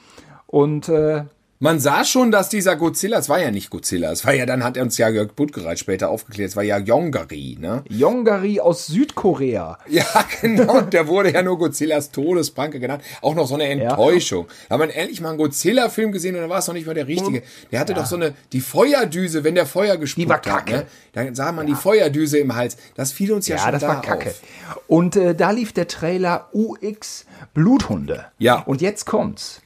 Und 0.47 0.89
äh, 0.89 1.25
Man 1.63 1.79
sah 1.79 2.03
schon, 2.03 2.29
dass 2.29 2.49
dieser 2.49 2.75
Godzilla, 2.75 3.19
es 3.19 3.29
war 3.29 3.39
ja 3.39 3.49
nicht 3.49 3.69
Godzilla, 3.69 4.11
es 4.11 4.25
war 4.25 4.33
ja, 4.33 4.45
dann 4.45 4.65
hat 4.65 4.75
er 4.75 4.83
uns 4.83 4.97
ja 4.97 5.07
Jörg 5.07 5.31
Buttgereit 5.31 5.79
später 5.79 6.09
aufgeklärt, 6.09 6.49
es 6.49 6.57
war 6.57 6.63
ja 6.63 6.77
Yongari, 6.77 7.55
ne? 7.57 7.85
Yongari 7.89 8.59
aus 8.59 8.87
Südkorea. 8.87 9.77
Ja, 9.87 10.03
genau, 10.41 10.79
und 10.79 10.91
der 10.93 11.07
wurde 11.07 11.31
ja 11.31 11.41
nur 11.41 11.57
Godzillas 11.57 12.11
Todespranke 12.11 12.81
genannt. 12.81 13.01
Auch 13.21 13.33
noch 13.33 13.47
so 13.47 13.53
eine 13.55 13.63
Enttäuschung. 13.69 14.47
Da 14.67 14.73
hat 14.73 14.79
man 14.79 14.89
endlich 14.89 15.21
mal 15.21 15.29
einen 15.29 15.37
Godzilla-Film 15.37 16.11
gesehen 16.11 16.35
und 16.35 16.41
dann 16.41 16.49
war 16.49 16.59
es 16.59 16.67
noch 16.67 16.73
nicht 16.73 16.85
mal 16.85 16.95
der 16.95 17.07
richtige. 17.07 17.43
Der 17.71 17.79
hatte 17.79 17.93
doch 17.93 18.05
so 18.07 18.17
eine, 18.17 18.33
die 18.51 18.59
Feuerdüse, 18.59 19.45
wenn 19.45 19.55
der 19.55 19.65
Feuer 19.65 19.95
gespuckt 19.95 20.25
Die 20.25 20.29
war 20.29 20.35
hat, 20.37 20.43
kacke. 20.45 20.71
ne? 20.73 20.85
Dann 21.13 21.33
sah 21.33 21.53
man 21.53 21.65
die 21.65 21.75
Feuerdüse 21.75 22.39
im 22.39 22.55
Hals. 22.55 22.75
Das 22.95 23.13
fiel 23.13 23.31
uns 23.31 23.47
ja, 23.47 23.55
Ja, 23.55 23.61
schon 23.63 23.71
das 23.71 23.81
da 23.83 23.87
war 23.87 24.01
kacke. 24.01 24.31
auf. 24.31 24.41
Und 24.87 25.15
äh, 25.15 25.33
da 25.33 25.51
lief 25.51 25.71
der 25.71 25.87
Trailer 25.87 26.49
UX 26.51 27.25
Bluthunde. 27.53 28.25
Ja. 28.37 28.59
Und 28.63 28.81
jetzt 28.81 29.05
kommt's. 29.05 29.61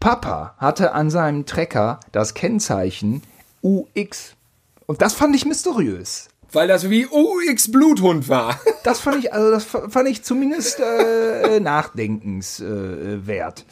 Papa 0.00 0.54
hatte 0.58 0.92
an 0.92 1.10
seinem 1.10 1.44
Trecker 1.46 2.00
das 2.12 2.34
Kennzeichen 2.34 3.22
UX. 3.62 4.34
Und 4.86 5.02
das 5.02 5.14
fand 5.14 5.34
ich 5.36 5.44
mysteriös. 5.44 6.28
Weil 6.52 6.68
das 6.68 6.88
wie 6.88 7.06
UX 7.06 7.70
Bluthund 7.70 8.28
war. 8.28 8.58
Das 8.84 9.00
fand 9.00 9.18
ich, 9.18 9.34
also 9.34 9.50
das 9.50 9.64
fa- 9.64 9.88
fand 9.90 10.08
ich 10.08 10.22
zumindest 10.22 10.80
äh, 10.80 11.60
nachdenkenswert. 11.60 12.70
Äh, 12.70 13.26
wert. 13.26 13.64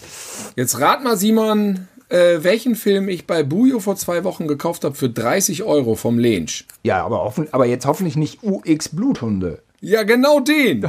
Jetzt 0.56 0.78
rat 0.78 1.02
mal, 1.02 1.16
Simon, 1.16 1.88
äh, 2.10 2.38
welchen 2.42 2.74
Film 2.74 3.08
ich 3.08 3.26
bei 3.26 3.42
Bujo 3.42 3.80
vor 3.80 3.96
zwei 3.96 4.24
Wochen 4.24 4.46
gekauft 4.46 4.84
habe 4.84 4.94
für 4.94 5.08
30 5.08 5.62
Euro 5.62 5.94
vom 5.94 6.18
Lensch. 6.18 6.66
ja, 6.82 7.02
aber, 7.02 7.22
hoffen, 7.24 7.48
aber 7.52 7.64
jetzt 7.64 7.86
hoffentlich 7.86 8.16
nicht 8.16 8.42
UX 8.42 8.90
Bluthunde. 8.90 9.62
Ja, 9.80 10.02
genau 10.02 10.40
den. 10.40 10.80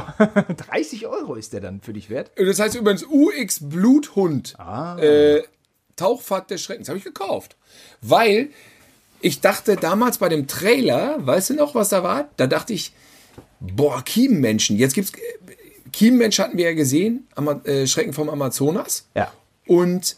30 0.70 1.06
Euro 1.06 1.34
ist 1.34 1.52
der 1.52 1.60
dann 1.60 1.80
für 1.80 1.92
dich 1.92 2.10
wert? 2.10 2.30
Das 2.36 2.58
heißt 2.58 2.74
übrigens 2.74 3.04
UX 3.04 3.60
Bluthund. 3.62 4.56
Äh, 4.98 5.42
Tauchfahrt 5.96 6.50
des 6.50 6.62
Schreckens. 6.62 6.88
Habe 6.88 6.98
ich 6.98 7.04
gekauft. 7.04 7.56
Weil 8.00 8.50
ich 9.20 9.40
dachte 9.40 9.76
damals 9.76 10.18
bei 10.18 10.28
dem 10.28 10.46
Trailer, 10.46 11.16
weißt 11.26 11.50
du 11.50 11.54
noch, 11.54 11.74
was 11.74 11.88
da 11.88 12.02
war? 12.02 12.28
Da 12.36 12.46
dachte 12.46 12.72
ich, 12.72 12.92
boah, 13.60 14.02
Kiemenmenschen. 14.04 14.76
Jetzt 14.76 14.94
gibt's. 14.94 15.12
Kiemenmensch 15.92 16.38
hatten 16.38 16.58
wir 16.58 16.66
ja 16.66 16.74
gesehen, 16.74 17.26
Ama 17.34 17.60
äh, 17.64 17.86
Schrecken 17.86 18.12
vom 18.12 18.28
Amazonas. 18.28 19.06
Ja. 19.14 19.32
Und 19.66 20.16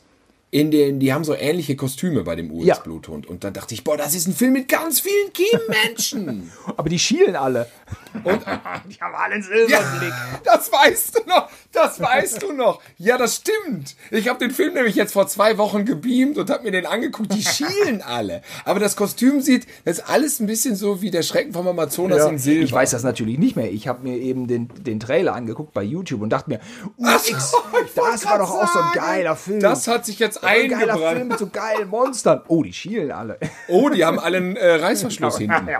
in 0.52 0.70
den, 0.72 0.98
die 0.98 1.12
haben 1.12 1.22
so 1.22 1.34
ähnliche 1.34 1.76
Kostüme 1.76 2.24
bei 2.24 2.34
dem 2.34 2.50
Ja. 2.60 2.74
US-Bluthund. 2.74 3.26
Und 3.28 3.44
dann 3.44 3.52
dachte 3.52 3.72
ich, 3.72 3.84
boah, 3.84 3.96
das 3.96 4.14
ist 4.16 4.26
ein 4.26 4.34
Film 4.34 4.52
mit 4.54 4.68
ganz 4.68 4.98
vielen 5.00 5.32
Kiemenmenschen. 5.32 6.50
Aber 6.76 6.88
die 6.88 6.98
schielen 6.98 7.36
alle. 7.36 7.68
Und 8.24 8.40
Die 8.88 9.00
haben 9.00 9.14
alle 9.14 9.34
einen 9.34 9.42
Silberblick. 9.44 10.12
Das 10.44 10.72
weißt 10.72 11.18
du 11.18 11.28
noch, 11.28 11.48
das 11.70 12.00
weißt 12.00 12.42
du 12.42 12.52
noch. 12.52 12.80
Ja, 12.98 13.16
das 13.16 13.36
stimmt. 13.36 13.94
Ich 14.10 14.28
habe 14.28 14.40
den 14.40 14.50
Film 14.50 14.74
nämlich 14.74 14.96
jetzt 14.96 15.12
vor 15.12 15.28
zwei 15.28 15.56
Wochen 15.58 15.84
gebeamt 15.84 16.36
und 16.38 16.50
habe 16.50 16.64
mir 16.64 16.72
den 16.72 16.86
angeguckt. 16.86 17.32
Die 17.32 17.42
schielen 17.44 18.02
alle. 18.06 18.42
Aber 18.64 18.80
das 18.80 18.96
Kostüm 18.96 19.40
sieht, 19.42 19.66
das 19.84 19.98
ist 19.98 20.08
alles 20.08 20.40
ein 20.40 20.46
bisschen 20.46 20.74
so 20.74 21.00
wie 21.00 21.12
der 21.12 21.22
Schrecken 21.22 21.52
vom 21.52 21.68
Amazonas 21.68 22.18
Ja, 22.18 22.28
in 22.28 22.38
Silber. 22.38 22.64
Ich 22.64 22.72
weiß 22.72 22.90
das 22.90 23.04
natürlich 23.04 23.38
nicht 23.38 23.54
mehr. 23.54 23.70
Ich 23.70 23.86
habe 23.86 24.02
mir 24.02 24.16
eben 24.16 24.48
den, 24.48 24.68
den 24.78 24.98
Trailer 24.98 25.34
angeguckt 25.34 25.72
bei 25.72 25.82
YouTube 25.84 26.22
und 26.22 26.30
dachte 26.30 26.50
mir, 26.50 26.60
Ach 27.04 27.22
das 27.94 28.24
war 28.24 28.38
doch 28.38 28.50
auch 28.50 28.72
so 28.72 28.78
ein 28.80 28.84
sagen. 28.86 28.92
geiler 28.94 29.36
Film. 29.36 29.60
Das 29.60 29.86
hat 29.86 30.04
sich 30.06 30.18
jetzt 30.18 30.39
So 30.40 30.46
ein 30.46 30.68
geiler 30.70 30.94
Film 30.94 31.04
eingebrannt. 31.06 31.28
mit 31.30 31.38
so 31.38 31.46
geilen 31.48 31.88
Monstern. 31.88 32.40
Oh, 32.48 32.62
die 32.62 32.72
schielen 32.72 33.10
alle. 33.12 33.38
Oh, 33.68 33.88
die 33.90 34.04
haben 34.04 34.18
alle 34.18 34.38
einen 34.38 34.56
äh, 34.56 34.74
Reißverschluss 34.76 35.38
hinten. 35.38 35.68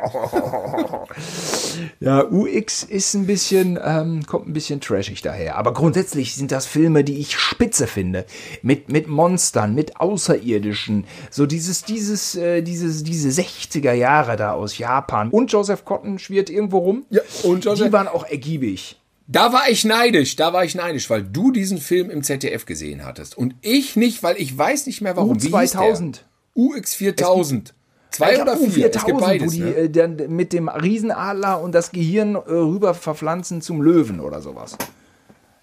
Ja, 2.01 2.25
UX 2.25 2.83
ist 2.83 3.15
ein 3.15 3.27
bisschen, 3.27 3.79
ähm, 3.83 4.23
kommt 4.27 4.49
ein 4.49 4.53
bisschen 4.53 4.81
trashig 4.81 5.23
daher. 5.23 5.57
Aber 5.57 5.73
grundsätzlich 5.73 6.35
sind 6.35 6.53
das 6.53 6.67
Filme, 6.67 7.05
die 7.05 7.19
ich 7.19 7.39
spitze 7.39 7.87
finde. 7.87 8.25
Mit, 8.63 8.91
mit 8.91 9.07
Monstern, 9.09 9.75
mit 9.75 9.99
Außerirdischen. 10.01 11.07
So 11.31 11.47
dieses, 11.47 11.85
dieses, 11.85 12.37
äh, 12.37 12.63
dieses, 12.63 13.03
diese 13.03 13.29
60er 13.29 13.93
Jahre 13.93 14.37
da 14.37 14.53
aus 14.53 14.79
Japan. 14.79 15.31
Und 15.31 15.53
Joseph 15.53 15.85
Cotton 15.85 16.19
schwirrt 16.19 16.51
irgendwo 16.51 16.79
rum. 16.79 17.05
Ja, 17.11 17.23
und 17.45 17.65
Joseph- 17.65 17.87
Die 17.87 17.93
waren 17.93 18.09
auch 18.09 18.27
ergiebig. 18.27 19.00
Da 19.33 19.53
war 19.53 19.69
ich 19.71 19.85
neidisch, 19.85 20.35
da 20.35 20.53
war 20.53 20.65
ich 20.65 20.75
neidisch, 20.75 21.09
weil 21.09 21.23
du 21.23 21.53
diesen 21.53 21.79
Film 21.79 22.11
im 22.11 22.25
ZDF 22.25 22.67
gesehen 22.67 23.05
hattest. 23.05 23.39
Und 23.39 23.55
ich 23.61 23.95
nicht, 23.95 24.25
weil 24.25 24.37
ich 24.39 24.57
weiß 24.59 24.87
nicht 24.87 25.03
mehr 25.03 25.17
warum. 25.17 25.41
Wie 25.41 25.57
hieß 25.57 25.71
der? 25.73 25.81
U2000. 25.83 26.19
UX 26.57 26.95
4000. 26.97 27.75
Zwei 28.11 28.35
Ich 28.35 28.43
oder 28.43 28.57
vier? 28.57 28.91
Es 28.91 28.97
U4000, 28.97 29.07
gibt 29.07 29.21
beides. 29.21 29.47
wo 29.47 29.51
die 29.53 29.61
ne? 29.61 29.75
äh, 29.75 29.89
dann 29.89 30.17
mit 30.35 30.53
dem 30.53 30.69
Riesenadler 30.69 31.61
und 31.61 31.73
das 31.77 31.93
Gehirn 31.93 32.35
äh, 32.35 32.39
rüber 32.39 32.93
verpflanzen 32.93 33.63
zum 33.63 33.83
Löwen 33.83 34.19
oder 34.19 34.43
sowas. 34.43 34.77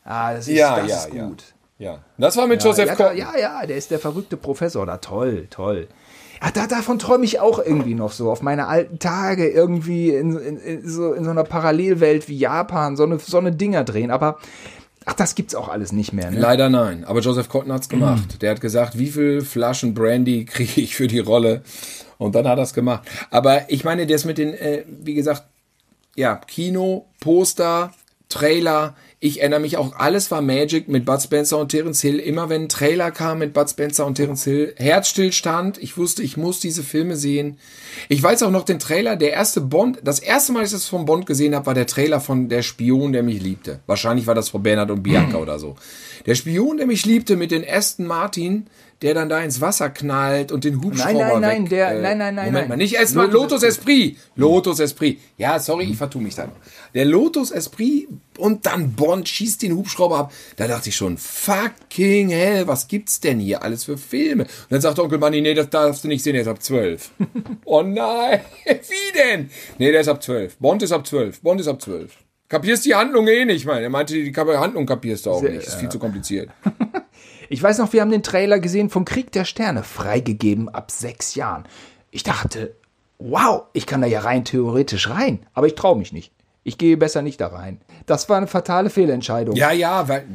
Ah, 0.05 0.33
das 0.33 0.47
ist, 0.47 0.55
Ja, 0.55 0.79
das 0.79 0.89
ja, 0.89 0.97
ist 1.03 1.13
ja. 1.13 1.25
gut. 1.27 1.43
Ja, 1.77 1.99
das 2.17 2.37
war 2.37 2.47
mit 2.47 2.63
Joseph 2.63 2.87
ja, 2.87 2.95
Cotton. 2.95 3.17
ja, 3.17 3.37
ja, 3.37 3.65
der 3.65 3.75
ist 3.75 3.91
der 3.91 3.99
verrückte 3.99 4.37
Professor 4.37 4.85
da. 4.85 4.97
Toll, 4.97 5.47
toll. 5.49 5.89
Ja, 6.41 6.51
da, 6.51 6.67
davon 6.67 6.99
träume 6.99 7.25
ich 7.25 7.39
auch 7.39 7.59
irgendwie 7.59 7.95
noch 7.95 8.11
so. 8.11 8.31
Auf 8.31 8.41
meine 8.41 8.67
alten 8.67 8.99
Tage 8.99 9.47
irgendwie 9.47 10.09
in, 10.09 10.37
in, 10.37 10.57
in, 10.57 10.89
so, 10.89 11.13
in 11.13 11.23
so 11.23 11.31
einer 11.31 11.43
Parallelwelt 11.43 12.27
wie 12.27 12.37
Japan, 12.37 12.95
so 12.95 13.03
eine, 13.03 13.19
so 13.19 13.37
eine 13.37 13.51
Dinger 13.51 13.83
drehen. 13.83 14.11
Aber 14.11 14.37
ach, 15.05 15.13
das 15.13 15.35
gibt's 15.35 15.55
auch 15.55 15.69
alles 15.69 15.91
nicht 15.91 16.13
mehr. 16.13 16.31
Ne? 16.31 16.39
Leider 16.39 16.69
nein. 16.69 17.05
Aber 17.05 17.21
Joseph 17.21 17.49
Cotton 17.49 17.71
hat's 17.71 17.89
gemacht. 17.89 18.33
Mhm. 18.33 18.39
Der 18.39 18.51
hat 18.51 18.61
gesagt, 18.61 18.97
wie 18.97 19.07
viel 19.07 19.41
Flaschen 19.41 19.93
Brandy 19.93 20.45
kriege 20.49 20.81
ich 20.81 20.95
für 20.95 21.07
die 21.07 21.19
Rolle? 21.19 21.61
Und 22.17 22.35
dann 22.35 22.47
hat 22.47 22.57
er's 22.57 22.73
gemacht. 22.73 23.07
Aber 23.29 23.69
ich 23.69 23.83
meine, 23.83 24.07
das 24.07 24.25
mit 24.25 24.37
den, 24.37 24.53
äh, 24.53 24.83
wie 24.87 25.13
gesagt, 25.13 25.43
ja, 26.15 26.35
Kino, 26.35 27.05
Poster, 27.19 27.93
Trailer, 28.29 28.95
ich 29.19 29.39
erinnere 29.39 29.61
mich 29.61 29.77
auch, 29.77 29.95
alles 29.95 30.29
war 30.29 30.43
Magic 30.43 30.87
mit 30.89 31.03
Bud 31.03 31.19
Spencer 31.19 31.57
und 31.57 31.69
Terence 31.69 32.01
Hill. 32.01 32.19
Immer 32.19 32.49
wenn 32.49 32.63
ein 32.63 32.69
Trailer 32.69 33.09
kam 33.09 33.39
mit 33.39 33.51
Bud 33.51 33.67
Spencer 33.67 34.05
und 34.05 34.13
Terence 34.13 34.43
Hill, 34.43 34.75
Herzstillstand. 34.77 35.79
Ich 35.79 35.97
wusste, 35.97 36.21
ich 36.21 36.37
muss 36.37 36.59
diese 36.59 36.83
Filme 36.83 37.15
sehen. 37.15 37.57
Ich 38.09 38.21
weiß 38.21 38.43
auch 38.43 38.51
noch 38.51 38.63
den 38.63 38.77
Trailer, 38.77 39.15
der 39.15 39.33
erste 39.33 39.61
Bond, 39.61 39.99
das 40.03 40.19
erste 40.19 40.51
Mal, 40.51 40.61
dass 40.61 40.71
ich 40.71 40.77
das 40.77 40.85
von 40.85 41.05
Bond 41.05 41.25
gesehen 41.25 41.55
habe, 41.55 41.65
war 41.65 41.73
der 41.73 41.87
Trailer 41.87 42.21
von 42.21 42.47
Der 42.47 42.61
Spion, 42.61 43.11
der 43.11 43.23
mich 43.23 43.41
liebte. 43.41 43.79
Wahrscheinlich 43.87 44.27
war 44.27 44.35
das 44.35 44.49
von 44.49 44.61
Bernhard 44.61 44.91
und 44.91 45.01
Bianca 45.01 45.37
oder 45.41 45.57
so. 45.57 45.75
Der 46.27 46.35
Spion, 46.35 46.77
der 46.77 46.85
mich 46.85 47.03
liebte 47.03 47.37
mit 47.37 47.49
den 47.49 47.65
Aston 47.67 48.05
Martin, 48.05 48.67
der 49.01 49.13
dann 49.13 49.29
da 49.29 49.41
ins 49.41 49.61
Wasser 49.61 49.89
knallt 49.89 50.51
und 50.51 50.63
den 50.63 50.81
Hubschrauber 50.83 51.13
Nein, 51.13 51.27
nein, 51.27 51.41
nein, 51.41 51.63
weg, 51.63 51.69
der, 51.69 51.91
äh, 51.91 52.01
nein, 52.01 52.17
nein, 52.17 52.35
nein, 52.35 52.45
Moment 52.45 52.53
nein. 52.53 52.69
mal, 52.69 52.77
nicht 52.77 52.95
erstmal 52.95 53.27
Lotus 53.27 53.61
Lotus 53.61 53.63
Esprit. 53.63 54.17
Lotus 54.35 54.79
Esprit. 54.79 55.19
Ja, 55.37 55.59
sorry, 55.59 55.85
ich 55.85 55.97
vertue 55.97 56.21
mich 56.21 56.35
da. 56.35 56.51
Der 56.95 57.05
Lotus 57.05 57.51
Esprit 57.51 58.07
und 58.37 58.65
dann 58.65 58.93
Bond 58.93 59.29
schießt 59.29 59.61
den 59.61 59.75
Hubschrauber 59.75 60.17
ab. 60.17 60.33
Da 60.55 60.67
dachte 60.67 60.89
ich 60.89 60.95
schon, 60.95 61.17
fucking 61.17 62.29
hell, 62.29 62.67
was 62.67 62.87
gibt's 62.87 63.19
denn 63.19 63.39
hier 63.39 63.61
alles 63.61 63.83
für 63.83 63.97
Filme? 63.97 64.43
Und 64.43 64.71
dann 64.71 64.81
sagt 64.81 64.97
Onkel 64.97 65.19
Manny, 65.19 65.41
nee, 65.41 65.53
das 65.53 65.69
darfst 65.69 66.03
du 66.03 66.07
nicht 66.07 66.23
sehen, 66.23 66.33
der 66.33 66.41
ist 66.41 66.47
ab 66.47 66.63
zwölf. 66.63 67.11
oh 67.65 67.83
nein, 67.83 68.41
wie 68.65 69.17
denn? 69.17 69.49
Nee, 69.77 69.91
der 69.91 70.01
ist 70.01 70.07
ab 70.07 70.23
zwölf. 70.23 70.57
Bond 70.57 70.81
ist 70.81 70.91
ab 70.91 71.05
zwölf. 71.05 71.41
Bond 71.41 71.61
ist 71.61 71.67
ab 71.67 71.81
zwölf. 71.81 72.13
Kapierst 72.49 72.85
die 72.85 72.95
Handlung 72.95 73.27
eh 73.27 73.43
nicht, 73.43 73.65
mein. 73.65 73.83
Er 73.83 73.89
meinte, 73.89 74.13
die 74.13 74.33
Handlung 74.33 74.85
kapierst 74.85 75.25
du 75.25 75.31
auch 75.31 75.41
Sehr, 75.41 75.51
nicht. 75.51 75.67
Ist 75.67 75.75
viel 75.75 75.89
zu 75.89 75.99
kompliziert. 75.99 76.49
Ich 77.49 77.61
weiß 77.61 77.77
noch, 77.77 77.93
wir 77.93 78.01
haben 78.01 78.11
den 78.11 78.23
Trailer 78.23 78.59
gesehen 78.59 78.89
von 78.89 79.05
Krieg 79.05 79.31
der 79.31 79.45
Sterne, 79.45 79.83
freigegeben 79.83 80.69
ab 80.69 80.91
sechs 80.91 81.35
Jahren. 81.35 81.65
Ich 82.11 82.23
dachte, 82.23 82.75
wow, 83.19 83.63
ich 83.73 83.85
kann 83.85 84.01
da 84.01 84.07
ja 84.07 84.21
rein 84.21 84.45
theoretisch 84.45 85.09
rein, 85.09 85.39
aber 85.53 85.67
ich 85.67 85.75
traue 85.75 85.97
mich 85.97 86.13
nicht. 86.13 86.31
Ich 86.63 86.77
gehe 86.77 86.97
besser 86.97 87.21
nicht 87.21 87.39
da 87.39 87.47
rein. 87.47 87.79
Das 88.05 88.27
war 88.27 88.37
eine 88.37 88.47
fatale 88.47 88.89
Fehlentscheidung. 88.89 89.55
Ja, 89.55 89.71
ja, 89.71 90.07
weil 90.09 90.25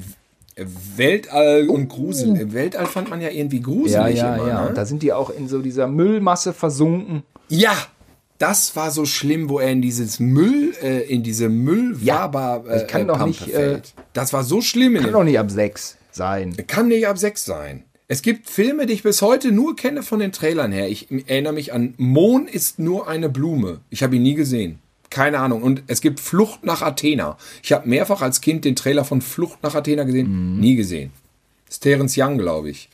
Weltall 0.56 1.68
und 1.68 1.88
Grusel. 1.88 2.52
Weltall 2.52 2.86
fand 2.86 3.10
man 3.10 3.20
ja 3.20 3.28
irgendwie 3.28 3.58
ja, 3.58 3.62
gruselig. 3.62 4.18
ja, 4.18 4.36
immer, 4.36 4.48
ja. 4.48 4.62
Ne? 4.62 4.68
Und 4.68 4.78
da 4.78 4.86
sind 4.86 5.02
die 5.02 5.12
auch 5.12 5.30
in 5.30 5.48
so 5.48 5.60
dieser 5.60 5.88
Müllmasse 5.88 6.52
versunken. 6.52 7.22
Ja, 7.48 7.74
das 8.38 8.74
war 8.76 8.90
so 8.90 9.04
schlimm, 9.04 9.48
wo 9.48 9.60
er 9.60 9.70
in 9.70 9.82
dieses 9.82 10.20
Müll, 10.20 10.74
äh, 10.82 11.02
in 11.02 11.22
diese 11.22 11.48
Müllwaber 11.48 12.64
das 12.66 12.86
kann 12.86 13.02
äh, 13.02 13.06
doch 13.06 13.18
Pampe 13.18 13.28
nicht, 13.28 13.54
äh. 13.54 13.80
Das 14.12 14.32
war 14.32 14.42
so 14.42 14.60
schlimm. 14.60 14.96
In 14.96 15.02
Kann 15.02 15.12
doch 15.12 15.24
nicht 15.24 15.38
ab 15.38 15.50
sechs 15.50 15.96
sein. 16.12 16.54
kann 16.66 16.88
nicht 16.88 17.06
ab 17.06 17.18
sechs 17.18 17.44
sein. 17.44 17.84
Es 18.08 18.20
gibt 18.20 18.50
Filme, 18.50 18.86
die 18.86 18.92
ich 18.92 19.02
bis 19.02 19.22
heute 19.22 19.52
nur 19.52 19.74
kenne 19.74 20.02
von 20.02 20.20
den 20.20 20.32
Trailern 20.32 20.70
her. 20.70 20.88
Ich 20.88 21.10
erinnere 21.26 21.54
mich 21.54 21.72
an 21.72 21.94
Mohn 21.96 22.46
ist 22.46 22.78
nur 22.78 23.08
eine 23.08 23.30
Blume. 23.30 23.80
Ich 23.88 24.02
habe 24.02 24.16
ihn 24.16 24.22
nie 24.22 24.34
gesehen. 24.34 24.80
Keine 25.08 25.38
Ahnung. 25.38 25.62
Und 25.62 25.82
es 25.86 26.00
gibt 26.00 26.20
Flucht 26.20 26.64
nach 26.64 26.82
Athena. 26.82 27.38
Ich 27.62 27.72
habe 27.72 27.88
mehrfach 27.88 28.20
als 28.20 28.40
Kind 28.40 28.64
den 28.64 28.76
Trailer 28.76 29.04
von 29.04 29.22
Flucht 29.22 29.62
nach 29.62 29.74
Athena 29.74 30.04
gesehen. 30.04 30.60
Nie 30.60 30.76
gesehen. 30.76 31.10
Das 31.66 31.76
ist 31.76 31.80
Terence 31.80 32.14
Young, 32.18 32.38
glaube 32.38 32.70
ich. 32.70 32.90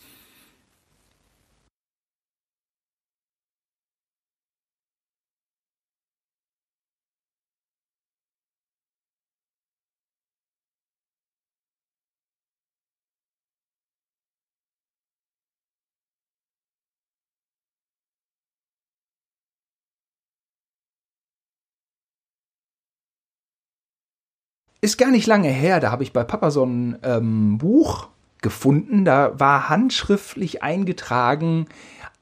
Ist 24.80 24.98
gar 24.98 25.10
nicht 25.10 25.26
lange 25.26 25.48
her, 25.48 25.80
da 25.80 25.90
habe 25.90 26.04
ich 26.04 26.12
bei 26.12 26.22
Papa 26.22 26.50
so 26.50 26.64
ein 26.64 26.98
ähm, 27.02 27.58
Buch 27.58 28.08
gefunden. 28.40 29.04
Da 29.04 29.38
war 29.38 29.68
handschriftlich 29.68 30.62
eingetragen, 30.62 31.66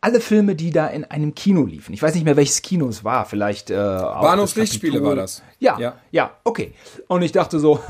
alle 0.06 0.20
Filme, 0.20 0.54
die 0.54 0.70
da 0.70 0.86
in 0.86 1.04
einem 1.04 1.34
Kino 1.34 1.64
liefen. 1.64 1.92
Ich 1.92 2.00
weiß 2.00 2.14
nicht 2.14 2.22
mehr, 2.22 2.36
welches 2.36 2.62
Kino 2.62 2.86
es 2.86 3.02
war. 3.02 3.26
Vielleicht 3.26 3.70
äh, 3.70 3.74
Bahnhofslichtspiele 3.74 5.02
war 5.02 5.16
das. 5.16 5.42
Ja, 5.58 5.76
ja, 5.80 5.96
Ja. 6.12 6.30
okay. 6.44 6.74
Und 7.08 7.22
ich 7.22 7.32
dachte 7.32 7.58
so, 7.58 7.80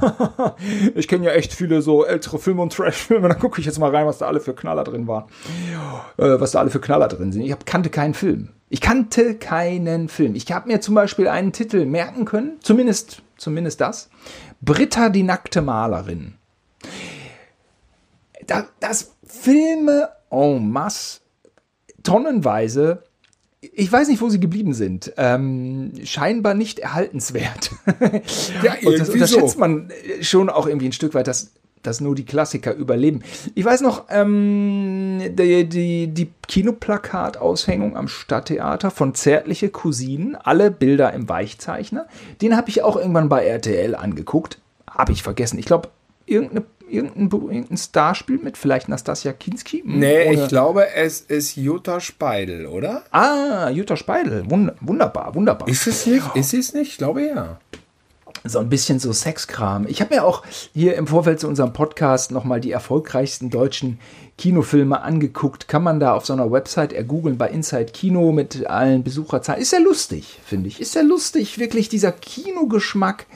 ich 0.95 1.09
kenne 1.09 1.27
ja 1.27 1.33
echt 1.33 1.53
viele 1.53 1.83
so 1.83 2.07
ältere 2.07 2.39
Filme 2.39 2.63
und 2.63 2.73
Trash-Filme. 2.73 3.29
Dann 3.29 3.39
gucke 3.39 3.61
ich 3.61 3.67
jetzt 3.67 3.79
mal 3.79 3.95
rein, 3.95 4.07
was 4.07 4.17
da 4.17 4.29
alle 4.29 4.41
für 4.41 4.55
Knaller 4.55 4.83
drin 4.83 5.07
waren. 5.07 5.25
Äh, 6.17 6.41
was 6.41 6.53
da 6.53 6.61
alle 6.61 6.71
für 6.71 6.81
Knaller 6.81 7.09
drin 7.09 7.33
sind. 7.33 7.43
Ich 7.43 7.53
hab, 7.53 7.67
kannte 7.67 7.91
keinen 7.91 8.15
Film. 8.15 8.49
Ich 8.71 8.81
kannte 8.81 9.35
keinen 9.35 10.09
Film. 10.09 10.35
Ich 10.37 10.51
habe 10.51 10.69
mir 10.69 10.81
zum 10.81 10.95
Beispiel 10.95 11.29
einen 11.29 11.53
Titel 11.53 11.85
merken 11.85 12.25
können, 12.25 12.57
zumindest, 12.63 13.21
zumindest 13.37 13.83
das. 13.83 14.09
Britta, 14.63 15.11
die 15.11 15.23
nackte 15.23 15.61
Malerin. 15.61 16.39
Da, 18.47 18.65
das 18.81 19.13
Filme 19.23 20.09
en 20.31 20.71
masse, 20.71 21.21
tonnenweise. 22.07 23.03
Ich 23.61 23.91
weiß 23.91 24.09
nicht, 24.09 24.21
wo 24.21 24.29
sie 24.29 24.39
geblieben 24.39 24.75
sind. 24.75 25.13
Ähm, 25.17 25.93
scheinbar 26.05 26.55
nicht 26.55 26.79
erhaltenswert. 26.79 27.71
Ja, 28.63 28.75
Und 28.85 28.99
das 28.99 29.09
irgendwie 29.09 29.09
so. 29.09 29.13
unterschätzt 29.13 29.59
man 29.59 29.91
schon 30.21 30.49
auch 30.51 30.67
irgendwie 30.67 30.87
ein 30.87 30.93
Stück 30.93 31.15
weit, 31.15 31.27
dass, 31.27 31.53
dass 31.83 32.01
nur 32.01 32.15
die 32.15 32.25
Klassiker 32.25 32.75
überleben. 32.75 33.23
Ich 33.55 33.65
weiß 33.65 33.81
noch, 33.81 34.05
ähm, 34.11 35.21
die, 35.31 35.69
die, 35.69 36.09
die 36.09 36.31
Kinoplakataushängung 36.47 37.97
am 37.97 38.09
Stadttheater 38.09 38.91
von 38.91 39.15
Zärtliche 39.15 39.69
Cousinen, 39.71 40.37
alle 40.37 40.71
Bilder 40.71 41.13
im 41.13 41.29
Weichzeichner, 41.29 42.07
den 42.43 42.57
habe 42.57 42.69
ich 42.69 42.83
auch 42.83 42.97
irgendwann 42.97 43.29
bei 43.29 43.45
RTL 43.45 43.95
angeguckt. 43.95 44.59
Habe 44.89 45.13
ich 45.13 45.23
vergessen. 45.23 45.59
Ich 45.59 45.67
glaube, 45.67 45.89
irgendeine 46.27 46.65
Irgendein, 46.89 47.31
irgendein 47.31 47.77
Star 47.77 48.15
spielt 48.15 48.45
mit, 48.45 48.57
vielleicht 48.57 48.89
Nastasia 48.89 49.33
Kinski? 49.33 49.81
Hm, 49.83 49.99
Nee, 49.99 50.29
Oder- 50.31 50.43
ich 50.43 50.49
glaube, 50.49 50.89
es 50.95 51.21
ist 51.21 51.57
Jutta 51.57 52.01
Speidel, 52.01 52.67
oder? 52.67 53.03
Ah, 53.11 53.69
Jutta 53.71 53.97
Speidel. 53.97 54.49
Wund 54.51 54.73
wunderbar, 54.81 55.35
wunderbar. 55.35 55.69
Ist 55.69 55.87
es 55.87 56.07
nicht? 56.07 56.25
Ist 56.35 56.55
es 56.55 56.73
nicht? 56.75 56.93
Ich 56.93 56.99
glaube 56.99 57.27
ja. 57.27 57.59
so 58.45 58.61
ein 58.61 58.69
bisschen 58.69 59.01
so 59.01 59.13
Sexkram. 59.13 59.87
Ich 59.89 60.01
habe 60.01 60.15
mir 60.15 60.25
auch 60.25 60.45
hier 60.73 60.95
im 60.95 61.09
Vorfeld 61.09 61.41
zu 61.41 61.49
unserem 61.49 61.73
Podcast 61.73 62.31
nochmal 62.31 62.61
die 62.61 62.71
erfolgreichsten 62.71 63.51
deutschen 63.51 63.99
Kinofilme 64.39 65.01
angeguckt. 65.03 65.67
Kann 65.67 65.83
man 65.83 65.99
da 65.99 66.13
auf 66.15 66.27
so 66.27 66.33
einer 66.35 66.53
Website 66.53 66.93
ergoogeln 66.93 67.39
bei 67.39 67.49
Inside 67.49 67.87
Kino 67.87 68.31
mit 68.31 68.67
allen 68.67 69.03
Besucherzahlen. 69.03 69.61
Ist 69.61 69.73
ja 69.73 69.81
lustig, 69.81 70.39
finde 70.45 70.69
ich. 70.69 70.81
Ist 70.81 70.95
ja 70.95 71.03
lustig, 71.03 71.59
wirklich 71.59 71.89
dieser 71.89 72.13
Kinogeschmack. 72.13 73.27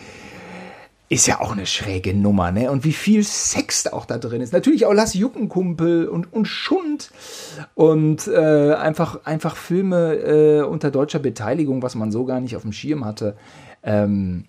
Ist 1.12 1.26
ja 1.26 1.40
auch 1.40 1.50
eine 1.50 1.66
schräge 1.66 2.14
Nummer, 2.14 2.52
ne? 2.52 2.70
Und 2.70 2.84
wie 2.84 2.92
viel 2.92 3.24
Sex 3.24 3.82
da 3.82 3.94
auch 3.94 4.06
da 4.06 4.16
drin 4.16 4.40
ist. 4.40 4.52
Natürlich 4.52 4.86
auch 4.86 4.92
Lass 4.94 5.12
Juckenkumpel 5.14 6.06
und, 6.06 6.32
und 6.32 6.46
Schund. 6.46 7.10
Und 7.74 8.28
äh, 8.28 8.74
einfach, 8.74 9.24
einfach 9.24 9.56
Filme 9.56 10.14
äh, 10.14 10.62
unter 10.62 10.92
deutscher 10.92 11.18
Beteiligung, 11.18 11.82
was 11.82 11.96
man 11.96 12.12
so 12.12 12.24
gar 12.26 12.38
nicht 12.38 12.54
auf 12.54 12.62
dem 12.62 12.72
Schirm 12.72 13.04
hatte. 13.04 13.36
Ähm, 13.82 14.44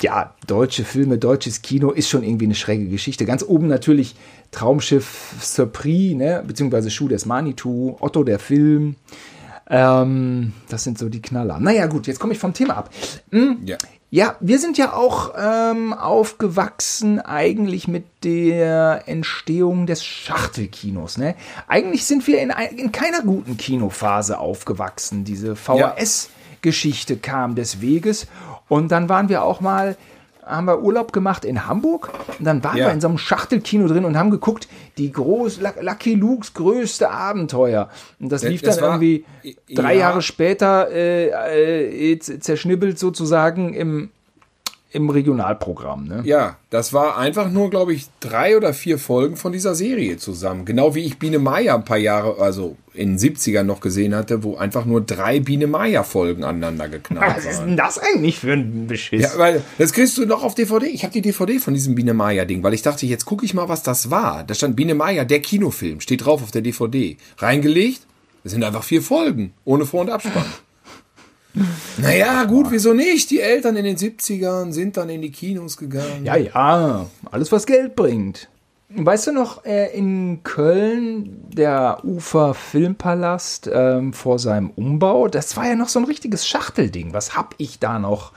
ja, 0.00 0.34
deutsche 0.48 0.82
Filme, 0.82 1.16
deutsches 1.16 1.62
Kino 1.62 1.92
ist 1.92 2.08
schon 2.08 2.24
irgendwie 2.24 2.46
eine 2.46 2.56
schräge 2.56 2.88
Geschichte. 2.88 3.24
Ganz 3.24 3.44
oben 3.44 3.68
natürlich 3.68 4.16
Traumschiff 4.50 5.36
Surpris, 5.40 6.16
ne? 6.16 6.42
beziehungsweise 6.44 6.90
Schuh 6.90 7.06
des 7.06 7.24
Manitou, 7.24 7.96
Otto 8.00 8.24
der 8.24 8.40
Film. 8.40 8.96
Ähm, 9.70 10.54
das 10.68 10.82
sind 10.82 10.98
so 10.98 11.08
die 11.08 11.22
Knaller. 11.22 11.60
Naja, 11.60 11.86
gut, 11.86 12.08
jetzt 12.08 12.18
komme 12.18 12.32
ich 12.32 12.40
vom 12.40 12.52
Thema 12.52 12.78
ab. 12.78 12.90
Hm, 13.30 13.58
Ja. 13.64 13.78
Ja, 14.14 14.36
wir 14.40 14.58
sind 14.58 14.76
ja 14.76 14.92
auch 14.92 15.32
ähm, 15.38 15.94
aufgewachsen 15.94 17.18
eigentlich 17.18 17.88
mit 17.88 18.04
der 18.24 19.04
Entstehung 19.06 19.86
des 19.86 20.04
Schachtelkinos. 20.04 21.16
Ne? 21.16 21.34
Eigentlich 21.66 22.04
sind 22.04 22.26
wir 22.26 22.42
in, 22.42 22.52
in 22.76 22.92
keiner 22.92 23.22
guten 23.22 23.56
Kinophase 23.56 24.38
aufgewachsen. 24.38 25.24
Diese 25.24 25.56
VHS-Geschichte 25.56 27.16
kam 27.16 27.54
des 27.54 27.80
Weges. 27.80 28.26
Und 28.68 28.92
dann 28.92 29.08
waren 29.08 29.30
wir 29.30 29.44
auch 29.44 29.62
mal, 29.62 29.96
haben 30.44 30.66
wir 30.66 30.82
Urlaub 30.82 31.12
gemacht 31.12 31.44
in 31.44 31.66
Hamburg. 31.66 32.10
Und 32.38 32.44
dann 32.44 32.62
waren 32.64 32.76
Ja. 32.76 32.86
wir 32.86 32.92
in 32.92 33.00
so 33.00 33.08
einem 33.08 33.18
Schachtelkino 33.18 33.86
drin 33.86 34.04
und 34.04 34.16
haben 34.18 34.30
geguckt, 34.30 34.68
die 34.98 35.12
groß, 35.12 35.60
Lucky 35.80 36.14
Lukes 36.14 36.52
größte 36.54 37.10
Abenteuer. 37.10 37.88
Und 38.20 38.30
das 38.32 38.42
Das- 38.42 38.50
lief 38.50 38.62
das 38.62 38.76
dann 38.76 38.84
war- 38.84 38.94
irgendwie 39.02 39.24
drei 39.72 39.94
ja. 39.94 40.00
Jahre 40.00 40.22
später 40.22 40.88
äh, 40.90 42.12
äh, 42.12 42.18
zerschnibbelt 42.18 42.98
sozusagen 42.98 43.74
im, 43.74 44.10
im 44.92 45.08
Regionalprogramm, 45.10 46.04
ne? 46.06 46.22
Ja, 46.24 46.56
das 46.70 46.92
war 46.92 47.16
einfach 47.16 47.50
nur, 47.50 47.70
glaube 47.70 47.94
ich, 47.94 48.06
drei 48.20 48.56
oder 48.56 48.74
vier 48.74 48.98
Folgen 48.98 49.36
von 49.36 49.52
dieser 49.52 49.74
Serie 49.74 50.18
zusammen. 50.18 50.64
Genau 50.64 50.94
wie 50.94 51.00
ich 51.00 51.18
Biene 51.18 51.38
Meier 51.38 51.74
ein 51.74 51.84
paar 51.84 51.96
Jahre, 51.98 52.40
also 52.40 52.76
in 52.94 53.16
den 53.16 53.18
70ern 53.18 53.62
noch 53.62 53.80
gesehen 53.80 54.14
hatte, 54.14 54.42
wo 54.42 54.56
einfach 54.56 54.84
nur 54.84 55.00
drei 55.00 55.40
Biene 55.40 55.66
Meier 55.66 56.04
Folgen 56.04 56.44
aneinander 56.44 56.88
geknallt 56.90 57.36
Was 57.36 57.44
ist 57.46 57.58
waren. 57.58 57.68
denn 57.68 57.76
das 57.78 57.98
eigentlich 57.98 58.38
für 58.38 58.52
ein 58.52 58.86
Beschiss? 58.86 59.22
Ja, 59.22 59.30
weil 59.38 59.62
das 59.78 59.92
kriegst 59.94 60.18
du 60.18 60.26
noch 60.26 60.42
auf 60.44 60.54
DVD. 60.54 60.86
Ich 60.86 61.02
habe 61.04 61.12
die 61.12 61.22
DVD 61.22 61.58
von 61.58 61.72
diesem 61.72 61.94
Biene 61.94 62.12
Meier 62.12 62.44
Ding, 62.44 62.62
weil 62.62 62.74
ich 62.74 62.82
dachte, 62.82 63.06
jetzt 63.06 63.24
gucke 63.24 63.46
ich 63.46 63.54
mal, 63.54 63.68
was 63.70 63.82
das 63.82 64.10
war. 64.10 64.44
Da 64.44 64.52
stand 64.54 64.76
Biene 64.76 64.94
Meier, 64.94 65.24
der 65.24 65.40
Kinofilm, 65.40 66.00
steht 66.00 66.24
drauf 66.26 66.42
auf 66.42 66.50
der 66.50 66.60
DVD. 66.62 67.16
Reingelegt, 67.38 68.02
das 68.42 68.52
sind 68.52 68.62
einfach 68.62 68.84
vier 68.84 69.00
Folgen, 69.00 69.54
ohne 69.64 69.86
Vor- 69.86 70.02
und 70.02 70.10
Abspann. 70.10 70.44
Naja, 71.98 72.44
gut, 72.44 72.70
wieso 72.70 72.94
nicht? 72.94 73.30
Die 73.30 73.40
Eltern 73.40 73.76
in 73.76 73.84
den 73.84 73.96
70ern 73.96 74.72
sind 74.72 74.96
dann 74.96 75.10
in 75.10 75.22
die 75.22 75.30
Kinos 75.32 75.76
gegangen. 75.76 76.24
Ja, 76.24 76.36
ja, 76.36 77.06
alles 77.30 77.52
was 77.52 77.66
Geld 77.66 77.94
bringt. 77.94 78.48
Weißt 78.94 79.28
du 79.28 79.32
noch, 79.32 79.64
äh, 79.64 79.96
in 79.96 80.42
Köln, 80.42 81.44
der 81.48 82.00
Ufer 82.04 82.52
Filmpalast 82.52 83.70
ähm, 83.72 84.12
vor 84.12 84.38
seinem 84.38 84.70
Umbau, 84.70 85.28
das 85.28 85.56
war 85.56 85.66
ja 85.66 85.76
noch 85.76 85.88
so 85.88 85.98
ein 85.98 86.04
richtiges 86.04 86.46
Schachtelding. 86.46 87.14
Was 87.14 87.34
hab 87.34 87.54
ich 87.56 87.78
da 87.78 87.98
noch 87.98 88.32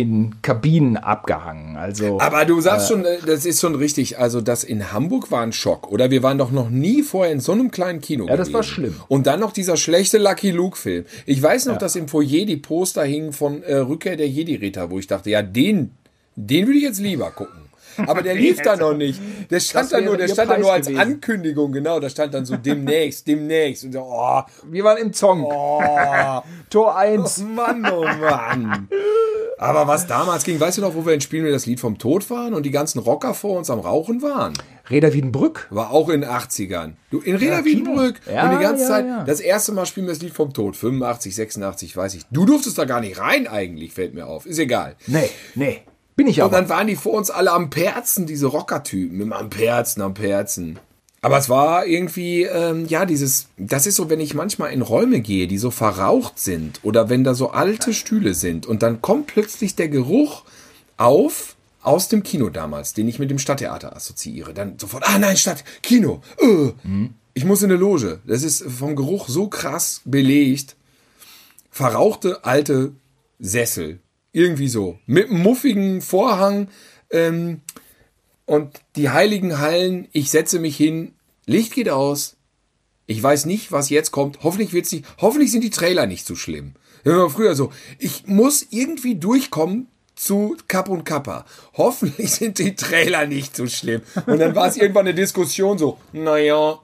in 0.00 0.42
Kabinen 0.42 0.96
abgehangen? 0.96 1.76
Also, 1.76 2.20
Aber 2.20 2.44
du 2.44 2.60
sagst 2.60 2.88
schon, 2.88 3.04
äh, 3.04 3.18
das 3.26 3.44
ist 3.44 3.60
schon 3.60 3.74
richtig. 3.74 4.18
Also 4.18 4.40
das 4.40 4.64
in 4.64 4.92
Hamburg 4.92 5.30
war 5.30 5.42
ein 5.42 5.52
Schock. 5.52 5.90
Oder 5.90 6.10
wir 6.10 6.22
waren 6.22 6.38
doch 6.38 6.50
noch 6.50 6.70
nie 6.70 7.02
vorher 7.02 7.32
in 7.32 7.40
so 7.40 7.52
einem 7.52 7.70
kleinen 7.70 8.00
Kino 8.00 8.24
Ja, 8.26 8.36
das 8.36 8.48
gewesen. 8.48 8.54
war 8.54 8.62
schlimm. 8.62 8.96
Und 9.08 9.26
dann 9.26 9.40
noch 9.40 9.52
dieser 9.52 9.76
schlechte 9.76 10.18
Lucky 10.18 10.50
Luke-Film. 10.50 11.04
Ich 11.26 11.42
weiß 11.42 11.66
noch, 11.66 11.78
dass 11.78 11.96
im 11.96 12.08
Foyer 12.08 12.46
die 12.46 12.56
Poster 12.56 13.04
hingen 13.04 13.32
von 13.32 13.62
äh, 13.62 13.76
Rückkehr 13.76 14.16
der 14.16 14.28
Jedi-Ritter, 14.28 14.90
wo 14.90 14.98
ich 14.98 15.06
dachte, 15.06 15.30
ja, 15.30 15.42
den, 15.42 15.92
den 16.36 16.66
würde 16.66 16.78
ich 16.78 16.84
jetzt 16.84 17.00
lieber 17.00 17.30
gucken. 17.30 17.69
Aber 18.06 18.22
der 18.22 18.34
lief 18.36 18.60
da 18.62 18.76
noch 18.76 18.94
nicht. 18.94 19.20
Der 19.50 19.60
stand 19.60 19.92
da 19.92 20.00
nur, 20.00 20.16
der 20.16 20.28
stand 20.28 20.50
da 20.50 20.58
nur 20.58 20.72
als 20.72 20.86
gewesen. 20.86 21.00
Ankündigung, 21.00 21.72
genau. 21.72 22.00
Da 22.00 22.08
stand 22.08 22.34
dann 22.34 22.44
so 22.44 22.56
demnächst, 22.56 23.26
demnächst. 23.26 23.84
Und 23.84 23.92
so, 23.92 24.00
oh, 24.00 24.42
wir 24.64 24.84
waren 24.84 24.98
im 24.98 25.12
Zong. 25.12 25.44
oh. 25.44 25.80
Tor 26.70 26.96
1. 26.96 27.44
Mann, 27.54 27.86
oh 27.90 28.04
Mann. 28.04 28.88
Aber 29.60 29.86
was 29.86 30.06
damals 30.06 30.44
ging, 30.44 30.58
weißt 30.58 30.78
du 30.78 30.82
noch, 30.82 30.94
wo 30.94 31.04
wir 31.04 31.12
in 31.12 31.20
Spielen 31.20 31.50
das 31.52 31.66
Lied 31.66 31.80
vom 31.80 31.98
Tod 31.98 32.30
waren 32.30 32.54
und 32.54 32.64
die 32.64 32.70
ganzen 32.70 32.98
Rocker 32.98 33.34
vor 33.34 33.58
uns 33.58 33.68
am 33.68 33.78
Rauchen 33.78 34.22
waren? 34.22 34.54
Reda 34.88 35.12
Wiedenbrück. 35.12 35.66
War 35.68 35.90
auch 35.90 36.08
in 36.08 36.22
den 36.22 36.30
80ern. 36.30 36.94
Du, 37.10 37.20
in 37.20 37.36
Reda 37.36 37.62
Wiedenbrück. 37.64 38.20
Ja, 38.26 38.44
und 38.44 38.58
die 38.58 38.62
ganze 38.62 38.84
ja, 38.84 38.88
Zeit, 38.88 39.06
ja. 39.06 39.24
das 39.24 39.40
erste 39.40 39.72
Mal 39.72 39.84
spielen 39.84 40.06
wir 40.06 40.14
das 40.14 40.22
Lied 40.22 40.32
vom 40.32 40.54
Tod. 40.54 40.76
85, 40.76 41.34
86, 41.34 41.94
weiß 41.94 42.14
ich. 42.14 42.22
Du 42.30 42.46
durftest 42.46 42.78
da 42.78 42.86
gar 42.86 43.00
nicht 43.00 43.18
rein 43.18 43.46
eigentlich, 43.46 43.92
fällt 43.92 44.14
mir 44.14 44.26
auf. 44.26 44.46
Ist 44.46 44.58
egal. 44.58 44.96
Nee, 45.06 45.28
nee. 45.54 45.82
Bin 46.20 46.26
ich 46.26 46.42
Und 46.42 46.48
aber. 46.48 46.58
dann 46.58 46.68
waren 46.68 46.86
die 46.86 46.96
vor 46.96 47.14
uns 47.14 47.30
alle 47.30 47.50
am 47.50 47.70
Perzen, 47.70 48.26
diese 48.26 48.44
Rockertypen. 48.44 49.18
Immer 49.22 49.38
am 49.38 49.48
Perzen, 49.48 50.02
am 50.02 50.12
Perzen. 50.12 50.78
Aber 51.22 51.38
es 51.38 51.48
war 51.48 51.86
irgendwie, 51.86 52.42
ähm, 52.42 52.84
ja, 52.88 53.06
dieses, 53.06 53.46
das 53.56 53.86
ist 53.86 53.96
so, 53.96 54.10
wenn 54.10 54.20
ich 54.20 54.34
manchmal 54.34 54.70
in 54.70 54.82
Räume 54.82 55.20
gehe, 55.20 55.46
die 55.48 55.56
so 55.56 55.70
verraucht 55.70 56.38
sind 56.38 56.80
oder 56.82 57.08
wenn 57.08 57.24
da 57.24 57.32
so 57.32 57.52
alte 57.52 57.94
Stühle 57.94 58.34
sind 58.34 58.66
und 58.66 58.82
dann 58.82 59.00
kommt 59.00 59.28
plötzlich 59.28 59.76
der 59.76 59.88
Geruch 59.88 60.44
auf 60.98 61.56
aus 61.80 62.08
dem 62.08 62.22
Kino 62.22 62.50
damals, 62.50 62.92
den 62.92 63.08
ich 63.08 63.18
mit 63.18 63.30
dem 63.30 63.38
Stadttheater 63.38 63.96
assoziiere. 63.96 64.52
Dann 64.52 64.78
sofort, 64.78 65.08
ah 65.08 65.18
nein, 65.18 65.38
Stadt, 65.38 65.64
Kino, 65.82 66.20
äh, 66.38 66.72
ich 67.32 67.46
muss 67.46 67.62
in 67.62 67.70
eine 67.70 67.80
Loge. 67.80 68.20
Das 68.26 68.42
ist 68.42 68.62
vom 68.64 68.94
Geruch 68.94 69.30
so 69.30 69.48
krass 69.48 70.02
belegt. 70.04 70.76
Verrauchte 71.70 72.44
alte 72.44 72.92
Sessel. 73.38 74.00
Irgendwie 74.32 74.68
so. 74.68 74.98
Mit 75.06 75.28
einem 75.28 75.42
muffigen 75.42 76.00
Vorhang. 76.00 76.68
Ähm, 77.10 77.60
und 78.46 78.80
die 78.96 79.10
heiligen 79.10 79.58
Hallen, 79.58 80.08
ich 80.12 80.30
setze 80.30 80.58
mich 80.58 80.76
hin, 80.76 81.14
Licht 81.46 81.72
geht 81.74 81.88
aus. 81.88 82.36
Ich 83.06 83.22
weiß 83.22 83.46
nicht, 83.46 83.72
was 83.72 83.90
jetzt 83.90 84.12
kommt. 84.12 84.42
Hoffentlich 84.42 84.72
wird's 84.72 84.92
nicht, 84.92 85.04
hoffentlich 85.20 85.50
sind 85.50 85.64
die 85.64 85.70
Trailer 85.70 86.06
nicht 86.06 86.26
so 86.26 86.36
schlimm. 86.36 86.74
Das 87.04 87.14
war 87.14 87.30
früher 87.30 87.54
so. 87.54 87.72
Ich 87.98 88.26
muss 88.26 88.66
irgendwie 88.70 89.16
durchkommen 89.16 89.88
zu 90.14 90.56
Kapp 90.68 90.88
und 90.88 91.04
Kappa. 91.04 91.44
Hoffentlich 91.74 92.30
sind 92.32 92.58
die 92.58 92.74
Trailer 92.74 93.26
nicht 93.26 93.56
so 93.56 93.66
schlimm. 93.66 94.02
Und 94.26 94.38
dann 94.38 94.54
war 94.54 94.68
es 94.68 94.76
irgendwann 94.76 95.06
eine 95.06 95.14
Diskussion 95.14 95.78
so, 95.78 95.98
naja, 96.12 96.78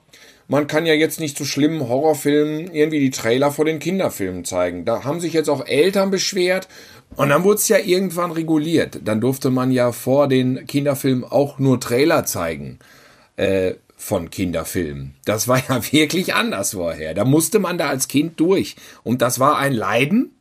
man 0.49 0.67
kann 0.67 0.87
ja 0.87 0.95
jetzt 0.95 1.21
nicht 1.21 1.37
zu 1.37 1.45
schlimmen 1.45 1.89
Horrorfilmen 1.89 2.73
irgendwie 2.73 3.01
die 3.01 3.11
Trailer 3.11 3.51
vor 3.51 3.65
den 3.65 3.79
Kinderfilmen 3.79 4.45
zeigen. 4.45 4.85
Da 4.85 5.05
haben 5.05 5.21
sich 5.21 5.33
jetzt 5.33 5.49
auch 5.49 5.67
Eltern 5.67 6.11
beschwert. 6.11 6.69
Und 7.15 7.29
dann 7.31 7.45
wurde 7.45 7.57
es 7.57 7.69
ja 7.69 7.79
irgendwann 7.79 8.33
reguliert. 8.33 9.01
Dann 9.05 9.21
durfte 9.21 9.51
man 9.51 9.71
ja 9.71 9.93
vor 9.93 10.29
den 10.29 10.67
Kinderfilmen 10.67 11.25
auch 11.25 11.59
nur 11.59 11.81
Trailer 11.81 12.25
zeigen 12.27 12.79
äh, 13.37 13.75
von 13.97 14.29
Kinderfilmen. 14.29 15.15
Das 15.25 15.49
war 15.49 15.59
ja 15.67 15.81
wirklich 15.93 16.35
anders 16.35 16.73
vorher. 16.75 17.15
Da 17.15 17.25
musste 17.25 17.59
man 17.59 17.79
da 17.79 17.89
als 17.89 18.09
Kind 18.09 18.39
durch. 18.41 18.77
Und 19.05 19.23
das 19.23 19.39
war 19.39 19.57
ein 19.59 19.73
Leiden. 19.73 20.33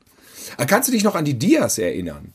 Ah, 0.58 0.66
Kannst 0.66 0.90
du 0.90 0.92
dich 0.92 1.04
noch 1.04 1.16
an 1.16 1.26
die 1.26 1.40
Dias 1.40 1.78
erinnern? 1.78 2.34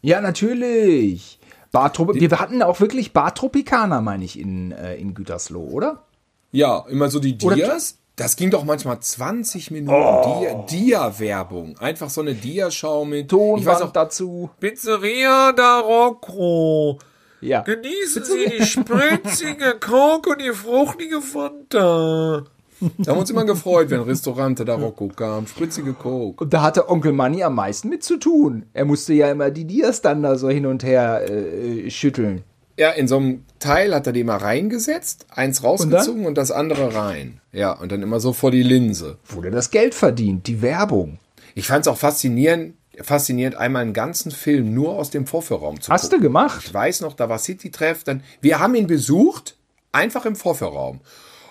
Ja, 0.00 0.20
natürlich. 0.20 1.38
Bartrup 1.70 2.14
wir 2.14 2.30
hatten 2.38 2.62
auch 2.62 2.80
wirklich 2.80 3.12
Bartropikaner, 3.12 4.00
meine 4.00 4.24
ich, 4.24 4.38
in, 4.38 4.72
äh, 4.72 4.96
in 4.96 5.12
Gütersloh, 5.12 5.64
oder? 5.68 6.04
Ja, 6.50 6.86
immer 6.88 7.10
so 7.10 7.18
die 7.20 7.36
Oder- 7.42 7.56
Dias. 7.56 7.98
Das 8.18 8.34
ging 8.34 8.50
doch 8.50 8.64
manchmal 8.64 8.98
20 8.98 9.70
Minuten 9.70 9.92
Dia- 9.92 10.66
Dia-Werbung. 10.68 11.78
Einfach 11.78 12.10
so 12.10 12.20
eine 12.20 12.34
Dia-Schau 12.34 13.04
mit. 13.04 13.26
ich 13.26 13.32
weiß 13.32 13.38
Tonband 13.38 13.82
auch, 13.82 13.92
dazu. 13.92 14.50
Pizzeria 14.58 15.52
da 15.52 15.78
Rocco. 15.78 16.98
Ja. 17.40 17.60
Genießen 17.62 18.24
Sie 18.24 18.50
die 18.58 18.64
spritzige 18.66 19.76
Coke 19.78 20.30
und 20.30 20.42
die 20.42 20.50
fruchtige 20.50 21.20
Fanta. 21.20 22.42
Da 22.80 23.10
haben 23.10 23.16
wir 23.16 23.20
uns 23.20 23.30
immer 23.30 23.44
gefreut, 23.44 23.90
wenn 23.90 24.00
Restaurante 24.00 24.64
da 24.64 24.74
Rocco 24.74 25.06
kam. 25.14 25.46
Spritzige 25.46 25.92
Coke. 25.92 26.42
Und 26.42 26.52
da 26.52 26.62
hatte 26.62 26.88
Onkel 26.88 27.12
Manni 27.12 27.44
am 27.44 27.54
meisten 27.54 27.88
mit 27.88 28.02
zu 28.02 28.16
tun. 28.16 28.66
Er 28.72 28.84
musste 28.84 29.14
ja 29.14 29.30
immer 29.30 29.52
die 29.52 29.64
Dias 29.64 30.02
dann 30.02 30.24
da 30.24 30.36
so 30.36 30.48
hin 30.50 30.66
und 30.66 30.82
her 30.82 31.22
äh, 31.30 31.88
schütteln. 31.88 32.42
Ja, 32.78 32.90
in 32.90 33.08
so 33.08 33.16
einem 33.16 33.44
Teil 33.58 33.92
hat 33.92 34.06
er 34.06 34.12
die 34.12 34.22
mal 34.22 34.36
reingesetzt, 34.36 35.26
eins 35.30 35.64
rausgezogen 35.64 36.26
und, 36.26 36.38
das 36.38 36.52
andere 36.52 36.94
rein. 36.94 37.40
Ja, 37.58 37.72
und 37.72 37.90
dann 37.90 38.02
immer 38.02 38.20
so 38.20 38.32
vor 38.32 38.52
die 38.52 38.62
Linse. 38.62 39.18
Wurde 39.26 39.50
das 39.50 39.72
Geld 39.72 39.92
verdient, 39.92 40.46
die 40.46 40.62
Werbung. 40.62 41.18
Ich 41.56 41.66
fand 41.66 41.84
es 41.84 41.88
auch 41.88 41.98
faszinierend, 41.98 42.74
faszinierend, 43.02 43.56
einmal 43.56 43.82
einen 43.82 43.94
ganzen 43.94 44.30
Film 44.30 44.72
nur 44.74 44.94
aus 44.94 45.10
dem 45.10 45.26
Vorführraum 45.26 45.80
zu 45.80 45.90
Hast 45.90 46.02
gucken. 46.02 46.18
du 46.18 46.22
gemacht? 46.22 46.62
Ich 46.64 46.72
weiß 46.72 47.00
noch, 47.00 47.14
da 47.14 47.28
war 47.28 47.38
City-Treff. 47.38 48.04
Dann, 48.04 48.22
wir 48.40 48.60
haben 48.60 48.76
ihn 48.76 48.86
besucht, 48.86 49.56
einfach 49.90 50.24
im 50.24 50.36
Vorführraum. 50.36 51.00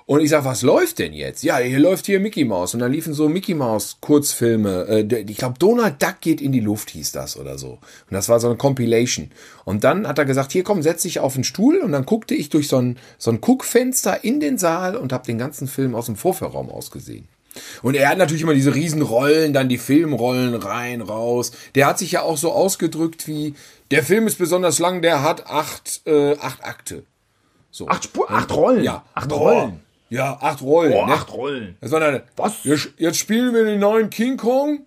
Und 0.08 0.22
ich 0.22 0.30
sag, 0.30 0.46
was 0.46 0.62
läuft 0.62 1.00
denn 1.00 1.12
jetzt? 1.12 1.44
Ja, 1.44 1.58
hier 1.58 1.80
läuft 1.80 2.06
hier 2.06 2.22
Mickey 2.22 2.46
Mouse. 2.46 2.74
Und 2.74 2.80
dann 2.80 2.94
liefen 2.94 3.14
so 3.14 3.28
Mickey 3.28 3.54
Mouse 3.54 3.98
Kurzfilme. 4.00 4.88
Äh, 4.88 5.24
ich 5.28 5.36
glaube, 5.36 5.60
Donald 5.60 6.02
Duck 6.02 6.22
geht 6.22 6.40
in 6.40 6.54
die 6.54 6.62
Luft, 6.62 6.92
hieß 6.92 7.12
das 7.12 7.36
oder 7.38 7.58
so. 7.58 7.72
Und 7.72 8.12
das 8.12 8.30
war 8.30 8.40
so 8.40 8.48
eine 8.48 8.56
Compilation. 8.56 9.32
Und 9.66 9.84
dann 9.84 10.08
hat 10.08 10.18
er 10.18 10.24
gesagt, 10.24 10.54
hier 10.54 10.64
komm, 10.64 10.82
setz 10.82 11.02
dich 11.02 11.20
auf 11.20 11.34
den 11.34 11.44
Stuhl. 11.44 11.80
Und 11.80 11.92
dann 11.92 12.06
guckte 12.06 12.36
ich 12.36 12.48
durch 12.48 12.70
so 12.70 12.78
ein, 12.78 12.98
so 13.18 13.32
ein 13.32 13.42
Guckfenster 13.42 14.24
in 14.24 14.40
den 14.40 14.58
Saal 14.58 14.96
und 14.96 15.12
habe 15.12 15.26
den 15.26 15.38
ganzen 15.38 15.68
Film 15.68 15.94
aus 15.94 16.06
dem 16.06 16.16
Vorführraum 16.16 16.70
ausgesehen. 16.70 17.28
Und 17.82 17.96
er 17.96 18.08
hat 18.08 18.18
natürlich 18.18 18.44
immer 18.44 18.54
diese 18.54 18.76
riesen 18.76 19.02
Rollen, 19.02 19.52
dann 19.52 19.68
die 19.68 19.78
Filmrollen 19.78 20.56
rein, 20.56 21.02
raus. 21.02 21.52
Der 21.76 21.86
hat 21.86 22.00
sich 22.00 22.14
ja 22.14 22.22
auch 22.22 22.38
so 22.38 22.54
ausgedrückt 22.54 23.28
wie, 23.28 23.56
der 23.92 24.04
Film 24.04 24.26
ist 24.26 24.38
besonders 24.38 24.80
lang, 24.80 25.02
der 25.02 25.22
hat 25.22 25.48
acht, 25.48 26.04
äh, 26.06 26.38
acht 26.38 26.64
Akte. 26.64 27.04
So. 27.72 27.90
Acht 27.90 28.06
Spur, 28.06 28.32
acht 28.32 28.56
Rollen. 28.56 28.86
Ja. 28.86 29.04
Acht. 29.14 29.30
Rollen. 29.34 29.82
Ja, 30.10 30.38
acht 30.42 30.62
Rollen. 30.62 30.94
Oh, 30.94 31.06
ne? 31.06 31.14
acht 31.14 31.34
Rollen. 31.34 31.78
Das 31.82 31.92
war 31.92 32.00
dann, 32.00 32.22
Was? 32.36 32.64
Jetzt, 32.64 32.90
jetzt 32.98 33.18
spielen 33.18 33.54
wir 33.54 33.66
den 33.66 33.80
neuen 33.80 34.10
King 34.10 34.38
Kong 34.38 34.86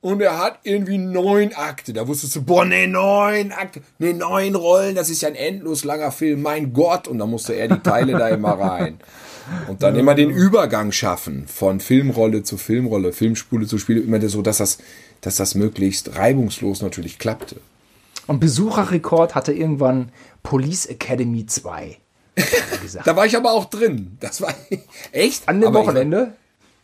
und 0.00 0.20
er 0.20 0.38
hat 0.38 0.60
irgendwie 0.62 0.98
neun 0.98 1.52
Akte. 1.54 1.92
Da 1.92 2.06
wusstest 2.06 2.36
du, 2.36 2.42
boah, 2.42 2.64
ne, 2.64 2.86
neun 2.86 3.52
Akte, 3.52 3.82
ne, 3.98 4.14
neun 4.14 4.54
Rollen, 4.54 4.94
das 4.94 5.10
ist 5.10 5.22
ja 5.22 5.28
ein 5.28 5.34
endlos 5.34 5.84
langer 5.84 6.12
Film, 6.12 6.42
mein 6.42 6.72
Gott. 6.72 7.08
Und 7.08 7.18
da 7.18 7.26
musste 7.26 7.54
er 7.54 7.68
die 7.68 7.80
Teile 7.80 8.12
da 8.12 8.28
immer 8.28 8.52
rein. 8.52 8.98
Und 9.66 9.82
dann 9.82 9.96
immer 9.96 10.14
den 10.14 10.30
Übergang 10.30 10.92
schaffen 10.92 11.46
von 11.48 11.80
Filmrolle 11.80 12.42
zu 12.42 12.58
Filmrolle, 12.58 13.12
Filmspule 13.12 13.66
zu 13.66 13.78
Spiele, 13.78 14.00
immer 14.00 14.20
so, 14.28 14.42
dass 14.42 14.58
das, 14.58 14.78
dass 15.20 15.36
das 15.36 15.54
möglichst 15.54 16.16
reibungslos 16.16 16.82
natürlich 16.82 17.18
klappte. 17.18 17.56
Und 18.26 18.40
Besucherrekord 18.40 19.34
hatte 19.34 19.52
irgendwann 19.52 20.12
Police 20.42 20.86
Academy 20.86 21.46
2. 21.46 21.96
Da 23.04 23.16
war 23.16 23.26
ich 23.26 23.36
aber 23.36 23.52
auch 23.52 23.66
drin. 23.66 24.16
Das 24.20 24.40
war 24.40 24.54
echt. 25.12 25.48
An 25.48 25.60
dem 25.60 25.68
aber 25.68 25.80
ich- 25.80 25.86
Wochenende? 25.86 26.32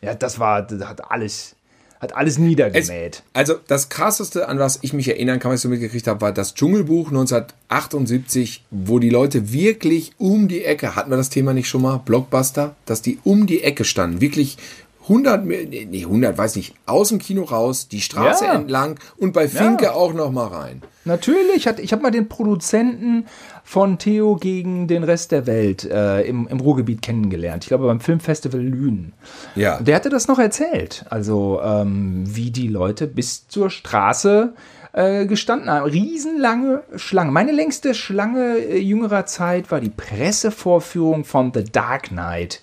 Ja, 0.00 0.14
das 0.14 0.38
war, 0.38 0.60
das 0.62 0.86
hat 0.86 1.10
alles, 1.10 1.54
hat 1.98 2.14
alles 2.14 2.36
niedergemäht. 2.38 3.22
Also 3.32 3.54
das 3.66 3.88
krasseste, 3.88 4.48
an 4.48 4.58
was 4.58 4.78
ich 4.82 4.92
mich 4.92 5.08
erinnern 5.08 5.38
kann, 5.38 5.50
was 5.50 5.60
ich 5.60 5.62
so 5.62 5.68
mitgekriegt 5.70 6.06
habe, 6.06 6.20
war 6.20 6.32
das 6.32 6.54
Dschungelbuch 6.54 7.08
1978, 7.08 8.64
wo 8.70 8.98
die 8.98 9.10
Leute 9.10 9.52
wirklich 9.52 10.12
um 10.18 10.48
die 10.48 10.64
Ecke, 10.64 10.94
hatten 10.96 11.10
wir 11.10 11.16
das 11.16 11.30
Thema 11.30 11.54
nicht 11.54 11.68
schon 11.68 11.82
mal, 11.82 11.98
Blockbuster, 12.04 12.74
dass 12.84 13.00
die 13.02 13.18
um 13.24 13.46
die 13.46 13.62
Ecke 13.62 13.84
standen, 13.84 14.20
wirklich 14.20 14.58
100, 15.04 15.44
nee, 15.44 15.88
100, 16.04 16.36
weiß 16.38 16.56
nicht, 16.56 16.74
aus 16.86 17.10
dem 17.10 17.18
Kino 17.18 17.42
raus, 17.42 17.88
die 17.88 18.00
Straße 18.00 18.46
Ja. 18.46 18.54
entlang 18.54 18.98
und 19.18 19.32
bei 19.32 19.48
Finke 19.48 19.84
Ja. 19.86 19.92
auch 19.92 20.14
noch 20.14 20.30
mal 20.32 20.46
rein. 20.46 20.82
Natürlich, 21.04 21.66
ich 21.66 21.92
habe 21.92 22.02
mal 22.02 22.10
den 22.10 22.28
Produzenten 22.28 23.26
von 23.64 23.98
Theo 23.98 24.36
gegen 24.36 24.86
den 24.86 25.02
Rest 25.02 25.32
der 25.32 25.46
Welt 25.46 25.84
äh, 25.84 26.20
im, 26.22 26.46
im 26.46 26.60
Ruhrgebiet 26.60 27.02
kennengelernt. 27.02 27.64
Ich 27.64 27.68
glaube 27.68 27.86
beim 27.86 27.98
Filmfestival 27.98 28.60
Lünen. 28.60 29.14
Ja. 29.56 29.80
Der 29.80 29.96
hatte 29.96 30.10
das 30.10 30.28
noch 30.28 30.38
erzählt. 30.38 31.06
Also 31.08 31.60
ähm, 31.64 32.24
wie 32.26 32.50
die 32.50 32.68
Leute 32.68 33.06
bis 33.06 33.48
zur 33.48 33.70
Straße 33.70 34.52
äh, 34.92 35.26
gestanden 35.26 35.70
haben. 35.70 35.90
Riesenlange 35.90 36.82
Schlange. 36.94 37.32
Meine 37.32 37.52
längste 37.52 37.94
Schlange 37.94 38.58
äh, 38.58 38.78
jüngerer 38.78 39.26
Zeit 39.26 39.70
war 39.70 39.80
die 39.80 39.90
Pressevorführung 39.90 41.24
von 41.24 41.50
The 41.52 41.64
Dark 41.64 42.10
Knight. 42.10 42.60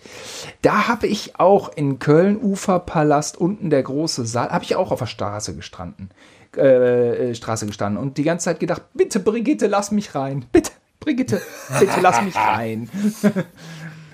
Da 0.61 0.87
habe 0.87 1.07
ich 1.07 1.39
auch 1.39 1.75
in 1.75 1.99
Köln 1.99 2.39
Uferpalast 2.41 3.37
unten 3.37 3.69
der 3.69 3.83
große 3.83 4.25
Saal, 4.25 4.49
habe 4.51 4.63
ich 4.63 4.75
auch 4.75 4.91
auf 4.91 4.99
der 4.99 5.07
Straße 5.07 5.55
gestanden. 5.55 6.09
Äh, 6.55 7.29
äh, 7.29 7.35
Straße 7.35 7.65
gestanden 7.65 8.01
und 8.01 8.17
die 8.17 8.23
ganze 8.23 8.45
Zeit 8.45 8.59
gedacht, 8.59 8.81
bitte 8.93 9.21
Brigitte, 9.21 9.67
lass 9.67 9.91
mich 9.91 10.15
rein. 10.15 10.43
Bitte, 10.51 10.71
Brigitte, 11.01 11.41
bitte 11.79 11.99
lass 11.99 12.21
mich 12.21 12.35
rein. 12.37 12.89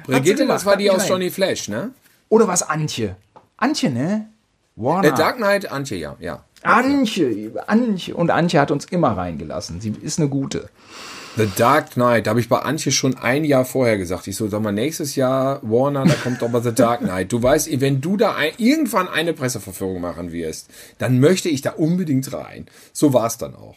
Brigitte, 0.05 0.37
gemacht, 0.43 0.55
das 0.55 0.65
war 0.65 0.77
die 0.77 0.89
aus 0.89 1.01
rein. 1.01 1.09
Johnny 1.09 1.29
Flash, 1.29 1.67
ne? 1.67 1.91
Oder 2.29 2.47
was 2.47 2.63
Antje? 2.63 3.15
Antje, 3.57 3.89
ne? 3.91 4.29
Warner. 4.75 5.09
Äh, 5.09 5.13
Dark 5.13 5.35
Knight, 5.37 5.69
Antje, 5.69 5.97
ja, 5.97 6.15
ja. 6.19 6.43
Antje, 6.63 7.51
Antje. 7.67 8.15
Und 8.15 8.31
Antje 8.31 8.59
hat 8.59 8.71
uns 8.71 8.85
immer 8.85 9.15
reingelassen. 9.17 9.81
Sie 9.81 9.93
ist 10.01 10.17
eine 10.19 10.29
gute. 10.29 10.69
The 11.35 11.47
Dark 11.55 11.91
Knight, 11.91 12.25
da 12.25 12.31
habe 12.31 12.39
ich 12.39 12.49
bei 12.49 12.59
Antje 12.59 12.91
schon 12.91 13.15
ein 13.17 13.43
Jahr 13.43 13.63
vorher 13.63 13.97
gesagt. 13.97 14.25
Ich 14.27 14.35
so, 14.35 14.47
sag 14.47 14.61
mal, 14.63 14.71
nächstes 14.71 15.15
Jahr, 15.15 15.59
Warner, 15.61 16.05
da 16.05 16.15
kommt 16.15 16.41
doch 16.41 16.49
mal 16.49 16.63
The 16.63 16.73
Dark 16.73 17.01
Knight. 17.01 17.31
Du 17.31 17.43
weißt, 17.43 17.69
wenn 17.79 18.01
du 18.01 18.17
da 18.17 18.35
ein, 18.35 18.53
irgendwann 18.57 19.07
eine 19.07 19.33
Presseverführung 19.33 20.01
machen 20.01 20.31
wirst, 20.31 20.69
dann 20.97 21.19
möchte 21.19 21.49
ich 21.49 21.61
da 21.61 21.71
unbedingt 21.71 22.33
rein. 22.33 22.65
So 22.91 23.13
war 23.13 23.27
es 23.27 23.37
dann 23.37 23.55
auch. 23.55 23.75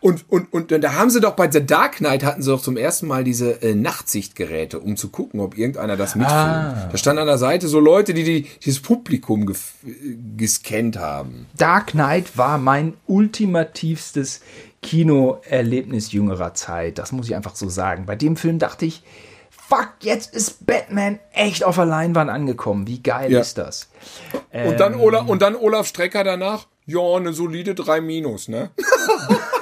Und, 0.00 0.24
und, 0.28 0.52
und 0.52 0.70
da 0.70 0.94
haben 0.94 1.10
sie 1.10 1.20
doch 1.20 1.32
bei 1.34 1.50
The 1.50 1.64
Dark 1.64 1.96
Knight 1.96 2.24
hatten 2.24 2.42
sie 2.42 2.50
doch 2.50 2.62
zum 2.62 2.76
ersten 2.76 3.06
Mal 3.06 3.24
diese 3.24 3.62
äh, 3.62 3.74
Nachtsichtgeräte, 3.74 4.78
um 4.80 4.96
zu 4.96 5.08
gucken, 5.08 5.40
ob 5.40 5.56
irgendeiner 5.58 5.96
das 5.96 6.14
mitfilmt. 6.14 6.40
Ah. 6.40 6.88
Da 6.90 6.96
stand 6.98 7.18
an 7.18 7.26
der 7.26 7.38
Seite 7.38 7.68
so 7.68 7.80
Leute, 7.80 8.14
die, 8.14 8.24
die 8.24 8.42
dieses 8.64 8.80
Publikum 8.80 9.46
gef- 9.48 9.72
äh, 9.86 10.16
gescannt 10.36 10.98
haben. 10.98 11.46
Dark 11.56 11.88
Knight 11.88 12.36
war 12.38 12.58
mein 12.58 12.94
ultimativstes 13.06 14.40
Kinoerlebnis 14.82 16.12
jüngerer 16.12 16.54
Zeit. 16.54 16.98
Das 16.98 17.12
muss 17.12 17.26
ich 17.28 17.34
einfach 17.36 17.54
so 17.54 17.68
sagen. 17.68 18.06
Bei 18.06 18.16
dem 18.16 18.36
Film 18.36 18.58
dachte 18.58 18.84
ich, 18.86 19.02
fuck, 19.50 19.90
jetzt 20.00 20.34
ist 20.34 20.66
Batman 20.66 21.18
echt 21.32 21.64
auf 21.64 21.76
der 21.76 21.84
Leinwand 21.86 22.30
angekommen. 22.30 22.86
Wie 22.86 23.02
geil 23.02 23.30
Ja. 23.32 23.40
ist 23.40 23.58
das? 23.58 23.88
Und 24.52 24.80
dann 24.80 24.94
Olaf, 24.96 25.26
und 25.28 25.40
dann 25.42 25.54
Olaf 25.56 25.86
Strecker 25.86 26.24
danach, 26.24 26.66
ja, 26.84 27.00
eine 27.16 27.32
solide 27.32 27.74
3 27.76 28.00
Minus, 28.00 28.48
ne? 28.48 28.70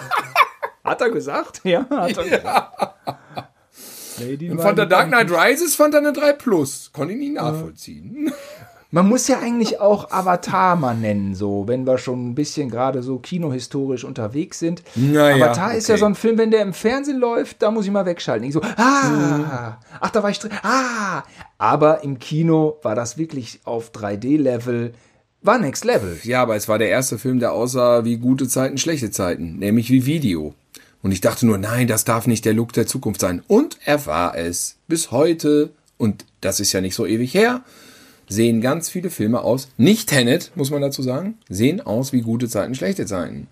Hat 0.91 1.01
er 1.03 1.11
gesagt? 1.11 1.61
Ja, 1.63 1.87
hat 1.89 2.17
er 2.17 2.25
gesagt. 2.25 2.95
Und 4.51 4.61
von 4.61 4.75
der 4.75 4.87
Dark 4.87 5.07
Knight 5.07 5.31
Rises 5.31 5.77
fand 5.77 5.95
er 5.95 6.01
eine 6.01 6.13
3 6.13 6.33
Plus. 6.33 6.91
Konnte 6.93 7.15
ich 7.15 7.21
nicht 7.21 7.35
nachvollziehen. 7.35 8.33
Man 8.91 9.09
muss 9.09 9.29
ja 9.29 9.39
eigentlich 9.39 9.79
auch 9.79 10.11
Avatar 10.11 10.75
mal 10.75 10.97
nennen, 10.97 11.37
so, 11.37 11.69
wenn 11.69 11.87
wir 11.87 11.97
schon 11.97 12.31
ein 12.31 12.35
bisschen 12.35 12.71
gerade 12.71 13.05
so 13.05 13.21
kinohistorisch 13.21 14.03
unterwegs 14.03 14.59
sind. 14.59 14.83
Naja, 14.97 15.37
Avatar 15.37 15.75
ist 15.75 15.87
ja 15.87 15.95
okay. 15.95 16.01
so 16.01 16.07
ein 16.07 16.17
Film, 16.17 16.39
wenn 16.39 16.51
der 16.51 16.63
im 16.63 16.73
Fernsehen 16.73 17.21
läuft, 17.21 17.63
da 17.63 17.71
muss 17.71 17.85
ich 17.85 17.93
mal 17.93 18.05
wegschalten. 18.05 18.49
Ich 18.49 18.53
so, 18.53 18.61
ah, 18.61 19.79
ach, 20.01 20.11
da 20.11 20.25
war 20.25 20.31
ich 20.31 20.41
drin, 20.41 20.51
ah. 20.65 21.23
Aber 21.57 22.03
im 22.03 22.19
Kino 22.19 22.79
war 22.83 22.97
das 22.97 23.17
wirklich 23.17 23.61
auf 23.63 23.93
3D-Level, 23.93 24.93
war 25.43 25.59
Next 25.61 25.85
Level. 25.85 26.19
Ja, 26.25 26.43
aber 26.43 26.57
es 26.57 26.69
war 26.69 26.79
der 26.79 26.89
erste 26.89 27.17
Film, 27.17 27.39
der 27.39 27.53
aussah 27.53 28.05
wie 28.05 28.17
gute 28.17 28.49
Zeiten, 28.49 28.77
schlechte 28.77 29.13
Zeiten. 29.13 29.59
Nämlich 29.61 29.89
wie 29.91 30.05
Video. 30.05 30.53
Und 31.03 31.13
ich 31.13 31.21
dachte 31.21 31.47
nur, 31.47 31.59
nein, 31.59 31.87
das 31.87 32.05
darf 32.05 32.27
nicht 32.27 32.45
der 32.45 32.53
Look 32.53 32.73
der 32.73 32.87
Zukunft 32.87 33.21
sein. 33.21 33.43
Und 33.47 33.79
er 33.85 34.05
war 34.07 34.37
es. 34.37 34.77
Bis 34.87 35.11
heute, 35.11 35.71
und 35.97 36.25
das 36.41 36.61
ist 36.61 36.73
ja 36.73 36.81
nicht 36.81 36.95
so 36.95 37.07
ewig 37.07 37.33
her, 37.33 37.65
sehen 38.29 38.61
ganz 38.61 38.89
viele 38.89 39.11
Filme 39.11 39.41
aus. 39.41 39.69
Nicht 39.77 40.09
Tenet, 40.09 40.53
muss 40.55 40.71
man 40.71 40.83
dazu 40.83 41.03
sagen. 41.03 41.39
Sehen 41.49 41.81
aus 41.81 42.13
wie 42.13 42.21
gute 42.21 42.49
Zeiten, 42.49 42.75
schlechte 42.75 43.07
Zeiten. 43.07 43.49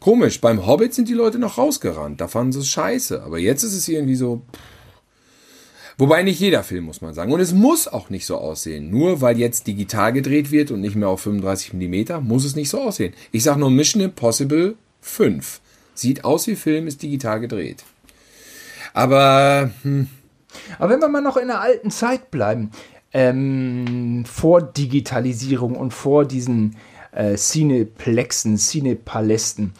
Komisch, 0.00 0.40
beim 0.40 0.66
Hobbit 0.66 0.94
sind 0.94 1.08
die 1.08 1.14
Leute 1.14 1.38
noch 1.38 1.58
rausgerannt. 1.58 2.20
Da 2.20 2.28
fanden 2.28 2.52
sie 2.52 2.60
es 2.60 2.68
scheiße. 2.68 3.22
Aber 3.22 3.38
jetzt 3.38 3.62
ist 3.62 3.74
es 3.74 3.88
irgendwie 3.88 4.16
so. 4.16 4.42
Wobei 5.98 6.22
nicht 6.22 6.40
jeder 6.40 6.62
Film, 6.62 6.84
muss 6.84 7.00
man 7.00 7.14
sagen. 7.14 7.32
Und 7.32 7.40
es 7.40 7.54
muss 7.54 7.88
auch 7.88 8.10
nicht 8.10 8.26
so 8.26 8.36
aussehen. 8.36 8.90
Nur 8.90 9.20
weil 9.20 9.38
jetzt 9.38 9.66
digital 9.66 10.12
gedreht 10.12 10.50
wird 10.50 10.70
und 10.70 10.80
nicht 10.80 10.96
mehr 10.96 11.08
auf 11.08 11.20
35 11.20 11.72
mm, 11.72 12.26
muss 12.26 12.44
es 12.44 12.56
nicht 12.56 12.68
so 12.68 12.80
aussehen. 12.80 13.14
Ich 13.32 13.42
sage 13.42 13.60
nur 13.60 13.70
Mission 13.70 14.02
Impossible 14.02 14.74
5. 15.00 15.60
Sieht 15.98 16.24
aus 16.24 16.46
wie 16.46 16.56
Film, 16.56 16.86
ist 16.86 17.02
digital 17.02 17.40
gedreht. 17.40 17.84
Aber 18.92 19.70
hm, 19.82 20.08
Aber 20.78 20.90
wenn 20.90 21.00
wir 21.00 21.08
mal 21.08 21.20
noch 21.20 21.36
in 21.36 21.48
der 21.48 21.60
alten 21.60 21.90
Zeit 21.90 22.30
bleiben, 22.30 22.70
ähm, 23.12 24.24
vor 24.26 24.62
Digitalisierung 24.62 25.76
und 25.76 25.92
vor 25.92 26.24
diesen 26.24 26.76
äh, 27.12 27.36
Cineplexen, 27.36 28.58
Cinepalästen, 28.58 29.72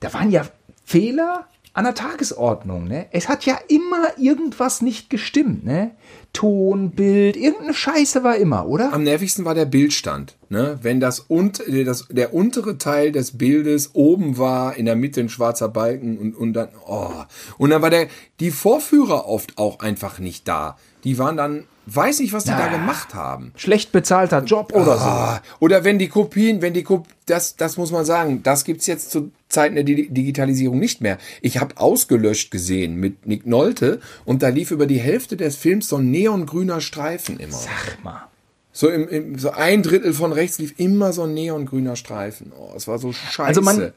da 0.00 0.12
waren 0.12 0.30
ja 0.30 0.42
Fehler 0.84 1.46
an 1.72 1.84
der 1.84 1.94
Tagesordnung. 1.94 2.88
Ne? 2.88 3.06
Es 3.12 3.28
hat 3.28 3.46
ja 3.46 3.58
immer 3.68 4.18
irgendwas 4.18 4.82
nicht 4.82 5.08
gestimmt. 5.08 5.64
Ne? 5.64 5.92
Ton, 6.32 6.90
Bild, 6.92 7.36
irgendeine 7.36 7.74
Scheiße 7.74 8.22
war 8.22 8.36
immer, 8.36 8.66
oder? 8.66 8.92
am 8.92 9.02
nervigsten 9.02 9.44
war 9.44 9.54
der 9.54 9.64
Bildstand. 9.64 10.36
Ne? 10.48 10.78
Wenn 10.82 11.00
das, 11.00 11.20
und, 11.20 11.66
äh, 11.68 11.84
das 11.84 12.06
der 12.10 12.34
untere 12.34 12.78
Teil 12.78 13.12
des 13.12 13.36
Bildes 13.38 13.90
oben 13.94 14.38
war, 14.38 14.76
in 14.76 14.86
der 14.86 14.96
Mitte 14.96 15.20
ein 15.20 15.28
schwarzer 15.28 15.68
Balken 15.68 16.18
und, 16.18 16.34
und 16.36 16.52
dann, 16.52 16.68
oh. 16.86 17.10
Und 17.58 17.70
dann 17.70 17.82
war 17.82 17.90
der, 17.90 18.08
die 18.38 18.50
Vorführer 18.50 19.26
oft 19.28 19.58
auch 19.58 19.80
einfach 19.80 20.18
nicht 20.18 20.46
da. 20.48 20.76
Die 21.04 21.18
waren 21.18 21.36
dann, 21.36 21.64
weiß 21.86 22.20
nicht, 22.20 22.32
was 22.32 22.44
die 22.44 22.50
da 22.50 22.68
gemacht 22.68 23.14
haben. 23.14 23.52
Schlecht 23.56 23.90
bezahlter 23.90 24.44
Job 24.44 24.72
oder 24.74 24.98
so. 24.98 25.04
Ah, 25.04 25.42
oder 25.60 25.82
wenn 25.82 25.98
die 25.98 26.08
Kopien, 26.08 26.62
wenn 26.62 26.74
die 26.74 26.82
Kop 26.82 27.06
das, 27.26 27.56
das 27.56 27.76
muss 27.76 27.90
man 27.92 28.04
sagen, 28.04 28.42
das 28.42 28.64
gibt's 28.64 28.86
jetzt 28.86 29.10
zu 29.10 29.30
Zeiten 29.48 29.76
der 29.76 29.84
Di- 29.84 30.08
Digitalisierung 30.08 30.78
nicht 30.78 31.00
mehr. 31.00 31.18
Ich 31.42 31.58
habe 31.58 31.76
ausgelöscht 31.78 32.50
gesehen 32.50 32.96
mit 32.96 33.26
Nick 33.26 33.46
Nolte 33.46 34.00
und 34.24 34.42
da 34.42 34.48
lief 34.48 34.70
über 34.72 34.86
die 34.86 35.00
Hälfte 35.00 35.36
des 35.36 35.56
Films 35.56 35.88
so 35.88 35.96
ein 35.96 36.10
neongrüner 36.20 36.80
Streifen 36.80 37.38
immer. 37.38 37.58
Ach 37.68 38.04
mal. 38.04 38.28
So 38.72 38.88
im, 38.88 39.08
im 39.08 39.38
so 39.38 39.50
ein 39.50 39.82
Drittel 39.82 40.12
von 40.12 40.32
rechts 40.32 40.58
lief 40.58 40.78
immer 40.78 41.12
so 41.12 41.24
ein 41.24 41.34
neongrüner 41.34 41.96
Streifen. 41.96 42.52
Oh, 42.56 42.72
es 42.76 42.86
war 42.86 42.98
so 42.98 43.12
scheiße. 43.12 43.42
Also 43.42 43.62
man 43.62 43.92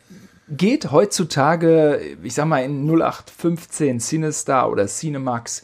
geht 0.50 0.92
heutzutage, 0.92 2.00
ich 2.24 2.34
sag 2.34 2.48
mal, 2.48 2.64
in 2.64 2.86
0815 2.90 4.00
Cinestar 4.00 4.70
oder 4.70 4.88
Cinemax 4.88 5.64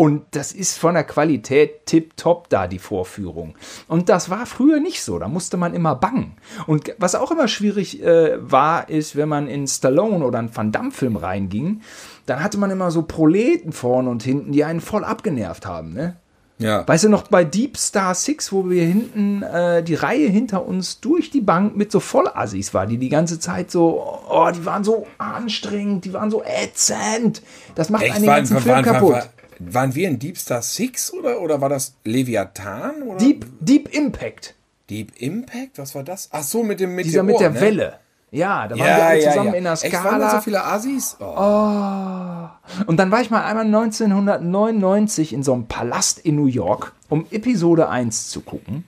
und 0.00 0.24
das 0.30 0.52
ist 0.52 0.78
von 0.78 0.94
der 0.94 1.04
Qualität 1.04 1.84
tipptopp 1.84 2.48
da, 2.48 2.66
die 2.66 2.78
Vorführung. 2.78 3.54
Und 3.86 4.08
das 4.08 4.30
war 4.30 4.46
früher 4.46 4.80
nicht 4.80 5.02
so, 5.02 5.18
da 5.18 5.28
musste 5.28 5.58
man 5.58 5.74
immer 5.74 5.94
bangen. 5.94 6.38
Und 6.66 6.94
was 6.96 7.14
auch 7.14 7.30
immer 7.30 7.48
schwierig 7.48 8.02
äh, 8.02 8.38
war, 8.40 8.88
ist, 8.88 9.14
wenn 9.14 9.28
man 9.28 9.46
in 9.46 9.66
Stallone 9.66 10.24
oder 10.24 10.38
einen 10.38 10.56
Van 10.56 10.72
Damme-Film 10.72 11.16
reinging, 11.16 11.82
dann 12.30 12.44
hatte 12.44 12.58
man 12.58 12.70
immer 12.70 12.92
so 12.92 13.02
Proleten 13.02 13.72
vorne 13.72 14.08
und 14.08 14.22
hinten, 14.22 14.52
die 14.52 14.62
einen 14.62 14.80
voll 14.80 15.04
abgenervt 15.04 15.66
haben, 15.66 15.92
ne? 15.92 16.16
ja. 16.58 16.86
Weißt 16.86 17.04
du 17.04 17.08
noch, 17.08 17.26
bei 17.26 17.42
Deep 17.42 17.76
Star 17.76 18.14
6, 18.14 18.52
wo 18.52 18.70
wir 18.70 18.84
hinten 18.84 19.42
äh, 19.42 19.82
die 19.82 19.94
Reihe 19.94 20.28
hinter 20.28 20.64
uns 20.64 21.00
durch 21.00 21.30
die 21.30 21.40
Bank 21.40 21.76
mit 21.76 21.90
so 21.90 21.98
Vollassis 21.98 22.72
war, 22.72 22.86
die 22.86 22.98
die 22.98 23.08
ganze 23.08 23.40
Zeit 23.40 23.72
so, 23.72 24.20
oh, 24.28 24.48
die 24.54 24.64
waren 24.64 24.84
so 24.84 25.08
anstrengend, 25.18 26.04
die 26.04 26.12
waren 26.12 26.30
so 26.30 26.44
ätzend. 26.44 27.42
Das 27.74 27.90
macht 27.90 28.04
einen 28.04 28.12
Echt, 28.12 28.22
den 28.22 28.26
waren, 28.28 28.36
ganzen 28.36 28.54
waren, 28.54 28.62
Film 28.62 28.74
waren, 28.76 28.84
kaputt. 28.84 29.12
waren, 29.12 29.28
waren 29.58 29.94
wir 29.96 30.08
in 30.08 30.18
Deep 30.20 30.38
Star 30.38 30.62
6 30.62 31.14
oder, 31.14 31.40
oder 31.40 31.60
war 31.60 31.68
das 31.68 31.94
Leviathan? 32.04 33.02
Oder? 33.02 33.18
Deep, 33.18 33.46
Deep 33.58 33.92
Impact. 33.92 34.54
Deep 34.88 35.20
Impact? 35.20 35.78
Was 35.78 35.96
war 35.96 36.04
das? 36.04 36.28
Ach 36.30 36.44
so, 36.44 36.62
mit 36.62 36.78
dem 36.78 36.94
mit 36.94 37.06
Dieser 37.06 37.24
mit 37.24 37.40
der 37.40 37.50
ne? 37.50 37.60
Welle. 37.60 37.94
Ja, 38.32 38.68
da 38.68 38.78
waren 38.78 38.78
wir 38.78 38.86
Ja, 38.86 39.06
alle 39.06 39.22
ja, 39.22 39.30
zusammen 39.30 39.48
ja. 39.52 39.54
in 39.58 39.64
der 39.64 39.72
Echt, 39.72 39.92
waren 39.92 40.04
da 40.04 40.28
Skala. 40.28 40.30
so 40.30 40.40
viele 40.40 40.64
Assis? 40.64 41.16
Oh. 41.18 42.48
Und 42.86 42.96
dann 42.98 43.10
war 43.10 43.20
ich 43.20 43.30
mal 43.30 43.44
einmal 43.44 43.64
1999 43.66 45.32
in 45.32 45.42
so 45.42 45.52
einem 45.52 45.66
Palast 45.66 46.20
in 46.20 46.36
New 46.36 46.46
York, 46.46 46.92
um 47.08 47.26
Episode 47.30 47.88
1 47.88 48.28
zu 48.28 48.40
gucken. 48.40 48.84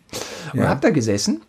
Und 0.52 0.68
hab 0.68 0.82
da 0.82 0.90
gesessen 0.90 1.40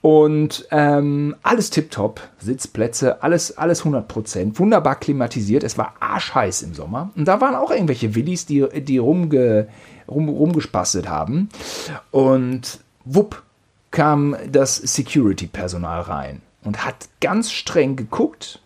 und 0.00 0.66
ähm, 0.72 1.36
alles 1.44 1.70
tipptopp, 1.70 2.20
Sitzplätze, 2.38 3.22
alles, 3.22 3.56
alles 3.56 3.84
100%, 3.84 4.58
wunderbar 4.58 4.96
klimatisiert. 4.96 5.62
Es 5.62 5.78
war 5.78 5.94
arschheiß 6.00 6.62
im 6.62 6.74
Sommer. 6.74 7.10
Und 7.14 7.26
da 7.28 7.40
waren 7.40 7.54
auch 7.54 7.70
irgendwelche 7.70 8.16
Willis, 8.16 8.46
die, 8.46 8.66
die 8.82 8.98
rumge, 8.98 9.68
rum, 10.08 10.28
rumgespastet 10.28 11.08
haben. 11.08 11.50
Und 12.10 12.80
wupp 13.04 13.42
kam 13.92 14.36
das 14.50 14.76
Security-Personal 14.76 16.00
rein 16.02 16.42
und 16.68 16.84
hat 16.84 17.08
ganz 17.22 17.50
streng 17.50 17.96
geguckt, 17.96 18.60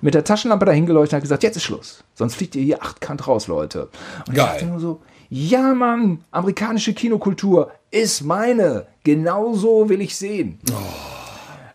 mit 0.00 0.14
der 0.14 0.24
Taschenlampe 0.24 0.66
dahin 0.66 0.86
geleuchtet 0.86 1.12
und 1.12 1.16
hat 1.18 1.22
gesagt, 1.22 1.42
jetzt 1.44 1.56
ist 1.56 1.62
Schluss. 1.62 2.02
Sonst 2.14 2.34
fliegt 2.34 2.56
ihr 2.56 2.64
hier 2.64 2.82
achtkant 2.82 3.28
raus, 3.28 3.46
Leute. 3.46 3.90
Und 4.26 4.34
Geil. 4.34 4.44
ich 4.44 4.52
dachte 4.54 4.66
nur 4.66 4.80
so, 4.80 5.02
ja 5.30 5.72
Mann, 5.72 6.24
amerikanische 6.32 6.94
Kinokultur 6.94 7.70
ist 7.92 8.22
meine. 8.22 8.88
Genauso 9.04 9.88
will 9.88 10.00
ich 10.00 10.16
sehen. 10.16 10.58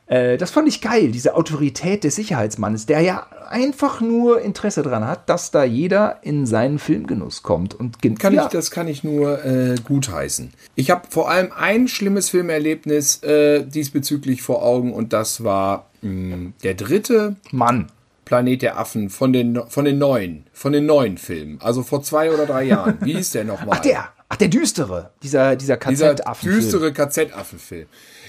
Äh, 0.09 0.37
das 0.37 0.51
fand 0.51 0.67
ich 0.67 0.81
geil, 0.81 1.11
diese 1.11 1.35
Autorität 1.35 2.03
des 2.03 2.15
Sicherheitsmannes, 2.15 2.85
der 2.87 3.01
ja 3.01 3.27
einfach 3.47 4.01
nur 4.01 4.41
Interesse 4.41 4.81
daran 4.81 5.07
hat, 5.07 5.29
dass 5.29 5.51
da 5.51 5.63
jeder 5.63 6.17
in 6.23 6.45
seinen 6.45 6.79
Filmgenuss 6.79 7.41
kommt. 7.43 7.73
Und 7.75 8.01
Kann 8.19 8.33
ja, 8.33 8.43
ich, 8.45 8.49
das 8.49 8.71
kann 8.71 8.87
ich 8.87 9.03
nur 9.03 9.43
äh, 9.45 9.75
gutheißen. 9.83 10.51
Ich 10.75 10.89
habe 10.91 11.03
vor 11.09 11.29
allem 11.29 11.51
ein 11.55 11.87
schlimmes 11.87 12.29
Filmerlebnis 12.29 13.23
äh, 13.23 13.63
diesbezüglich 13.63 14.41
vor 14.41 14.63
Augen 14.63 14.93
und 14.93 15.13
das 15.13 15.43
war 15.43 15.85
mh, 16.01 16.53
der 16.63 16.73
dritte 16.73 17.35
Mann. 17.51 17.87
Planet 18.25 18.61
der 18.61 18.77
Affen 18.77 19.09
von 19.09 19.33
den, 19.33 19.59
von 19.69 19.85
den 19.85 19.97
neuen, 19.97 20.45
von 20.53 20.71
den 20.71 20.85
neuen 20.85 21.17
Filmen. 21.17 21.57
Also 21.61 21.81
vor 21.81 22.03
zwei 22.03 22.31
oder 22.31 22.45
drei 22.45 22.63
Jahren. 22.65 22.99
Wie 23.01 23.15
hieß 23.15 23.31
der 23.31 23.43
nochmal? 23.43 23.77
Ach 23.77 23.81
der, 23.81 24.09
ach 24.29 24.35
der 24.35 24.49
düstere, 24.49 25.09
dieser 25.23 25.55
dieser 25.55 25.77
Dieser 25.77 26.13
KZ-Affen. 26.13 26.51
düstere 26.51 26.93
KZ-Affenfilm. 26.93 27.87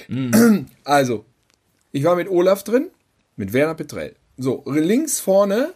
Also, 0.85 1.27
ich 1.93 2.05
war 2.05 2.17
mit 2.17 2.29
Olaf 2.29 2.65
drin, 2.65 2.89
mit 3.37 3.53
Werner 3.53 3.75
Petrell. 3.75 4.17
So, 4.37 4.63
links 4.67 5.21
vorne 5.21 5.73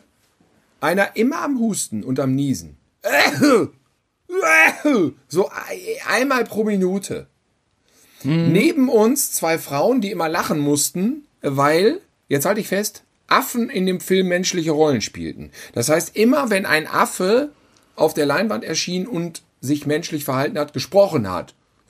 einer 0.81 1.17
immer 1.17 1.43
am 1.43 1.59
Husten 1.59 2.05
und 2.05 2.21
am 2.21 2.35
Niesen. 2.35 2.77
So 5.29 5.51
einmal 6.09 6.45
pro 6.45 6.65
Minute. 6.65 7.27
Neben 8.23 8.89
uns 8.89 9.33
zwei 9.33 9.59
Frauen, 9.59 10.01
die 10.01 10.11
immer 10.11 10.29
lachen 10.31 10.59
mussten, 10.59 11.27
weil, 11.43 12.01
jetzt 12.29 12.47
halte 12.47 12.61
ich 12.61 12.69
fest, 12.69 13.05
Affen 13.27 13.69
in 13.69 13.87
dem 13.87 14.01
Film 14.01 14.29
menschliche 14.29 14.71
Rollen 14.71 15.01
spielten. 15.03 15.51
Das 15.73 15.89
heißt, 15.89 16.17
immer 16.17 16.51
wenn 16.51 16.67
ein 16.67 16.87
Affe 16.87 17.51
auf 17.97 18.15
der 18.15 18.27
Leinwand 18.27 18.65
erschien 18.65 19.07
und 19.07 19.43
sich 19.61 19.87
menschlich 19.87 20.25
verhalten 20.25 20.59
hat, 20.59 20.73
gesprochen 20.73 21.31
hat, 21.31 21.55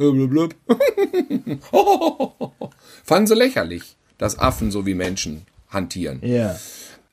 fanden 3.04 3.26
sie 3.26 3.34
lächerlich, 3.34 3.96
dass 4.24 4.38
Affen 4.38 4.70
so 4.70 4.86
wie 4.86 4.94
Menschen 4.94 5.44
hantieren. 5.68 6.20
Ja. 6.22 6.56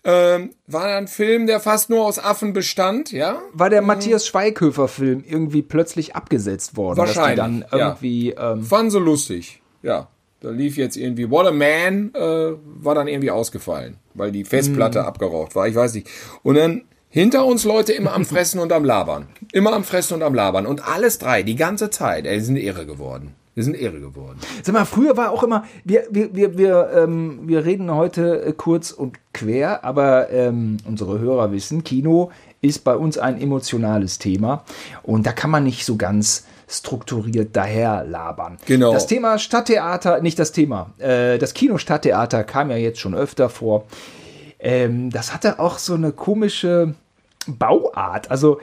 Ähm, 0.03 0.51
war 0.66 0.86
ein 0.95 1.09
Film, 1.09 1.45
der 1.45 1.59
fast 1.59 1.89
nur 1.89 2.05
aus 2.05 2.18
Affen 2.18 2.53
bestand, 2.53 3.12
ja? 3.12 3.39
War 3.53 3.70
der 3.70 3.82
Matthias 3.82 4.26
Schweighöfer-Film 4.26 5.24
irgendwie 5.28 5.62
plötzlich 5.62 6.16
abgesetzt 6.16 6.78
worden? 6.78 6.97
Wahrscheinlich, 6.97 7.36
Dass 7.36 7.47
die 7.47 7.59
dann 7.59 7.80
ja. 7.80 7.88
irgendwie. 7.88 8.30
Ähm, 8.32 8.64
Fanden 8.64 8.91
sie 8.91 8.99
lustig, 8.99 9.62
ja. 9.84 10.07
Da 10.39 10.49
lief 10.49 10.78
jetzt 10.78 10.95
irgendwie 10.95 11.30
What 11.30 11.45
a 11.45 11.51
Man, 11.51 12.16
äh, 12.16 12.53
war 12.82 12.95
dann 12.95 13.07
irgendwie 13.07 13.30
ausgefallen, 13.30 13.97
weil 14.16 14.32
die 14.32 14.43
Festplatte 14.43 15.03
abgeraucht 15.05 15.53
war, 15.53 15.68
ich 15.68 15.76
weiß 15.76 15.93
nicht. 15.93 16.09
Und 16.41 16.55
dann 16.55 16.86
hinter 17.09 17.45
uns 17.45 17.66
Leute 17.66 17.91
immer 17.91 18.14
am 18.14 18.26
Fressen 18.32 18.59
und 18.59 18.72
am 18.72 18.86
Labern. 18.86 19.28
Immer 19.51 19.74
am 19.74 19.84
Fressen 19.84 20.16
und 20.16 20.24
am 20.24 20.34
Labern. 20.34 20.66
Und 20.66 20.88
alles 20.88 21.20
drei, 21.20 21.43
die 21.43 21.57
ganze 21.57 21.89
Zeit, 21.91 22.26
ey, 22.26 22.39
sind 22.39 22.55
irre 22.55 22.88
geworden. 22.88 23.36
Wir 23.62 23.66
sind 23.66 23.80
irre 23.80 23.99
geworden. 23.99 24.39
Sag 24.64 24.74
mal, 24.74 24.86
früher 24.86 25.16
war 25.18 25.30
auch 25.30 25.43
immer, 25.43 25.66
wir, 25.84 26.07
wir, 26.09 26.36
wir, 26.36 26.57
wir, 26.57 26.89
ähm, 26.95 27.41
wir 27.43 27.64
reden 27.64 27.93
heute 27.93 28.41
äh, 28.41 28.53
kurz 28.53 28.89
und 28.89 29.20
quer, 29.34 29.86
aber 29.86 30.32
ähm, 30.32 30.78
unsere 30.88 31.20
Hörer 31.20 31.51
wissen, 31.51 31.84
Kino 31.84 32.32
ist 32.62 32.84
bei 32.84 32.95
uns 32.95 33.20
ein 33.20 33.39
emotionales 33.39 34.18
Thema 34.18 34.64
und 35.03 35.28
da 35.28 35.32
kann 35.32 35.51
man 35.51 35.64
nicht 35.64 35.86
so 35.86 35.95
ganz 35.95 36.47
strukturiert 36.68 37.55
daher 37.55 38.03
labern. 38.03 38.57
Genau. 38.66 38.93
Das 38.93 39.05
Thema 39.05 39.38
Stadttheater, 39.38 40.22
nicht 40.22 40.39
das 40.39 40.51
Thema, 40.53 40.89
äh, 40.97 41.38
das 41.38 41.53
Kino 41.53 41.78
Stadttheater 41.78 42.43
kam 42.43 42.72
ja 42.72 42.78
jetzt 42.78 42.99
schon 42.99 43.14
öfter 43.14 43.47
vor. 43.47 43.86
Ähm, 44.57 45.12
das 45.12 45.36
hatte 45.36 45.59
auch 45.59 45.78
so 45.78 45.93
eine 45.93 46.14
komische 46.14 46.95
Bauart. 47.45 48.32
Also 48.32 48.59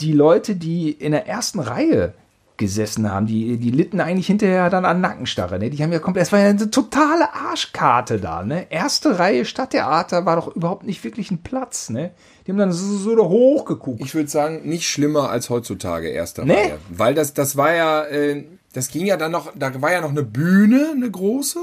die 0.00 0.12
Leute, 0.12 0.56
die 0.56 0.90
in 0.90 1.12
der 1.12 1.26
ersten 1.26 1.58
Reihe 1.58 2.12
gesessen 2.56 3.10
haben, 3.10 3.26
die, 3.26 3.56
die 3.56 3.70
litten 3.70 4.00
eigentlich 4.00 4.26
hinterher 4.26 4.70
dann 4.70 4.84
an 4.84 5.00
Nackenstarre. 5.00 5.58
Ne? 5.58 5.70
Die 5.70 5.82
haben 5.82 5.92
ja 5.92 5.98
komplett, 5.98 6.26
es 6.26 6.32
war 6.32 6.38
ja 6.40 6.48
eine 6.50 6.70
totale 6.70 7.32
Arschkarte 7.34 8.20
da. 8.20 8.44
Ne? 8.44 8.66
Erste 8.70 9.18
Reihe 9.18 9.44
Stadttheater 9.44 10.26
war 10.26 10.36
doch 10.36 10.54
überhaupt 10.54 10.84
nicht 10.86 11.02
wirklich 11.04 11.30
ein 11.30 11.38
Platz. 11.42 11.90
Ne? 11.90 12.12
Die 12.46 12.50
haben 12.52 12.58
dann 12.58 12.72
so, 12.72 12.96
so 12.96 13.16
da 13.16 13.22
hochgeguckt. 13.22 14.00
Ich 14.00 14.14
würde 14.14 14.28
sagen, 14.28 14.68
nicht 14.68 14.88
schlimmer 14.88 15.30
als 15.30 15.50
heutzutage 15.50 16.08
erster 16.08 16.44
Nee. 16.44 16.54
Reihe. 16.54 16.78
Weil 16.90 17.14
das, 17.14 17.34
das 17.34 17.56
war 17.56 17.74
ja, 17.74 18.04
äh, 18.04 18.44
das 18.72 18.88
ging 18.88 19.06
ja 19.06 19.16
dann 19.16 19.32
noch, 19.32 19.52
da 19.56 19.80
war 19.82 19.92
ja 19.92 20.00
noch 20.00 20.10
eine 20.10 20.22
Bühne, 20.22 20.92
eine 20.94 21.10
große. 21.10 21.58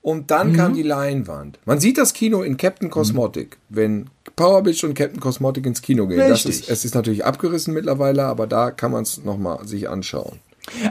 Und 0.00 0.32
dann 0.32 0.50
Mhm. 0.52 0.56
kam 0.56 0.74
die 0.74 0.82
Leinwand. 0.82 1.60
Man 1.64 1.78
sieht 1.78 1.96
das 1.96 2.12
Kino 2.12 2.42
in 2.42 2.56
Captain 2.56 2.90
Cosmotic, 2.90 3.58
wenn 3.68 4.10
Powerbitch 4.36 4.84
und 4.84 4.94
Captain 4.94 5.20
Cosmotic 5.20 5.66
ins 5.66 5.82
Kino 5.82 6.06
gehen. 6.06 6.18
Das 6.18 6.44
ist, 6.44 6.68
es 6.68 6.84
ist 6.84 6.94
natürlich 6.94 7.24
abgerissen 7.24 7.74
mittlerweile, 7.74 8.24
aber 8.24 8.46
da 8.46 8.70
kann 8.70 8.92
man 8.92 9.02
es 9.02 9.24
nochmal 9.24 9.66
sich 9.66 9.88
anschauen. 9.88 10.38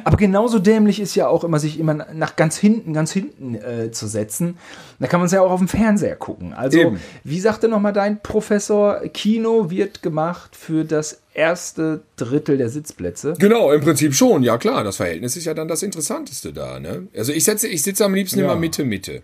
Aber 0.03 0.17
genauso 0.17 0.59
dämlich 0.59 0.99
ist 0.99 1.15
ja 1.15 1.27
auch 1.29 1.45
immer, 1.45 1.57
sich 1.57 1.79
immer 1.79 1.93
nach 2.13 2.35
ganz 2.35 2.57
hinten, 2.57 2.93
ganz 2.93 3.11
hinten 3.13 3.55
äh, 3.55 3.89
zu 3.91 4.05
setzen. 4.05 4.57
Da 4.99 5.07
kann 5.07 5.21
man 5.21 5.27
es 5.27 5.31
ja 5.31 5.41
auch 5.41 5.49
auf 5.49 5.59
dem 5.59 5.69
Fernseher 5.69 6.17
gucken. 6.17 6.53
Also, 6.53 6.77
Eben. 6.77 6.99
wie 7.23 7.39
sagte 7.39 7.69
nochmal 7.69 7.93
dein 7.93 8.21
Professor, 8.21 8.99
Kino 9.13 9.69
wird 9.69 10.01
gemacht 10.01 10.57
für 10.57 10.83
das 10.83 11.21
erste 11.33 12.01
Drittel 12.17 12.57
der 12.57 12.69
Sitzplätze. 12.69 13.33
Genau, 13.39 13.71
im 13.71 13.79
Prinzip 13.79 14.13
schon, 14.13 14.43
ja 14.43 14.57
klar. 14.57 14.83
Das 14.83 14.97
Verhältnis 14.97 15.37
ist 15.37 15.45
ja 15.45 15.53
dann 15.53 15.69
das 15.69 15.83
Interessanteste 15.83 16.51
da. 16.51 16.79
Ne? 16.81 17.07
Also 17.15 17.31
ich 17.31 17.45
setze, 17.45 17.69
ich 17.69 17.81
sitze 17.81 18.03
am 18.03 18.13
liebsten 18.13 18.39
Ja. 18.39 18.45
immer 18.45 18.57
Mitte, 18.57 18.83
Mitte. 18.83 19.23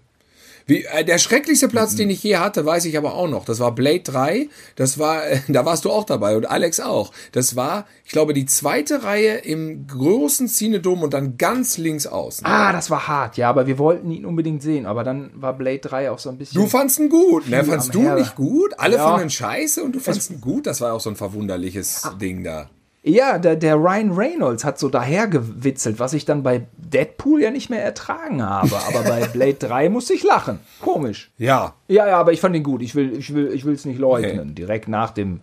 Wie, 0.68 0.84
äh, 0.84 1.04
der 1.06 1.18
schrecklichste 1.18 1.70
Platz, 1.70 1.96
den 1.96 2.10
ich 2.10 2.22
je 2.22 2.38
hatte, 2.38 2.66
weiß 2.66 2.86
ich 2.86 2.98
aber 2.98 3.16
auch 3.16 3.28
noch. 3.30 3.46
Das 3.46 3.60
war 3.60 3.74
Blade 3.74 4.02
3. 4.02 4.50
Das 4.76 5.00
war, 5.00 5.26
äh, 5.26 5.40
da 5.48 5.66
warst 5.66 5.86
du 5.86 5.92
auch 5.92 6.04
dabei 6.04 6.36
und 6.36 6.46
Alex 6.50 6.80
auch. 6.82 7.12
Das 7.32 7.56
war, 7.56 7.86
ich 8.04 8.12
glaube, 8.12 8.34
die 8.34 8.46
zweite 8.46 9.04
Reihe 9.04 9.38
im 9.38 9.88
großen 9.88 10.48
Cinedom 10.48 11.04
und 11.04 11.14
dann 11.14 11.38
ganz 11.38 11.78
links 11.78 12.06
außen. 12.06 12.46
Ah, 12.46 12.74
das 12.74 12.90
war 12.90 13.08
hart, 13.08 13.38
ja, 13.38 13.50
aber 13.50 13.66
wir 13.66 13.78
wollten 13.80 14.12
ihn 14.12 14.26
unbedingt 14.26 14.62
sehen. 14.62 14.86
Aber 14.86 15.04
dann 15.06 15.32
war 15.36 15.54
Blade 15.54 15.80
3 15.80 16.12
auch 16.12 16.20
so 16.20 16.30
ein 16.30 16.38
bisschen. 16.38 16.62
Du 16.62 16.68
fandst 16.68 17.00
ihn 17.00 17.10
gut, 17.10 17.48
ne? 17.50 17.64
Fandst 17.64 17.96
du 17.96 18.04
Herr. 18.04 18.16
nicht 18.16 18.36
gut? 18.36 18.74
Alle 18.78 18.98
Ja. 18.98 19.04
fanden 19.08 19.28
ihn 19.28 19.30
scheiße 19.30 19.82
und 19.84 19.94
du 19.96 20.00
fandst 20.00 20.30
ihn 20.32 20.42
gut? 20.42 20.68
Das 20.68 20.82
war 20.82 20.94
auch 20.94 21.00
so 21.02 21.10
ein 21.10 21.16
verwunderliches 21.16 22.02
Ah. 22.04 22.14
Ding 22.20 22.44
da. 22.44 22.70
Ja, 23.08 23.38
der, 23.38 23.56
der 23.56 23.76
Ryan 23.76 24.12
Reynolds 24.12 24.66
hat 24.66 24.78
so 24.78 24.90
dahergewitzelt, 24.90 25.98
was 25.98 26.12
ich 26.12 26.26
dann 26.26 26.44
bei 26.44 26.68
Deadpool 26.78 27.42
ja 27.42 27.52
nicht 27.52 27.70
mehr 27.70 27.82
ertragen 27.82 28.44
habe. 28.44 28.76
Aber 28.88 29.04
bei 29.04 29.26
Blade 29.34 29.54
3 29.54 29.88
musste 29.90 30.14
ich 30.14 30.24
lachen. 30.24 30.60
Komisch. 30.82 31.32
Ja, 31.38 31.74
Ja, 31.88 32.06
ja, 32.08 32.18
aber 32.18 32.34
ich 32.34 32.42
fand 32.42 32.56
ihn 32.56 32.64
gut. 32.64 32.82
Ich 32.82 32.96
will, 32.96 33.14
ich 33.18 33.34
will, 33.34 33.52
ich 33.54 33.64
will 33.64 33.74
es 33.76 33.86
nicht 33.86 33.98
leugnen. 34.00 34.56
Direkt 34.56 34.90
nach 34.90 35.12
dem 35.12 35.40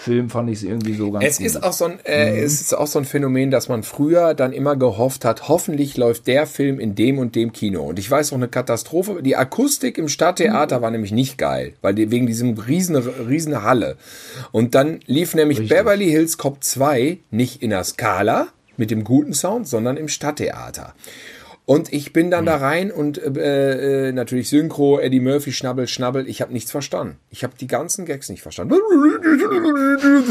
Film 0.00 0.30
fand 0.30 0.48
ich 0.48 0.58
es 0.58 0.62
irgendwie 0.64 0.94
so 0.94 1.10
ganz 1.10 1.24
Es 1.24 1.36
gut. 1.38 1.46
ist 1.46 1.62
auch 1.62 1.72
so 1.74 1.84
ein, 1.84 1.98
äh, 2.04 2.38
es 2.40 2.60
ist 2.60 2.74
auch 2.74 2.86
so 2.86 2.98
ein 2.98 3.04
Phänomen, 3.04 3.50
dass 3.50 3.68
man 3.68 3.82
früher 3.82 4.32
dann 4.34 4.52
immer 4.52 4.74
gehofft 4.76 5.24
hat, 5.26 5.48
hoffentlich 5.48 5.96
läuft 5.98 6.26
der 6.26 6.46
Film 6.46 6.80
in 6.80 6.94
dem 6.94 7.18
und 7.18 7.34
dem 7.36 7.52
Kino. 7.52 7.82
Und 7.82 7.98
ich 7.98 8.10
weiß 8.10 8.30
noch 8.30 8.38
eine 8.38 8.48
Katastrophe. 8.48 9.22
Die 9.22 9.36
Akustik 9.36 9.98
im 9.98 10.08
Stadttheater 10.08 10.80
war 10.80 10.90
nämlich 10.90 11.12
nicht 11.12 11.36
geil, 11.36 11.74
weil 11.82 11.94
die, 11.94 12.10
wegen 12.10 12.26
diesem 12.26 12.56
riesen, 12.58 12.96
riesen 12.96 13.62
Halle. 13.62 13.96
Und 14.52 14.74
dann 14.74 15.00
lief 15.06 15.34
nämlich 15.34 15.68
Beverly 15.68 16.10
Hills 16.10 16.38
Cop 16.38 16.64
2 16.64 17.18
nicht 17.30 17.62
in 17.62 17.70
der 17.70 17.84
Skala 17.84 18.48
mit 18.78 18.90
dem 18.90 19.04
guten 19.04 19.34
Sound, 19.34 19.68
sondern 19.68 19.98
im 19.98 20.08
Stadttheater. 20.08 20.94
Und 21.70 21.92
ich 21.92 22.12
bin 22.12 22.32
dann 22.32 22.46
da 22.46 22.56
rein 22.56 22.90
und 22.90 23.16
äh, 23.16 24.08
äh, 24.08 24.12
natürlich 24.12 24.48
Synchro, 24.48 24.98
Eddie 24.98 25.20
Murphy, 25.20 25.52
Schnabbel, 25.52 25.86
Schnabbel. 25.86 26.28
Ich 26.28 26.42
habe 26.42 26.52
nichts 26.52 26.72
verstanden. 26.72 27.18
Ich 27.30 27.44
habe 27.44 27.52
die 27.60 27.68
ganzen 27.68 28.06
Gags 28.06 28.28
nicht 28.28 28.42
verstanden. 28.42 28.74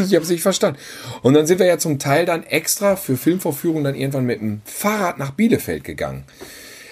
Ich 0.06 0.14
habe 0.16 0.24
es 0.24 0.30
nicht 0.30 0.42
verstanden. 0.42 0.78
Und 1.22 1.36
dann 1.36 1.48
sind 1.48 1.60
wir 1.60 1.66
ja 1.66 1.78
zum 1.78 1.98
Teil 1.98 2.26
dann 2.26 2.44
extra 2.44 2.98
für 2.98 3.16
Filmvorführungen 3.16 3.86
dann 3.86 3.96
irgendwann 3.96 4.26
mit 4.26 4.42
dem 4.42 4.60
Fahrrad 4.66 5.18
nach 5.18 5.32
Bielefeld 5.32 5.86
gegangen, 5.86 6.26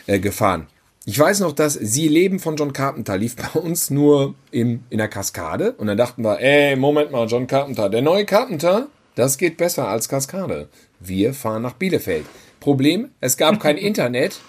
äh, 0.05 0.17
gefahren. 0.19 0.67
Ich 1.03 1.19
weiß 1.19 1.41
noch, 1.41 1.51
dass 1.51 1.73
Sie 1.73 2.07
leben 2.07 2.39
von 2.39 2.55
John 2.55 2.71
Carpenter 2.71 3.17
lief 3.17 3.35
bei 3.35 3.59
uns 3.59 3.89
nur 3.89 4.33
im, 4.51 4.79
in 4.89 4.99
der 4.99 5.09
Kaskade. 5.09 5.73
Und 5.73 5.87
dann 5.87 5.97
dachten 5.97 6.23
wir, 6.23 6.39
ey, 6.39 6.77
Moment 6.77 7.11
mal, 7.11 7.27
John 7.27 7.47
Carpenter, 7.47 7.89
der 7.89 8.01
neue 8.01 8.23
Carpenter, 8.23 8.87
das 9.15 9.37
geht 9.37 9.57
besser 9.57 9.89
als 9.89 10.07
Kaskade. 10.07 10.69
Wir 11.01 11.33
fahren 11.33 11.63
nach 11.63 11.73
Bielefeld. 11.73 12.23
Problem, 12.60 13.12
es 13.22 13.38
gab 13.38 13.60
kein 13.60 13.78
Internet 13.78 14.39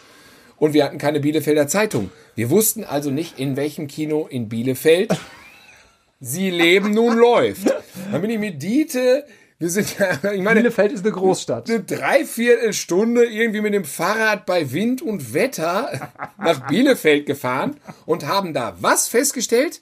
und 0.57 0.75
wir 0.75 0.85
hatten 0.85 0.99
keine 0.99 1.21
Bielefelder 1.21 1.69
Zeitung. 1.69 2.11
Wir 2.35 2.51
wussten 2.51 2.85
also 2.85 3.11
nicht, 3.11 3.39
in 3.39 3.57
welchem 3.57 3.87
Kino 3.87 4.27
in 4.29 4.49
Bielefeld 4.49 5.17
Sie 6.21 6.51
leben 6.51 6.91
nun 6.91 7.17
läuft. 7.17 7.73
Dann 8.11 8.21
bin 8.21 8.31
ich 8.31 8.41
mit 8.41 8.61
Diete, 8.61 9.25
wir 9.59 9.71
sind 9.71 9.99
ja, 9.99 10.33
ich 10.33 10.43
meine, 10.43 10.61
Bielefeld 10.61 10.93
ist 10.93 11.05
eine 11.05 11.13
Großstadt. 11.13 11.69
eine 11.69 11.81
Dreiviertelstunde 11.81 13.25
irgendwie 13.25 13.61
mit 13.61 13.75
dem 13.75 13.85
Fahrrad 13.85 14.47
bei 14.47 14.73
Wind 14.73 15.03
und 15.03 15.33
Wetter 15.35 16.11
nach 16.39 16.67
Bielefeld 16.69 17.27
gefahren 17.27 17.77
und 18.07 18.27
haben 18.27 18.53
da 18.53 18.77
was 18.81 19.09
festgestellt? 19.09 19.81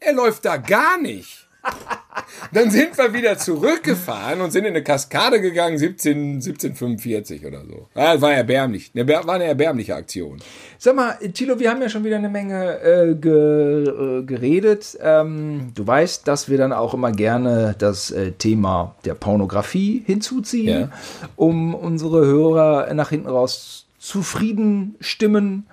Er 0.00 0.12
läuft 0.12 0.44
da 0.44 0.58
gar 0.58 0.98
nicht. 1.00 1.45
Dann 2.52 2.70
sind 2.70 2.96
wir 2.96 3.12
wieder 3.12 3.38
zurückgefahren 3.38 4.40
und 4.40 4.50
sind 4.50 4.64
in 4.64 4.70
eine 4.70 4.82
Kaskade 4.82 5.40
gegangen, 5.40 5.78
17, 5.78 6.34
1745 6.36 7.44
oder 7.44 7.62
so. 7.64 7.88
Ja, 7.94 8.20
war 8.20 8.32
erbärmlich. 8.32 8.90
War 8.94 9.34
eine 9.34 9.44
erbärmliche 9.44 9.94
Aktion. 9.94 10.38
Sag 10.78 10.96
mal, 10.96 11.12
Tilo, 11.34 11.58
wir 11.58 11.70
haben 11.70 11.82
ja 11.82 11.88
schon 11.88 12.04
wieder 12.04 12.16
eine 12.16 12.28
Menge 12.28 12.80
äh, 12.80 13.14
ge, 13.14 14.20
äh, 14.20 14.22
geredet. 14.24 14.98
Ähm, 15.02 15.72
du 15.74 15.86
weißt, 15.86 16.26
dass 16.28 16.48
wir 16.48 16.58
dann 16.58 16.72
auch 16.72 16.94
immer 16.94 17.12
gerne 17.12 17.74
das 17.78 18.10
äh, 18.10 18.32
Thema 18.32 18.94
der 19.04 19.14
Pornografie 19.14 20.02
hinzuziehen, 20.06 20.80
ja. 20.80 20.88
um 21.36 21.74
unsere 21.74 22.24
Hörer 22.26 22.92
nach 22.94 23.10
hinten 23.10 23.28
raus 23.28 23.86
zufrieden 23.98 24.96
stimmen 25.00 25.66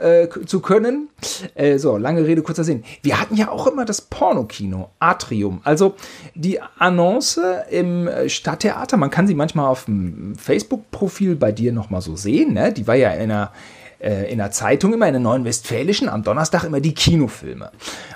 äh, 0.00 0.28
zu 0.46 0.60
können. 0.60 1.08
Äh, 1.54 1.78
so, 1.78 1.96
lange 1.96 2.26
Rede, 2.26 2.42
kurzer 2.42 2.64
Sinn. 2.64 2.84
Wir 3.02 3.20
hatten 3.20 3.36
ja 3.36 3.50
auch 3.50 3.66
immer 3.66 3.84
das 3.84 4.00
Pornokino, 4.00 4.90
Atrium. 4.98 5.60
Also 5.64 5.94
die 6.34 6.60
Annonce 6.78 7.40
im 7.70 8.08
Stadttheater, 8.26 8.96
man 8.96 9.10
kann 9.10 9.26
sie 9.26 9.34
manchmal 9.34 9.66
auf 9.66 9.86
dem 9.86 10.36
Facebook-Profil 10.36 11.36
bei 11.36 11.52
dir 11.52 11.72
nochmal 11.72 12.00
so 12.00 12.16
sehen. 12.16 12.54
Ne? 12.54 12.72
Die 12.72 12.86
war 12.86 12.94
ja 12.94 13.10
in 13.10 13.30
einer 13.30 13.52
äh, 13.98 14.30
in 14.30 14.38
der 14.38 14.50
Zeitung 14.50 14.92
immer, 14.92 15.06
in 15.06 15.14
der 15.14 15.20
Neuen 15.20 15.44
Westfälischen, 15.44 16.08
am 16.08 16.22
Donnerstag 16.22 16.64
immer 16.64 16.80
die 16.80 16.94
Kinofilme. 16.94 17.70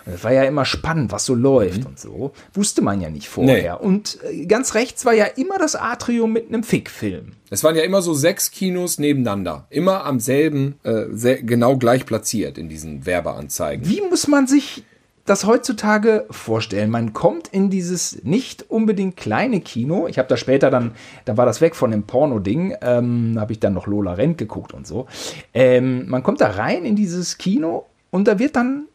Und 0.07 0.15
das 0.15 0.25
war 0.25 0.33
ja 0.33 0.45
immer 0.45 0.65
spannend, 0.65 1.13
was 1.13 1.25
so 1.25 1.35
läuft 1.35 1.81
mhm. 1.81 1.87
und 1.87 1.99
so. 1.99 2.33
Wusste 2.55 2.83
man 2.83 3.01
ja 3.01 3.11
nicht 3.11 3.29
vorher. 3.29 3.79
Nee. 3.81 3.87
Und 3.87 4.19
äh, 4.25 4.47
ganz 4.47 4.75
rechts 4.75 5.05
war 5.05 5.15
ja 5.15 5.25
immer 5.25 5.59
das 5.59 5.77
Atrium 5.77 6.33
mit 6.33 6.49
einem 6.49 6.63
Fick-Film. 6.63 7.33
Es 7.51 7.65
waren 7.65 7.75
ja 7.75 7.83
immer 7.83 8.03
so 8.03 8.15
sechs 8.15 8.51
Kinos 8.51 8.99
nebeneinander. 8.99 9.67
Immer 9.71 10.05
am 10.05 10.21
selben, 10.21 10.79
äh, 10.85 11.07
sehr, 11.13 11.43
genau 11.43 11.77
gleich 11.77 12.07
platziert 12.07 12.59
in 12.59 12.69
diesen 12.69 13.07
Werbeanzeigen. 13.07 13.89
Wie 13.89 14.01
muss 14.03 14.29
man 14.29 14.47
sich 14.47 14.85
das 15.31 15.47
heutzutage 15.47 16.27
vorstellen? 16.31 16.91
Man 16.91 17.13
kommt 17.13 17.49
in 17.49 17.71
dieses 17.71 18.23
nicht 18.25 18.69
unbedingt 18.69 19.17
kleine 19.17 19.61
Kino. 19.61 20.07
Ich 20.09 20.19
habe 20.19 20.29
da 20.29 20.37
später 20.37 20.71
dann, 20.71 20.93
da 21.25 21.37
war 21.37 21.47
das 21.47 21.61
weg 21.61 21.77
von 21.77 21.93
dem 21.93 22.03
Porno-Ding, 22.03 22.77
ähm, 22.83 23.37
habe 23.39 23.53
ich 23.53 23.61
dann 23.61 23.73
noch 23.73 23.87
Lola 23.87 24.15
Rent 24.15 24.39
geguckt 24.39 24.75
und 24.75 24.87
so. 24.87 25.07
Ähm, 25.55 26.09
man 26.09 26.23
kommt 26.23 26.41
da 26.41 26.51
rein 26.51 26.85
in 26.85 26.97
dieses 26.97 27.39
Kino 27.39 27.87
und 28.11 28.27
da 28.27 28.39
wird 28.39 28.57
dann 28.57 28.87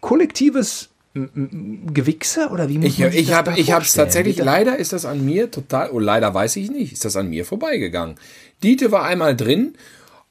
kollektives 0.00 0.90
Gewichse 1.14 2.48
oder 2.48 2.68
wie 2.70 2.78
muss 2.78 2.86
ich, 2.86 2.98
man 2.98 3.10
sich 3.12 3.20
ich 3.20 3.32
habe 3.34 3.52
ich 3.56 3.70
habe 3.70 3.84
es 3.84 3.92
tatsächlich 3.92 4.38
leider 4.38 4.78
ist 4.78 4.94
das 4.94 5.04
an 5.04 5.22
mir 5.22 5.50
total 5.50 5.90
oh 5.90 5.98
leider 5.98 6.32
weiß 6.32 6.56
ich 6.56 6.70
nicht 6.70 6.94
ist 6.94 7.04
das 7.04 7.16
an 7.16 7.28
mir 7.28 7.44
vorbeigegangen 7.44 8.14
Diete 8.62 8.92
war 8.92 9.04
einmal 9.04 9.36
drin 9.36 9.74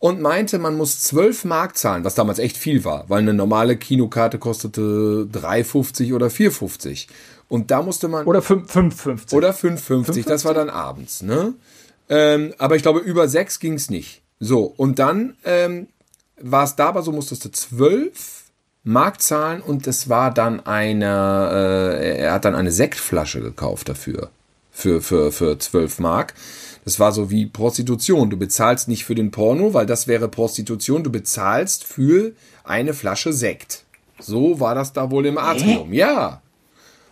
und 0.02 0.20
meinte, 0.20 0.58
man 0.58 0.76
muss 0.76 1.00
12 1.02 1.46
Mark 1.46 1.78
zahlen, 1.78 2.04
was 2.04 2.16
damals 2.16 2.40
echt 2.40 2.58
viel 2.58 2.84
war, 2.84 3.06
weil 3.08 3.20
eine 3.20 3.36
normale 3.36 3.78
Kinokarte 3.78 4.40
kostete 4.40 5.28
3,50 5.32 6.16
oder 6.16 6.26
4,50. 6.28 7.08
Und 7.48 7.70
da 7.70 7.84
musste 7.84 8.08
man. 8.08 8.26
Oder 8.26 8.40
5,50. 8.40 9.34
Oder 9.36 9.52
5,50, 9.52 10.26
das 10.26 10.44
war 10.44 10.56
dann 10.56 10.72
abends, 10.72 11.22
ne? 11.22 11.54
Ähm, 12.10 12.56
aber 12.58 12.76
ich 12.76 12.82
glaube, 12.82 13.00
über 13.00 13.28
6 13.28 13.60
ging 13.60 13.76
es 13.76 13.92
nicht. 13.92 14.24
So, 14.40 14.64
und 14.64 14.98
dann 14.98 15.36
ähm, 15.46 15.88
war 16.42 16.64
es 16.64 16.76
da, 16.76 16.88
aber 16.88 17.04
so 17.04 17.12
musstest 17.12 17.46
du 17.46 17.52
12 17.52 18.46
Mark 18.84 19.22
zahlen 19.22 19.62
und 19.62 19.86
es 19.86 20.10
war 20.10 20.34
dann 20.34 20.66
eine, 20.66 22.00
äh, 22.02 22.18
er 22.22 22.34
hat 22.34 22.46
dann 22.46 22.56
eine 22.56 22.72
Sektflasche 22.72 23.40
gekauft 23.40 23.88
dafür. 23.88 24.32
Für, 24.72 25.02
für, 25.02 25.32
für 25.32 25.60
12 25.60 26.00
Mark. 26.00 26.34
Das 26.84 27.00
war 27.00 27.12
so 27.12 27.30
wie 27.30 27.46
Prostitution. 27.46 28.30
Du 28.30 28.38
bezahlst 28.38 28.88
nicht 28.88 29.06
für 29.06 29.16
den 29.16 29.32
Porno, 29.32 29.74
weil 29.74 29.86
das 29.86 30.08
wäre 30.08 30.28
Prostitution. 30.28 31.04
Du 31.04 31.12
bezahlst 31.12 31.84
für 31.84 32.32
eine 32.64 32.94
Flasche 32.94 33.34
Sekt. 33.34 33.86
So 34.20 34.60
war 34.60 34.76
das 34.76 34.94
da 34.94 35.12
wohl 35.12 35.26
im 35.26 35.38
Atrium. 35.38 35.94
Ja. 35.94 36.42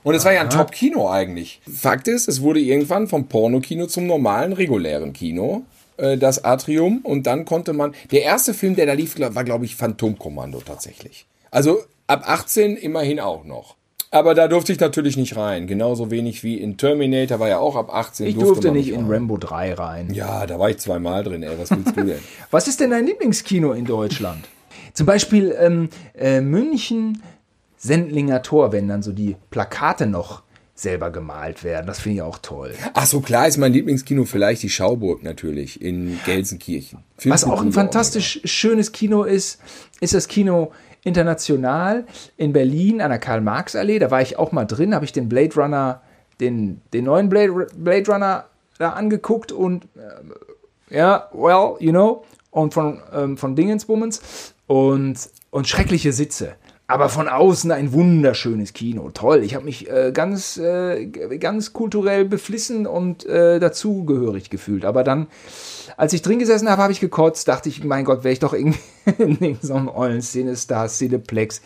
Und 0.04 0.16
es 0.16 0.26
war 0.26 0.34
ja 0.34 0.42
ein 0.42 0.50
Top-Kino 0.50 1.10
eigentlich. 1.10 1.62
Fakt 1.72 2.08
ist, 2.08 2.28
es 2.28 2.42
wurde 2.42 2.60
irgendwann 2.60 3.08
vom 3.08 3.28
Pornokino 3.28 3.86
zum 3.88 4.08
normalen, 4.08 4.54
regulären 4.54 5.14
Kino. 5.14 5.64
Äh, 5.98 6.18
das 6.18 6.44
Atrium. 6.44 7.00
Und 7.04 7.28
dann 7.28 7.46
konnte 7.46 7.74
man. 7.74 7.94
Der 8.12 8.24
erste 8.24 8.54
Film, 8.54 8.76
der 8.76 8.86
da 8.86 8.94
lief, 8.94 9.20
war, 9.20 9.44
glaube 9.44 9.66
ich, 9.66 9.76
Phantomkommando 9.76 10.62
tatsächlich. 10.62 11.26
Also 11.52 11.84
ab 12.08 12.24
18 12.26 12.78
immerhin 12.78 13.20
auch 13.20 13.44
noch. 13.44 13.76
Aber 14.12 14.34
da 14.34 14.48
durfte 14.48 14.72
ich 14.72 14.80
natürlich 14.80 15.18
nicht 15.18 15.36
rein. 15.36 15.68
Genauso 15.68 16.10
wenig 16.10 16.44
wie 16.44 16.58
in 16.58 16.78
Terminator 16.78 17.40
war 17.40 17.48
ja 17.48 17.60
auch 17.60 17.76
ab 17.76 17.94
18. 17.94 18.28
Ich 18.28 18.34
durfte, 18.34 18.48
durfte 18.48 18.72
nicht 18.72 18.90
in 18.90 19.06
Rambo 19.08 19.38
3 19.38 19.74
rein. 19.76 20.14
Ja, 20.14 20.48
da 20.48 20.58
war 20.58 20.70
ich 20.72 20.80
zweimal 20.80 21.24
drin, 21.24 21.44
ey. 21.44 21.60
Was 21.60 21.70
willst 21.70 21.96
du 21.96 22.04
denn? 22.04 22.20
Was 22.52 22.68
ist 22.68 22.80
denn 22.80 22.90
dein 22.90 23.06
Lieblingskino 23.06 23.74
in 23.74 23.86
Deutschland? 23.86 24.48
Zum 24.94 25.06
Beispiel 25.06 25.56
ähm, 25.60 25.90
äh, 26.18 26.42
München, 26.42 27.22
Sendlinger 27.78 28.42
Tor, 28.42 28.72
wenn 28.72 28.88
dann 28.88 29.04
so 29.04 29.12
die 29.12 29.36
Plakate 29.52 30.08
noch 30.08 30.42
selber 30.74 31.12
gemalt 31.12 31.64
werden. 31.64 31.88
Das 31.88 32.00
finde 32.00 32.18
ich 32.18 32.22
auch 32.22 32.40
toll. 32.40 32.74
Ach 32.94 33.06
so, 33.06 33.20
klar 33.20 33.48
ist 33.48 33.58
mein 33.58 33.74
Lieblingskino 33.74 34.26
vielleicht 34.26 34.64
die 34.64 34.70
Schauburg 34.70 35.24
natürlich 35.24 35.82
in 35.82 36.20
Gelsenkirchen. 36.26 37.00
Was 37.26 37.44
auch 37.44 37.62
ein 37.62 37.74
fantastisch 37.74 38.42
schönes 38.46 38.92
Kino 38.92 39.24
ist, 39.24 39.60
ist 40.00 40.14
das 40.14 40.28
Kino 40.28 40.72
international 41.04 42.06
in 42.38 42.54
Berlin 42.54 43.02
an 43.02 43.10
der 43.10 43.20
Karl-Marx-Allee. 43.20 44.00
Da 44.00 44.12
war 44.12 44.22
ich 44.22 44.38
auch 44.38 44.52
mal 44.52 44.66
drin, 44.66 44.94
habe 44.94 45.06
ich 45.06 45.14
den 45.14 45.30
Blade 45.30 45.56
Runner, 45.56 46.02
den, 46.40 46.82
den 46.94 47.06
neuen 47.06 47.30
Blade, 47.30 47.68
Blade 47.76 48.12
Runner 48.12 48.46
da 48.78 48.92
angeguckt 48.92 49.52
und 49.52 49.86
äh, 49.96 50.96
ja, 50.96 51.30
well, 51.34 51.76
you 51.80 51.92
know, 51.92 52.24
und 52.52 52.74
von, 52.74 53.02
ähm, 53.14 53.38
von 53.38 53.56
Dingensbummens 53.56 54.54
und, 54.68 55.30
und 55.52 55.68
schreckliche 55.68 56.14
Sitze. 56.14 56.56
Aber 56.88 57.10
von 57.10 57.28
außen 57.28 57.72
ein 57.72 57.94
wunderschönes 57.94 58.74
Kino. 58.74 59.12
Toll. 59.14 59.44
Ich 59.44 59.54
habe 59.54 59.66
mich 59.66 59.88
äh, 59.92 60.12
ganz, 60.12 60.58
äh, 60.58 61.06
ganz 61.06 61.72
kulturell 61.72 62.26
beflissen 62.26 62.88
und 62.88 63.28
äh, 63.28 63.60
dazugehörig 63.60 64.50
gefühlt. 64.50 64.86
Aber 64.86 65.04
dann 65.04 65.28
als 66.00 66.14
ich 66.14 66.22
drin 66.22 66.40
gesessen 66.40 66.70
habe, 66.70 66.82
habe 66.82 66.94
ich 66.94 67.02
gekotzt, 67.02 67.50
dachte 67.50 67.68
ich, 67.68 67.84
mein 67.84 68.06
Gott, 68.06 68.24
wäre 68.24 68.32
ich 68.32 68.40
doch 68.40 68.54
irgendwie 68.54 68.80
in 69.18 69.58
so 69.62 69.74
einem 69.74 69.90
ollen 69.90 70.22
Cinestar, 70.22 70.88
Cineplex. 70.88 71.62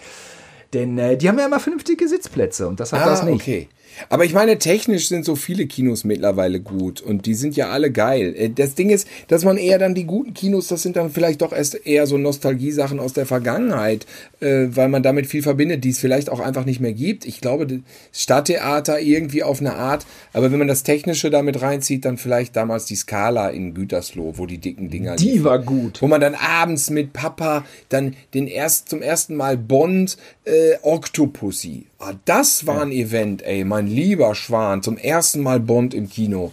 Denn 0.74 0.98
äh, 0.98 1.16
die 1.18 1.30
haben 1.30 1.38
ja 1.38 1.46
immer 1.46 1.60
vernünftige 1.60 2.08
Sitzplätze 2.08 2.68
und 2.68 2.80
das 2.80 2.94
hat 2.94 3.02
ah, 3.02 3.06
das 3.06 3.22
nicht. 3.22 3.42
Okay. 3.42 3.70
Aber 4.10 4.26
ich 4.26 4.34
meine, 4.34 4.58
technisch 4.58 5.08
sind 5.08 5.26
so 5.26 5.36
viele 5.36 5.66
Kinos 5.66 6.04
mittlerweile 6.04 6.60
gut 6.60 7.02
und 7.02 7.26
die 7.26 7.34
sind 7.34 7.56
ja 7.56 7.70
alle 7.70 7.92
geil. 7.92 8.34
Äh, 8.38 8.50
das 8.50 8.76
Ding 8.76 8.90
ist, 8.90 9.08
dass 9.28 9.44
man 9.44 9.58
eher 9.58 9.80
dann 9.80 9.96
die 9.96 10.06
guten 10.06 10.34
Kinos, 10.34 10.68
das 10.68 10.82
sind 10.82 10.96
dann 10.96 11.10
vielleicht 11.10 11.42
doch 11.42 11.54
erst 11.54 11.86
eher 11.86 12.08
so 12.08 12.18
Nostalgiesachen 12.18 13.00
aus 13.00 13.14
der 13.14 13.26
Vergangenheit, 13.26 14.06
äh, 14.40 14.68
weil 14.70 14.90
man 14.90 15.04
damit 15.04 15.28
viel 15.28 15.42
verbindet, 15.42 15.84
die 15.84 15.90
es 15.90 16.00
vielleicht 16.00 16.30
auch 16.30 16.40
einfach 16.40 16.66
nicht 16.66 16.80
mehr 16.80 16.94
gibt. 16.94 17.26
Ich 17.26 17.42
glaube, 17.42 17.82
Stadttheater 18.12 19.00
irgendwie 19.00 19.44
auf 19.44 19.60
eine 19.60 19.76
Art, 19.76 20.06
aber 20.34 20.52
wenn 20.52 20.60
man 20.60 20.68
das 20.68 20.84
Technische 20.84 21.30
damit 21.30 21.62
reinzieht, 21.62 22.06
dann 22.06 22.18
vielleicht 22.18 22.56
damals 22.56 22.86
die 22.86 22.96
Skala 22.96 23.50
in 23.50 23.74
Gütersloh, 23.74 24.34
wo 24.38 24.46
die 24.46 24.58
dicken 24.58 24.90
Dinger 24.90 25.16
Die 25.16 25.32
liefen, 25.32 25.46
war 25.46 25.60
gut. 25.60 26.02
Wo 26.02 26.08
man 26.08 26.22
dann 26.22 26.36
abends 26.36 26.90
mit 26.90 27.14
Papa 27.14 27.66
dann 27.90 28.16
den 28.34 28.48
erst 28.48 28.90
zum 28.90 29.02
ersten 29.02 29.36
Mal 29.36 29.58
Bond 29.58 30.18
äh, 30.46 30.76
Octopussy 30.82 31.86
Ah, 32.06 32.14
das 32.26 32.68
war 32.68 32.82
ein 32.82 32.92
Event, 32.92 33.42
ey, 33.44 33.64
mein 33.64 33.88
lieber 33.88 34.36
Schwan. 34.36 34.82
Zum 34.82 34.98
ersten 34.98 35.42
Mal 35.42 35.60
Bond 35.60 35.94
im 35.94 36.10
Kino. 36.10 36.52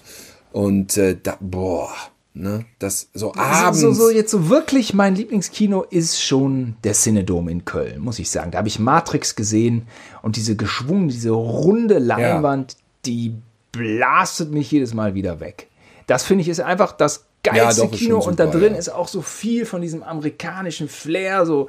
Und 0.52 0.96
äh, 0.96 1.16
da, 1.20 1.36
boah, 1.40 1.90
ne, 2.34 2.64
das 2.78 3.08
so 3.14 3.34
abends. 3.34 3.80
So, 3.80 3.92
so, 3.92 4.10
jetzt 4.10 4.30
so 4.30 4.48
wirklich 4.48 4.94
mein 4.94 5.14
Lieblingskino 5.14 5.82
ist 5.82 6.22
schon 6.22 6.76
der 6.84 6.92
Cinedome 6.92 7.50
in 7.50 7.64
Köln, 7.64 8.00
muss 8.00 8.18
ich 8.18 8.30
sagen. 8.30 8.50
Da 8.50 8.58
habe 8.58 8.68
ich 8.68 8.78
Matrix 8.78 9.34
gesehen 9.36 9.86
und 10.22 10.36
diese 10.36 10.56
geschwungen, 10.56 11.08
diese 11.08 11.30
runde 11.30 11.98
Leinwand, 11.98 12.72
ja. 12.72 12.78
die 13.06 13.34
blastet 13.72 14.50
mich 14.52 14.70
jedes 14.70 14.94
Mal 14.94 15.14
wieder 15.14 15.40
weg. 15.40 15.68
Das 16.06 16.24
finde 16.24 16.42
ich 16.42 16.48
ist 16.48 16.60
einfach 16.60 16.92
das 16.92 17.26
geilste 17.42 17.82
ja, 17.82 17.86
doch, 17.86 17.96
Kino 17.96 18.16
super, 18.16 18.30
und 18.30 18.40
da 18.40 18.46
drin 18.46 18.72
ja. 18.72 18.78
ist 18.78 18.88
auch 18.88 19.08
so 19.08 19.22
viel 19.22 19.64
von 19.64 19.80
diesem 19.80 20.02
amerikanischen 20.02 20.88
Flair, 20.88 21.46
so 21.46 21.68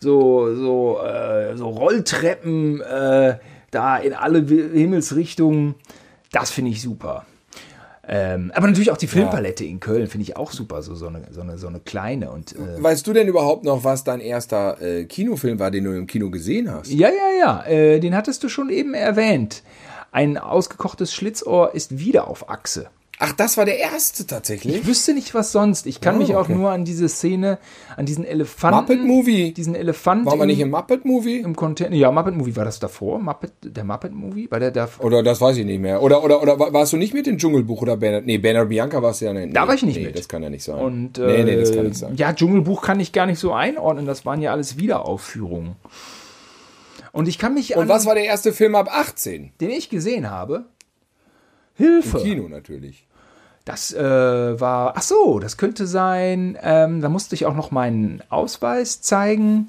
so, 0.00 0.54
so, 0.54 1.00
äh, 1.02 1.56
so 1.56 1.68
Rolltreppen 1.68 2.80
äh, 2.80 3.38
da 3.70 3.96
in 3.98 4.14
alle 4.14 4.40
Himmelsrichtungen. 4.40 5.74
Das 6.32 6.50
finde 6.50 6.70
ich 6.70 6.82
super. 6.82 7.26
Ähm, 8.12 8.50
aber 8.54 8.66
natürlich 8.66 8.90
auch 8.90 8.96
die 8.96 9.06
Filmpalette 9.06 9.62
ja. 9.62 9.70
in 9.70 9.78
Köln 9.78 10.08
finde 10.08 10.22
ich 10.22 10.36
auch 10.36 10.50
super, 10.50 10.82
so, 10.82 10.96
so, 10.96 11.06
eine, 11.06 11.28
so, 11.30 11.42
eine, 11.42 11.58
so 11.58 11.68
eine 11.68 11.78
kleine. 11.78 12.32
Und, 12.32 12.56
äh 12.56 12.82
weißt 12.82 13.06
du 13.06 13.12
denn 13.12 13.28
überhaupt 13.28 13.64
noch, 13.64 13.84
was 13.84 14.02
dein 14.02 14.20
erster 14.20 14.82
äh, 14.82 15.04
Kinofilm 15.04 15.60
war, 15.60 15.70
den 15.70 15.84
du 15.84 15.96
im 15.96 16.08
Kino 16.08 16.28
gesehen 16.30 16.72
hast? 16.72 16.90
Ja, 16.90 17.08
ja, 17.08 17.38
ja. 17.38 17.66
Äh, 17.66 18.00
den 18.00 18.16
hattest 18.16 18.42
du 18.42 18.48
schon 18.48 18.70
eben 18.70 18.94
erwähnt. 18.94 19.62
Ein 20.10 20.38
ausgekochtes 20.38 21.14
Schlitzohr 21.14 21.74
ist 21.74 21.98
wieder 21.98 22.26
auf 22.26 22.50
Achse. 22.50 22.88
Ach, 23.22 23.32
das 23.32 23.58
war 23.58 23.66
der 23.66 23.78
erste 23.78 24.26
tatsächlich? 24.26 24.76
Ich 24.76 24.86
wüsste 24.86 25.12
nicht, 25.12 25.34
was 25.34 25.52
sonst. 25.52 25.86
Ich 25.86 26.00
kann 26.00 26.16
oh, 26.16 26.18
mich 26.18 26.34
auch 26.34 26.44
okay. 26.44 26.54
nur 26.54 26.70
an 26.70 26.86
diese 26.86 27.06
Szene, 27.06 27.58
an 27.98 28.06
diesen 28.06 28.24
Elefanten. 28.24 28.80
Muppet 28.80 29.04
Movie. 29.04 29.52
Diesen 29.52 29.74
Elefanten. 29.74 30.24
War 30.24 30.36
man 30.36 30.46
nicht 30.46 30.58
im 30.58 30.70
Muppet 30.70 31.04
Movie? 31.04 31.40
Im 31.40 31.54
Container. 31.54 31.94
Ja, 31.94 32.10
Muppet 32.10 32.34
Movie 32.34 32.56
war 32.56 32.64
das 32.64 32.80
davor. 32.80 33.18
Muppet, 33.18 33.52
der 33.62 33.84
Muppet 33.84 34.14
Movie? 34.14 34.50
War 34.50 34.58
der 34.58 34.70
davor? 34.70 35.04
Oder 35.04 35.22
das 35.22 35.38
weiß 35.38 35.58
ich 35.58 35.66
nicht 35.66 35.80
mehr. 35.80 36.02
Oder, 36.02 36.24
oder, 36.24 36.40
oder 36.40 36.58
warst 36.58 36.94
du 36.94 36.96
nicht 36.96 37.12
mit 37.12 37.26
dem 37.26 37.36
Dschungelbuch 37.36 37.82
oder 37.82 37.98
Bernard? 37.98 38.24
Nee, 38.24 38.38
Bernard 38.38 38.70
Bianca 38.70 39.02
warst 39.02 39.20
du 39.20 39.26
ja 39.26 39.34
nicht. 39.34 39.54
Da 39.54 39.68
war 39.68 39.74
ich 39.74 39.82
nicht 39.82 39.98
nee, 39.98 40.06
mit. 40.06 40.18
Das 40.18 40.26
kann 40.26 40.42
ja 40.42 40.48
nicht 40.48 40.64
sein. 40.64 40.78
Und, 40.78 41.18
äh, 41.18 41.26
nee, 41.26 41.44
nee, 41.44 41.56
das 41.56 41.74
kann 41.74 41.84
nicht 41.84 41.98
sein. 41.98 42.16
Ja, 42.16 42.32
Dschungelbuch 42.32 42.80
kann 42.80 43.00
ich 43.00 43.12
gar 43.12 43.26
nicht 43.26 43.38
so 43.38 43.52
einordnen. 43.52 44.06
Das 44.06 44.24
waren 44.24 44.40
ja 44.40 44.50
alles 44.50 44.78
Wiederaufführungen. 44.78 45.76
Und 47.12 47.28
ich 47.28 47.38
kann 47.38 47.52
mich 47.52 47.76
Und 47.76 47.88
was 47.88 48.06
war 48.06 48.14
der 48.14 48.24
erste 48.24 48.54
Film 48.54 48.74
ab 48.74 48.88
18? 48.90 49.52
den 49.60 49.68
ich 49.68 49.90
gesehen 49.90 50.30
habe. 50.30 50.64
Hilfe. 51.74 52.18
Kino 52.18 52.48
natürlich. 52.48 53.06
Das 53.64 53.92
äh, 53.92 54.60
war, 54.60 54.94
ach 54.96 55.02
so, 55.02 55.38
das 55.38 55.56
könnte 55.56 55.86
sein, 55.86 56.58
ähm, 56.62 57.00
da 57.00 57.08
musste 57.08 57.34
ich 57.34 57.46
auch 57.46 57.54
noch 57.54 57.70
meinen 57.70 58.22
Ausweis 58.30 59.00
zeigen. 59.02 59.68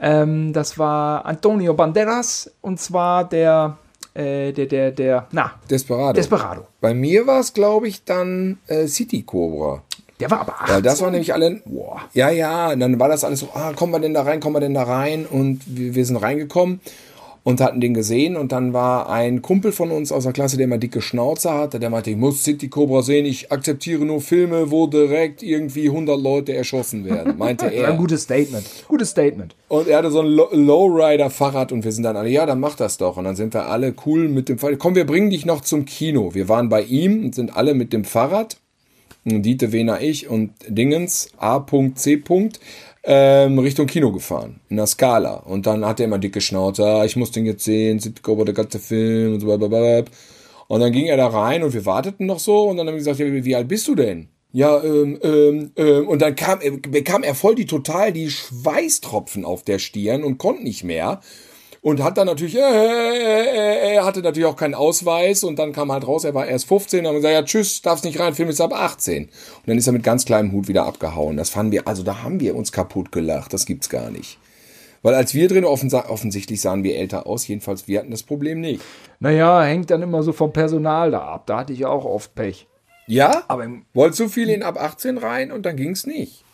Ähm, 0.00 0.52
das 0.52 0.78
war 0.78 1.26
Antonio 1.26 1.74
Banderas 1.74 2.50
und 2.60 2.80
zwar 2.80 3.28
der, 3.28 3.76
äh, 4.14 4.52
der, 4.52 4.66
der, 4.66 4.90
der, 4.92 5.26
na, 5.32 5.52
Desperado. 5.68 6.12
Desperado. 6.12 6.66
Bei 6.80 6.94
mir 6.94 7.26
war 7.26 7.40
es, 7.40 7.52
glaube 7.52 7.88
ich, 7.88 8.04
dann 8.04 8.58
äh, 8.66 8.86
City 8.86 9.22
Cobra. 9.22 9.82
Der 10.20 10.30
war 10.30 10.40
aber 10.40 10.60
18. 10.60 10.74
Weil 10.76 10.82
das 10.82 11.02
war 11.02 11.10
nämlich 11.10 11.34
alle. 11.34 11.60
Boah. 11.64 12.02
Ja, 12.12 12.30
ja, 12.30 12.74
dann 12.76 13.00
war 13.00 13.08
das 13.08 13.24
alles 13.24 13.40
so, 13.40 13.48
ah, 13.54 13.72
kommen 13.74 13.92
wir 13.92 13.98
denn 13.98 14.14
da 14.14 14.22
rein, 14.22 14.38
kommen 14.38 14.54
wir 14.54 14.60
denn 14.60 14.74
da 14.74 14.84
rein? 14.84 15.26
Und 15.26 15.62
wir, 15.66 15.94
wir 15.94 16.06
sind 16.06 16.16
reingekommen 16.16 16.80
und 17.44 17.60
hatten 17.60 17.80
den 17.80 17.94
gesehen. 17.94 18.36
Und 18.36 18.52
dann 18.52 18.72
war 18.72 19.08
ein 19.10 19.42
Kumpel 19.42 19.70
von 19.70 19.90
uns 19.90 20.10
aus 20.10 20.24
der 20.24 20.32
Klasse, 20.32 20.56
der 20.56 20.64
immer 20.64 20.78
dicke 20.78 21.00
Schnauze 21.02 21.52
hatte, 21.52 21.78
der 21.78 21.90
meinte, 21.90 22.10
ich 22.10 22.16
muss 22.16 22.42
City 22.42 22.68
Cobra 22.68 23.02
sehen, 23.02 23.26
ich 23.26 23.52
akzeptiere 23.52 24.04
nur 24.04 24.20
Filme, 24.22 24.70
wo 24.70 24.86
direkt 24.86 25.42
irgendwie 25.42 25.88
100 25.88 26.18
Leute 26.18 26.54
erschossen 26.54 27.04
werden, 27.04 27.36
meinte 27.38 27.66
Ja, 27.66 27.70
ein 27.70 27.92
er. 27.92 27.92
gutes 27.92 28.22
Statement. 28.22 28.64
Gutes 28.88 29.10
Statement. 29.10 29.54
Und 29.68 29.86
er 29.88 29.98
hatte 29.98 30.10
so 30.10 30.20
ein 30.20 30.26
Low- 30.26 30.48
Lowrider-Fahrrad 30.52 31.70
und 31.72 31.84
wir 31.84 31.92
sind 31.92 32.04
dann 32.04 32.16
alle, 32.16 32.30
ja, 32.30 32.46
dann 32.46 32.60
mach 32.60 32.76
das 32.76 32.96
doch. 32.96 33.16
Und 33.18 33.24
dann 33.24 33.36
sind 33.36 33.52
wir 33.54 33.66
alle 33.68 33.94
cool 34.06 34.28
mit 34.28 34.48
dem 34.48 34.58
Fahrrad. 34.58 34.78
Komm, 34.78 34.94
wir 34.94 35.04
bringen 35.06 35.30
dich 35.30 35.44
noch 35.46 35.60
zum 35.60 35.84
Kino. 35.84 36.34
Wir 36.34 36.48
waren 36.48 36.68
bei 36.68 36.82
ihm 36.82 37.24
und 37.26 37.34
sind 37.34 37.56
alle 37.56 37.74
mit 37.74 37.92
dem 37.92 38.04
Fahrrad. 38.04 38.56
Dieter, 39.26 39.72
Wehner, 39.72 40.02
ich 40.02 40.28
und 40.28 40.50
Dingens, 40.68 41.30
A.C. 41.38 42.22
Ähm, 43.06 43.58
Richtung 43.58 43.86
Kino 43.86 44.12
gefahren, 44.12 44.60
in 44.70 44.78
der 44.78 44.86
Skala. 44.86 45.34
Und 45.34 45.66
dann 45.66 45.84
hat 45.84 46.00
er 46.00 46.06
immer 46.06 46.18
dicke 46.18 46.40
Schnauze, 46.40 46.84
ah, 46.86 47.04
ich 47.04 47.16
muss 47.16 47.32
den 47.32 47.44
jetzt 47.44 47.64
sehen, 47.64 47.98
sieht 47.98 48.26
über 48.26 48.46
der 48.46 48.54
ganze 48.54 48.78
Film 48.78 49.34
und 49.34 49.40
so 49.40 49.46
blablabla. 49.46 50.04
Und 50.68 50.80
dann 50.80 50.92
ging 50.92 51.06
er 51.06 51.18
da 51.18 51.26
rein 51.26 51.62
und 51.62 51.74
wir 51.74 51.84
warteten 51.84 52.26
noch 52.26 52.38
so 52.38 52.68
und 52.68 52.78
dann 52.78 52.86
haben 52.86 52.94
wir 52.94 52.98
gesagt, 52.98 53.18
ja, 53.18 53.26
wie, 53.26 53.44
wie 53.44 53.54
alt 53.54 53.68
bist 53.68 53.86
du 53.88 53.94
denn? 53.94 54.28
Ja, 54.52 54.82
ähm, 54.82 55.18
ähm, 55.22 55.72
ähm, 55.76 56.08
und 56.08 56.22
dann 56.22 56.36
kam, 56.36 56.60
äh, 56.60 56.70
bekam 56.70 57.22
er 57.24 57.34
voll 57.34 57.56
die 57.56 57.66
total 57.66 58.12
die 58.12 58.30
Schweißtropfen 58.30 59.44
auf 59.44 59.64
der 59.64 59.78
Stirn 59.78 60.22
und 60.22 60.38
konnte 60.38 60.62
nicht 60.62 60.84
mehr. 60.84 61.20
Und 61.84 62.02
hat 62.02 62.16
dann 62.16 62.26
natürlich, 62.26 62.56
äh, 62.56 62.60
äh, 62.60 63.44
äh, 63.92 63.94
er 63.96 64.06
hatte 64.06 64.20
natürlich 64.20 64.46
auch 64.48 64.56
keinen 64.56 64.72
Ausweis 64.74 65.44
und 65.44 65.58
dann 65.58 65.72
kam 65.74 65.92
halt 65.92 66.06
raus, 66.08 66.24
er 66.24 66.32
war 66.32 66.46
erst 66.46 66.66
15 66.66 67.00
und 67.00 67.08
haben 67.08 67.16
gesagt, 67.16 67.34
ja 67.34 67.42
tschüss, 67.42 67.82
darfst 67.82 68.06
nicht 68.06 68.18
rein, 68.18 68.34
Film 68.34 68.48
ist 68.48 68.62
ab 68.62 68.72
18. 68.72 69.24
Und 69.24 69.30
dann 69.66 69.76
ist 69.76 69.86
er 69.86 69.92
mit 69.92 70.02
ganz 70.02 70.24
kleinem 70.24 70.52
Hut 70.52 70.66
wieder 70.66 70.86
abgehauen. 70.86 71.36
Das 71.36 71.50
fanden 71.50 71.72
wir, 71.72 71.86
also 71.86 72.02
da 72.02 72.22
haben 72.22 72.40
wir 72.40 72.56
uns 72.56 72.72
kaputt 72.72 73.12
gelacht, 73.12 73.52
das 73.52 73.66
gibt's 73.66 73.90
gar 73.90 74.10
nicht. 74.10 74.38
Weil 75.02 75.14
als 75.14 75.34
wir 75.34 75.46
drin, 75.46 75.66
offens 75.66 75.92
offensichtlich 75.92 76.62
sahen 76.62 76.84
wir 76.84 76.96
älter 76.96 77.26
aus, 77.26 77.46
jedenfalls 77.46 77.86
wir 77.86 77.98
hatten 77.98 78.10
das 78.12 78.22
Problem 78.22 78.62
nicht. 78.62 78.80
Naja, 79.20 79.62
hängt 79.62 79.90
dann 79.90 80.00
immer 80.00 80.22
so 80.22 80.32
vom 80.32 80.54
Personal 80.54 81.10
da 81.10 81.20
ab. 81.20 81.42
Da 81.46 81.58
hatte 81.58 81.74
ich 81.74 81.80
ja 81.80 81.88
auch 81.88 82.06
oft 82.06 82.34
Pech. 82.34 82.66
Ja? 83.06 83.42
Aber 83.48 83.64
im- 83.64 83.84
Wolltest 83.92 84.20
du 84.20 84.28
viel 84.30 84.48
in 84.48 84.62
ab 84.62 84.80
18 84.80 85.18
rein 85.18 85.52
und 85.52 85.66
dann 85.66 85.76
ging's 85.76 86.06
nicht. 86.06 86.44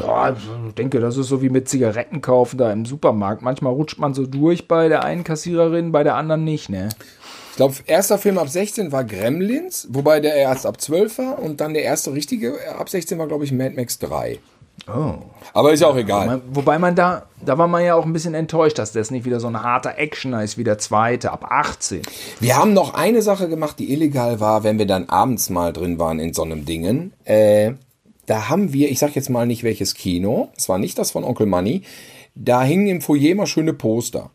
Ja, 0.00 0.30
ich 0.68 0.74
denke, 0.74 1.00
das 1.00 1.16
ist 1.16 1.28
so 1.28 1.42
wie 1.42 1.48
mit 1.50 1.68
Zigaretten 1.68 2.20
kaufen 2.20 2.58
da 2.58 2.72
im 2.72 2.84
Supermarkt. 2.84 3.42
Manchmal 3.42 3.72
rutscht 3.72 3.98
man 3.98 4.14
so 4.14 4.26
durch 4.26 4.68
bei 4.68 4.88
der 4.88 5.04
einen 5.04 5.24
Kassiererin, 5.24 5.92
bei 5.92 6.02
der 6.04 6.14
anderen 6.16 6.44
nicht, 6.44 6.68
ne? 6.68 6.88
Ich 7.50 7.56
glaube, 7.56 7.74
erster 7.86 8.16
Film 8.18 8.38
ab 8.38 8.48
16 8.48 8.90
war 8.92 9.04
Gremlins, 9.04 9.88
wobei 9.90 10.20
der 10.20 10.34
erst 10.36 10.64
ab 10.66 10.80
12 10.80 11.18
war 11.18 11.38
und 11.40 11.60
dann 11.60 11.74
der 11.74 11.82
erste 11.82 12.12
richtige 12.12 12.54
ab 12.78 12.88
16 12.88 13.18
war, 13.18 13.26
glaube 13.26 13.44
ich, 13.44 13.52
Mad 13.52 13.74
Max 13.76 13.98
3. 13.98 14.38
Oh. 14.88 15.14
Aber 15.52 15.72
ist 15.72 15.80
ja 15.80 15.88
auch 15.88 15.96
egal. 15.96 16.26
Man- 16.26 16.42
Wobei 16.52 16.78
man 16.78 16.94
da, 16.94 17.26
da 17.44 17.58
war 17.58 17.68
man 17.68 17.84
ja 17.84 17.94
auch 17.96 18.06
ein 18.06 18.14
bisschen 18.14 18.32
enttäuscht, 18.34 18.78
dass 18.78 18.92
das 18.92 19.10
nicht 19.10 19.26
wieder 19.26 19.38
so 19.38 19.46
ein 19.48 19.62
harter 19.62 19.98
Actioner 19.98 20.42
ist 20.42 20.56
wie 20.56 20.64
der 20.64 20.78
zweite, 20.78 21.32
ab 21.32 21.44
18. 21.50 22.00
Wir 22.38 22.56
haben 22.56 22.72
noch 22.72 22.94
eine 22.94 23.20
Sache 23.20 23.48
gemacht, 23.50 23.78
die 23.78 23.92
illegal 23.92 24.40
war, 24.40 24.64
wenn 24.64 24.78
wir 24.78 24.86
dann 24.86 25.10
abends 25.10 25.50
mal 25.50 25.72
drin 25.74 25.98
waren 25.98 26.18
in 26.18 26.32
so 26.32 26.42
einem 26.44 26.64
Dingen. 26.64 27.12
Äh, 27.24 27.72
da 28.30 28.48
haben 28.48 28.72
wir, 28.72 28.92
ich 28.92 29.00
sag 29.00 29.16
jetzt 29.16 29.28
mal 29.28 29.44
nicht 29.44 29.64
welches 29.64 29.94
Kino, 29.94 30.50
es 30.56 30.68
war 30.68 30.78
nicht 30.78 30.96
das 30.98 31.10
von 31.10 31.24
Onkel 31.24 31.46
Money, 31.46 31.82
da 32.36 32.62
hingen 32.62 32.86
im 32.86 33.00
Foyer 33.00 33.34
mal 33.34 33.48
schöne 33.48 33.72
Poster. 33.72 34.30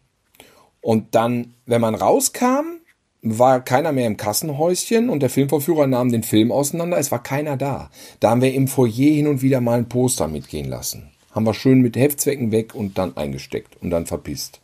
Und 0.81 1.15
dann, 1.15 1.53
wenn 1.65 1.79
man 1.79 1.95
rauskam, 1.95 2.81
war 3.21 3.63
keiner 3.63 3.93
mehr 3.93 4.07
im 4.07 4.17
Kassenhäuschen 4.17 5.09
und 5.09 5.21
der 5.21 5.29
Filmvorführer 5.29 5.87
nahm 5.87 6.11
den 6.11 6.23
Film 6.23 6.51
auseinander, 6.51 6.97
es 6.97 7.09
war 7.09 7.23
keiner 7.23 7.55
da. 7.55 7.89
Da 8.19 8.31
haben 8.31 8.41
wir 8.41 8.53
im 8.53 8.67
Foyer 8.67 8.89
hin 8.91 9.27
und 9.27 9.41
wieder 9.41 9.61
mal 9.61 9.77
ein 9.77 9.87
Poster 9.87 10.27
mitgehen 10.27 10.67
lassen. 10.67 11.11
Haben 11.31 11.45
wir 11.45 11.53
schön 11.53 11.79
mit 11.79 11.95
Heftzwecken 11.95 12.51
weg 12.51 12.75
und 12.75 12.97
dann 12.97 13.15
eingesteckt 13.15 13.81
und 13.81 13.91
dann 13.91 14.07
verpisst. 14.07 14.59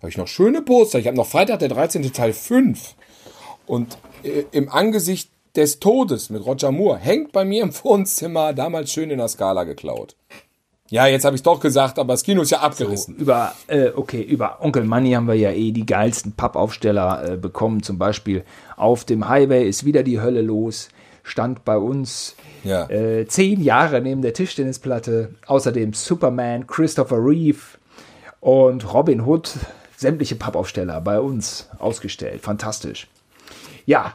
Habe 0.00 0.10
ich 0.10 0.16
noch 0.16 0.26
schöne 0.26 0.62
Poster. 0.62 0.98
Ich 0.98 1.06
habe 1.06 1.16
noch 1.16 1.28
Freitag 1.28 1.60
der 1.60 1.68
13. 1.68 2.12
Teil 2.12 2.32
5. 2.32 2.96
Und 3.66 3.98
äh, 4.24 4.42
im 4.50 4.68
Angesicht 4.68 5.30
des 5.56 5.80
Todes 5.80 6.30
mit 6.30 6.44
Roger 6.44 6.72
Moore 6.72 6.98
hängt 6.98 7.32
bei 7.32 7.44
mir 7.44 7.62
im 7.62 7.72
Wohnzimmer 7.84 8.52
damals 8.52 8.92
schön 8.92 9.10
in 9.10 9.18
der 9.18 9.28
Skala 9.28 9.64
geklaut. 9.64 10.16
Ja, 10.90 11.06
jetzt 11.06 11.24
habe 11.24 11.34
ich 11.36 11.42
doch 11.42 11.58
gesagt, 11.58 11.98
aber 11.98 12.12
das 12.12 12.22
Kino 12.22 12.42
ist 12.42 12.50
ja 12.50 12.60
abgerissen. 12.60 13.16
Über, 13.16 13.54
äh, 13.66 13.90
okay, 13.96 14.20
über 14.20 14.62
Onkel 14.62 14.84
Money 14.84 15.12
haben 15.12 15.26
wir 15.26 15.34
ja 15.34 15.50
eh 15.50 15.72
die 15.72 15.86
geilsten 15.86 16.32
Pappaufsteller 16.32 17.32
äh, 17.32 17.36
bekommen. 17.38 17.82
Zum 17.82 17.98
Beispiel 17.98 18.44
auf 18.76 19.06
dem 19.06 19.26
Highway 19.26 19.66
ist 19.66 19.86
wieder 19.86 20.02
die 20.02 20.20
Hölle 20.20 20.42
los. 20.42 20.90
Stand 21.22 21.64
bei 21.64 21.78
uns 21.78 22.34
Ja. 22.62 22.90
äh, 22.90 23.26
zehn 23.26 23.62
Jahre 23.62 24.02
neben 24.02 24.20
der 24.20 24.34
Tischtennisplatte. 24.34 25.34
Außerdem 25.46 25.94
Superman, 25.94 26.66
Christopher 26.66 27.24
Reeve 27.24 27.60
und 28.40 28.92
Robin 28.92 29.22
Hood. 29.22 29.50
Sämtliche 29.96 30.34
Pappaufsteller 30.34 31.00
bei 31.00 31.20
uns 31.20 31.70
ausgestellt. 31.78 32.42
Fantastisch. 32.42 33.08
Ja, 33.86 34.12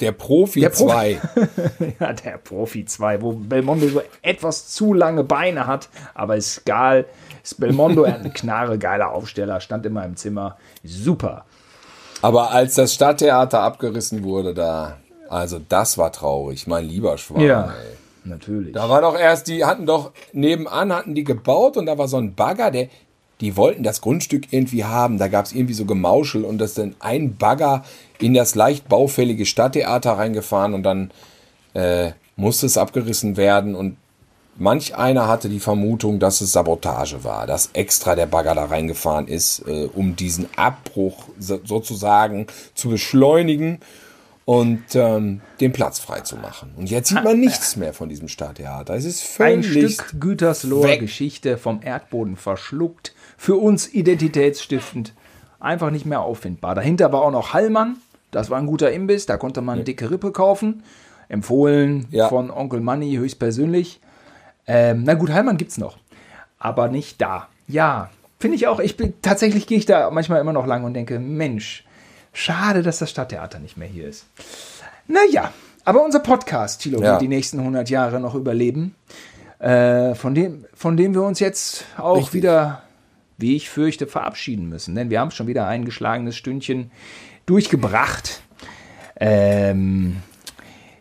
Der 0.00 0.12
Profi 0.12 0.60
Der 0.60 0.70
Profi. 0.70 0.84
2. 0.84 1.20
ja, 2.00 2.12
der 2.12 2.38
Profi 2.38 2.84
2, 2.84 3.22
wo 3.22 3.32
Belmondo 3.32 3.88
so 3.88 4.02
etwas 4.22 4.68
zu 4.68 4.94
lange 4.94 5.24
Beine 5.24 5.66
hat, 5.66 5.88
aber 6.14 6.36
ist 6.36 6.62
egal. 6.62 7.06
Ist 7.42 7.60
Belmondo, 7.60 8.04
eine 8.04 8.30
Knarre, 8.30 8.78
geiler 8.78 9.12
Aufsteller, 9.12 9.60
stand 9.60 9.86
immer 9.86 10.04
im 10.04 10.16
Zimmer. 10.16 10.56
Super. 10.84 11.44
Aber 12.22 12.50
als 12.50 12.74
das 12.74 12.94
Stadttheater 12.94 13.60
abgerissen 13.60 14.24
wurde, 14.24 14.54
da, 14.54 14.98
also 15.28 15.60
das 15.68 15.96
war 15.96 16.12
traurig, 16.12 16.66
mein 16.66 16.84
lieber 16.84 17.16
Schwan. 17.18 17.40
Ja, 17.40 17.64
ey. 17.66 17.96
natürlich. 18.24 18.72
Da 18.72 18.88
war 18.88 19.00
doch 19.00 19.18
erst, 19.18 19.48
die 19.48 19.64
hatten 19.64 19.86
doch 19.86 20.12
nebenan, 20.32 20.92
hatten 20.92 21.14
die 21.14 21.24
gebaut 21.24 21.76
und 21.76 21.86
da 21.86 21.96
war 21.96 22.08
so 22.08 22.18
ein 22.18 22.34
Bagger, 22.34 22.70
der, 22.70 22.88
die 23.40 23.56
wollten 23.56 23.82
das 23.82 24.00
Grundstück 24.00 24.52
irgendwie 24.52 24.84
haben. 24.84 25.18
Da 25.18 25.28
gab 25.28 25.46
es 25.46 25.52
irgendwie 25.52 25.74
so 25.74 25.84
Gemauschel 25.84 26.44
und 26.44 26.58
das 26.58 26.74
dann 26.74 26.94
ein 27.00 27.36
Bagger 27.36 27.84
in 28.18 28.34
das 28.34 28.54
leicht 28.54 28.88
baufällige 28.88 29.46
Stadttheater 29.46 30.12
reingefahren 30.12 30.74
und 30.74 30.82
dann 30.82 31.10
äh, 31.74 32.12
musste 32.36 32.66
es 32.66 32.76
abgerissen 32.76 33.36
werden 33.36 33.74
und 33.74 33.96
manch 34.56 34.94
einer 34.96 35.28
hatte 35.28 35.48
die 35.48 35.60
Vermutung, 35.60 36.18
dass 36.18 36.40
es 36.40 36.52
Sabotage 36.52 37.24
war, 37.24 37.46
dass 37.46 37.70
extra 37.72 38.14
der 38.14 38.26
Bagger 38.26 38.54
da 38.54 38.66
reingefahren 38.66 39.26
ist, 39.26 39.64
äh, 39.66 39.88
um 39.94 40.16
diesen 40.16 40.46
Abbruch 40.56 41.24
so, 41.38 41.60
sozusagen 41.64 42.46
zu 42.74 42.90
beschleunigen 42.90 43.80
und 44.44 44.82
ähm, 44.94 45.40
den 45.60 45.72
Platz 45.72 46.00
frei 46.00 46.20
zu 46.20 46.36
machen. 46.36 46.72
Und 46.76 46.90
jetzt 46.90 47.08
sieht 47.08 47.22
man 47.22 47.38
nichts 47.40 47.76
mehr 47.76 47.94
von 47.94 48.08
diesem 48.08 48.28
Stadttheater. 48.28 48.94
Es 48.94 49.04
ist 49.04 49.40
Ein 49.40 49.62
völlig 49.62 49.94
Stück 49.94 50.20
Gütersloher. 50.20 50.96
Geschichte 50.98 51.56
vom 51.56 51.80
Erdboden 51.82 52.36
verschluckt. 52.36 53.14
Für 53.42 53.56
uns 53.56 53.88
identitätsstiftend. 53.94 55.14
Einfach 55.60 55.90
nicht 55.90 56.04
mehr 56.04 56.20
auffindbar. 56.20 56.74
Dahinter 56.74 57.10
war 57.10 57.22
auch 57.22 57.30
noch 57.30 57.54
Hallmann. 57.54 57.96
Das 58.32 58.50
war 58.50 58.58
ein 58.58 58.66
guter 58.66 58.92
Imbiss. 58.92 59.24
Da 59.24 59.38
konnte 59.38 59.62
man 59.62 59.82
dicke 59.82 60.10
Rippe 60.10 60.30
kaufen. 60.30 60.82
Empfohlen 61.30 62.06
Ja. 62.10 62.28
von 62.28 62.50
Onkel 62.50 62.80
Money 62.80 63.14
höchstpersönlich. 63.16 63.98
Ähm, 64.66 65.04
na 65.06 65.14
gut, 65.14 65.30
Hallmann 65.30 65.56
gibt's 65.56 65.78
noch. 65.78 65.96
Aber 66.58 66.88
nicht 66.88 67.22
da. 67.22 67.48
Ja, 67.66 68.10
finde 68.38 68.56
ich 68.56 68.66
auch. 68.66 68.78
Ich 68.78 68.98
bin, 68.98 69.14
tatsächlich 69.22 69.66
gehe 69.66 69.78
ich 69.78 69.86
da 69.86 70.10
manchmal 70.10 70.42
immer 70.42 70.52
noch 70.52 70.66
lang 70.66 70.84
und 70.84 70.92
denke, 70.92 71.18
Mensch, 71.18 71.86
schade, 72.34 72.82
dass 72.82 72.98
das 72.98 73.08
Stadttheater 73.08 73.58
nicht 73.58 73.78
mehr 73.78 73.88
hier 73.88 74.06
ist. 74.06 74.26
Naja, 75.08 75.50
aber 75.86 76.04
unser 76.04 76.20
Podcast, 76.20 76.82
Thilo, 76.82 77.00
Ja. 77.00 77.12
wird 77.12 77.22
die 77.22 77.28
nächsten 77.28 77.58
100 77.60 77.88
Jahre 77.88 78.20
noch 78.20 78.34
überleben. 78.34 78.94
Äh, 79.60 80.14
von, 80.14 80.34
dem, 80.34 80.66
von 80.74 80.98
dem 80.98 81.14
wir 81.14 81.22
uns 81.22 81.40
jetzt 81.40 81.86
auch 81.96 82.16
Richtig. 82.18 82.34
wieder, 82.34 82.82
wie 83.40 83.56
ich 83.56 83.68
fürchte, 83.68 84.06
verabschieden 84.06 84.68
müssen. 84.68 84.94
Denn 84.94 85.10
wir 85.10 85.20
haben 85.20 85.30
schon 85.30 85.46
wieder 85.46 85.66
ein 85.66 85.84
geschlagenes 85.84 86.36
Stündchen 86.36 86.90
durchgebracht. 87.46 88.42
Ähm, 89.18 90.16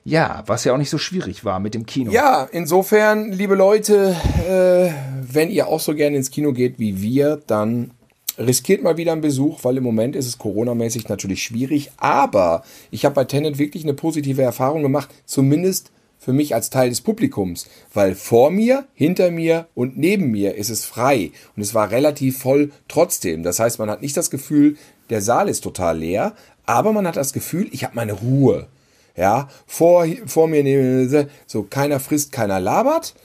ja, 0.03 0.43
was 0.47 0.63
ja 0.63 0.73
auch 0.73 0.77
nicht 0.77 0.89
so 0.89 0.97
schwierig 0.97 1.45
war 1.45 1.59
mit 1.59 1.73
dem 1.73 1.85
Kino. 1.85 2.11
Ja, 2.11 2.47
insofern, 2.51 3.31
liebe 3.31 3.55
Leute, 3.55 4.15
äh, 4.47 4.91
wenn 5.21 5.49
ihr 5.49 5.67
auch 5.67 5.79
so 5.79 5.93
gerne 5.93 6.17
ins 6.17 6.31
Kino 6.31 6.51
geht 6.51 6.79
wie 6.79 7.01
wir, 7.01 7.41
dann 7.47 7.91
riskiert 8.37 8.81
mal 8.81 8.97
wieder 8.97 9.11
einen 9.11 9.21
Besuch, 9.21 9.63
weil 9.63 9.77
im 9.77 9.83
Moment 9.83 10.15
ist 10.15 10.25
es 10.25 10.37
coronamäßig 10.37 11.09
natürlich 11.09 11.43
schwierig. 11.43 11.91
Aber 11.97 12.63
ich 12.89 13.05
habe 13.05 13.15
bei 13.15 13.25
Tenet 13.25 13.59
wirklich 13.59 13.83
eine 13.83 13.93
positive 13.93 14.41
Erfahrung 14.41 14.81
gemacht, 14.81 15.09
zumindest 15.25 15.91
für 16.30 16.34
mich 16.34 16.53
als 16.53 16.69
Teil 16.69 16.89
des 16.89 17.01
Publikums, 17.01 17.65
weil 17.91 18.13
vor 18.13 18.51
mir, 18.51 18.86
hinter 18.93 19.32
mir 19.32 19.67
und 19.73 19.97
neben 19.97 20.30
mir 20.30 20.53
ist 20.53 20.69
es 20.69 20.86
frei 20.86 21.32
und 21.55 21.63
es 21.63 21.73
war 21.73 21.89
relativ 21.89 22.38
voll 22.38 22.71
trotzdem. 22.88 23.41
Das 23.41 23.59
heißt, 23.59 23.80
man 23.80 23.89
hat 23.89 24.03
nicht 24.03 24.15
das 24.15 24.30
Gefühl, 24.30 24.77
der 25.09 25.23
Saal 25.23 25.49
ist 25.49 25.61
total 25.61 25.97
leer, 25.97 26.36
aber 26.67 26.93
man 26.93 27.07
hat 27.07 27.17
das 27.17 27.34
Gefühl, 27.34 27.67
ich 27.71 27.84
habe 27.84 27.95
meine 27.95 28.13
Ruhe. 28.13 28.67
Ja, 29.15 29.49
vor, 29.65 30.05
vor 30.27 30.47
mir, 30.47 31.27
so 31.47 31.63
keiner 31.63 31.99
frisst, 31.99 32.32
keiner 32.32 32.59
labert 32.59 33.15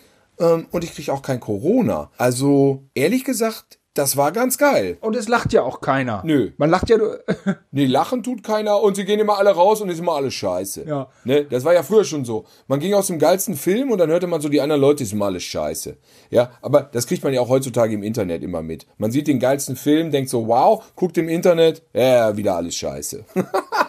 ähm, 0.40 0.64
und 0.70 0.82
ich 0.82 0.94
kriege 0.94 1.12
auch 1.12 1.20
kein 1.20 1.40
Corona. 1.40 2.10
Also 2.16 2.84
ehrlich 2.94 3.24
gesagt, 3.24 3.80
das 3.94 4.16
war 4.16 4.32
ganz 4.32 4.58
geil. 4.58 4.98
Und 5.00 5.14
es 5.14 5.28
lacht 5.28 5.52
ja 5.52 5.62
auch 5.62 5.80
keiner. 5.80 6.20
Nö. 6.24 6.50
Man 6.56 6.68
lacht 6.68 6.90
ja. 6.90 6.98
nee, 7.70 7.86
lachen 7.86 8.24
tut 8.24 8.42
keiner 8.42 8.82
und 8.82 8.96
sie 8.96 9.04
gehen 9.04 9.20
immer 9.20 9.38
alle 9.38 9.50
raus 9.50 9.80
und 9.80 9.88
ist 9.88 10.00
immer 10.00 10.12
alles 10.12 10.34
scheiße. 10.34 10.84
Ja. 10.86 11.08
Ne? 11.24 11.44
Das 11.44 11.64
war 11.64 11.74
ja 11.74 11.84
früher 11.84 12.04
schon 12.04 12.24
so. 12.24 12.44
Man 12.66 12.80
ging 12.80 12.92
aus 12.94 13.06
dem 13.06 13.20
geilsten 13.20 13.54
Film 13.54 13.92
und 13.92 13.98
dann 13.98 14.10
hörte 14.10 14.26
man 14.26 14.40
so, 14.40 14.48
die 14.48 14.60
anderen 14.60 14.80
Leute 14.80 15.04
ist 15.04 15.12
immer 15.12 15.26
alles 15.26 15.44
scheiße. 15.44 15.96
Ja, 16.30 16.50
aber 16.60 16.82
das 16.82 17.06
kriegt 17.06 17.22
man 17.22 17.32
ja 17.32 17.40
auch 17.40 17.48
heutzutage 17.48 17.94
im 17.94 18.02
Internet 18.02 18.42
immer 18.42 18.62
mit. 18.62 18.86
Man 18.98 19.12
sieht 19.12 19.28
den 19.28 19.38
geilsten 19.38 19.76
Film, 19.76 20.10
denkt 20.10 20.28
so, 20.28 20.48
wow, 20.48 20.82
guckt 20.96 21.16
im 21.16 21.28
Internet, 21.28 21.82
ja, 21.92 22.36
wieder 22.36 22.56
alles 22.56 22.74
scheiße. 22.74 23.24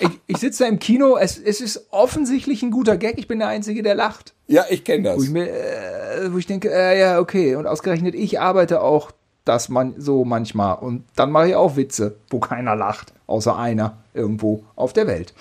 ich, 0.00 0.10
ich 0.26 0.36
sitze 0.38 0.64
da 0.64 0.68
im 0.68 0.78
Kino, 0.78 1.16
es, 1.16 1.38
es 1.38 1.60
ist 1.60 1.86
offensichtlich 1.90 2.62
ein 2.62 2.70
guter 2.70 2.96
Gag, 2.96 3.18
ich 3.18 3.28
bin 3.28 3.38
der 3.38 3.48
Einzige, 3.48 3.82
der 3.82 3.94
lacht. 3.94 4.34
Ja, 4.46 4.64
ich 4.68 4.84
kenne 4.84 5.04
das. 5.04 5.18
Wo 5.18 5.22
ich, 5.22 5.30
mir, 5.30 5.48
äh, 5.48 6.32
wo 6.32 6.38
ich 6.38 6.46
denke, 6.46 6.70
äh, 6.72 6.98
ja, 6.98 7.18
okay. 7.18 7.56
Und 7.56 7.66
ausgerechnet, 7.66 8.14
ich 8.14 8.40
arbeite 8.40 8.82
auch 8.82 9.10
das 9.46 9.68
man 9.68 9.94
so 9.98 10.24
manchmal. 10.24 10.76
Und 10.78 11.04
dann 11.14 11.30
mache 11.30 11.48
ich 11.48 11.54
auch 11.54 11.76
Witze, 11.76 12.16
wo 12.30 12.40
keiner 12.40 12.76
lacht, 12.76 13.14
außer 13.26 13.56
einer 13.56 13.98
irgendwo 14.12 14.64
auf 14.74 14.92
der 14.92 15.06
Welt. 15.06 15.32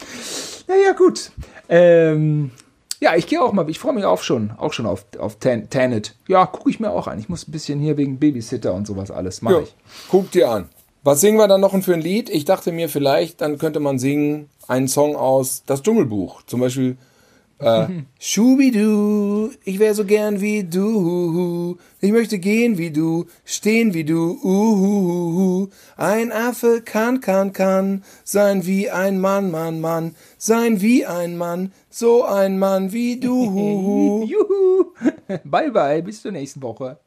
Naja, 0.68 0.94
gut. 0.94 1.32
Ähm, 1.68 2.52
ja, 3.02 3.16
ich 3.16 3.28
gehe 3.28 3.42
auch 3.42 3.52
mal, 3.52 3.70
ich 3.70 3.80
freue 3.80 3.94
mich 3.94 4.06
auch 4.06 4.22
schon, 4.22 4.52
auch 4.58 4.74
schon 4.74 4.86
auf, 4.86 5.06
auf 5.20 5.38
Tan 5.40 5.70
Tanet. 5.70 6.16
Ja, 6.28 6.46
gucke 6.46 6.70
ich 6.70 6.80
mir 6.80 6.92
auch 6.92 7.08
an. 7.08 7.20
Ich 7.20 7.30
muss 7.30 7.48
ein 7.48 7.52
bisschen 7.52 7.80
hier 7.80 7.98
wegen 7.98 8.20
Babysitter 8.20 8.74
und 8.74 8.88
sowas 8.88 9.12
alles 9.12 9.42
machen. 9.42 9.64
ich. 9.64 9.76
Guck 10.10 10.32
dir 10.32 10.50
an. 10.50 10.70
Was 11.06 11.22
singen 11.22 11.38
wir 11.38 11.48
dann 11.48 11.62
noch 11.62 11.80
für 11.84 11.94
ein 11.94 12.02
Lied? 12.02 12.32
Ich 12.32 12.46
dachte 12.46 12.72
mir 12.72 12.90
vielleicht, 12.90 13.42
dann 13.42 13.60
könnte 13.60 13.80
man 13.80 14.00
singen 14.00 14.50
einen 14.68 14.88
Song 14.88 15.16
aus 15.16 15.62
Das 15.68 15.84
Dschungelbuch. 15.84 16.42
Zum 16.48 16.62
Beispiel 16.62 16.98
äh, 17.60 17.86
Schubidu, 18.20 19.52
ich 19.66 19.78
wäre 19.78 19.94
so 19.94 20.04
gern 20.04 20.42
wie 20.42 20.64
du. 20.64 21.78
Ich 22.02 22.12
möchte 22.12 22.40
gehen 22.40 22.80
wie 22.80 22.90
du, 22.90 23.28
stehen 23.44 23.94
wie 23.94 24.04
du. 24.04 24.40
Uhuhu. 24.44 25.68
Ein 25.96 26.32
Affe 26.32 26.82
kann, 26.84 27.22
kann, 27.22 27.54
kann 27.54 28.04
sein 28.24 28.66
wie 28.66 28.90
ein 28.90 29.20
Mann, 29.22 29.52
Mann, 29.52 29.82
Mann. 29.82 30.16
Sein 30.40 30.82
wie 30.82 31.06
ein 31.06 31.38
Mann, 31.38 31.72
so 31.92 32.24
ein 32.24 32.58
Mann 32.58 32.94
wie 32.94 33.20
du. 33.20 34.24
Juhu. 34.28 34.86
Bye, 35.44 35.70
bye, 35.70 36.02
bis 36.02 36.24
zur 36.24 36.32
nächsten 36.32 36.64
Woche. 36.64 36.98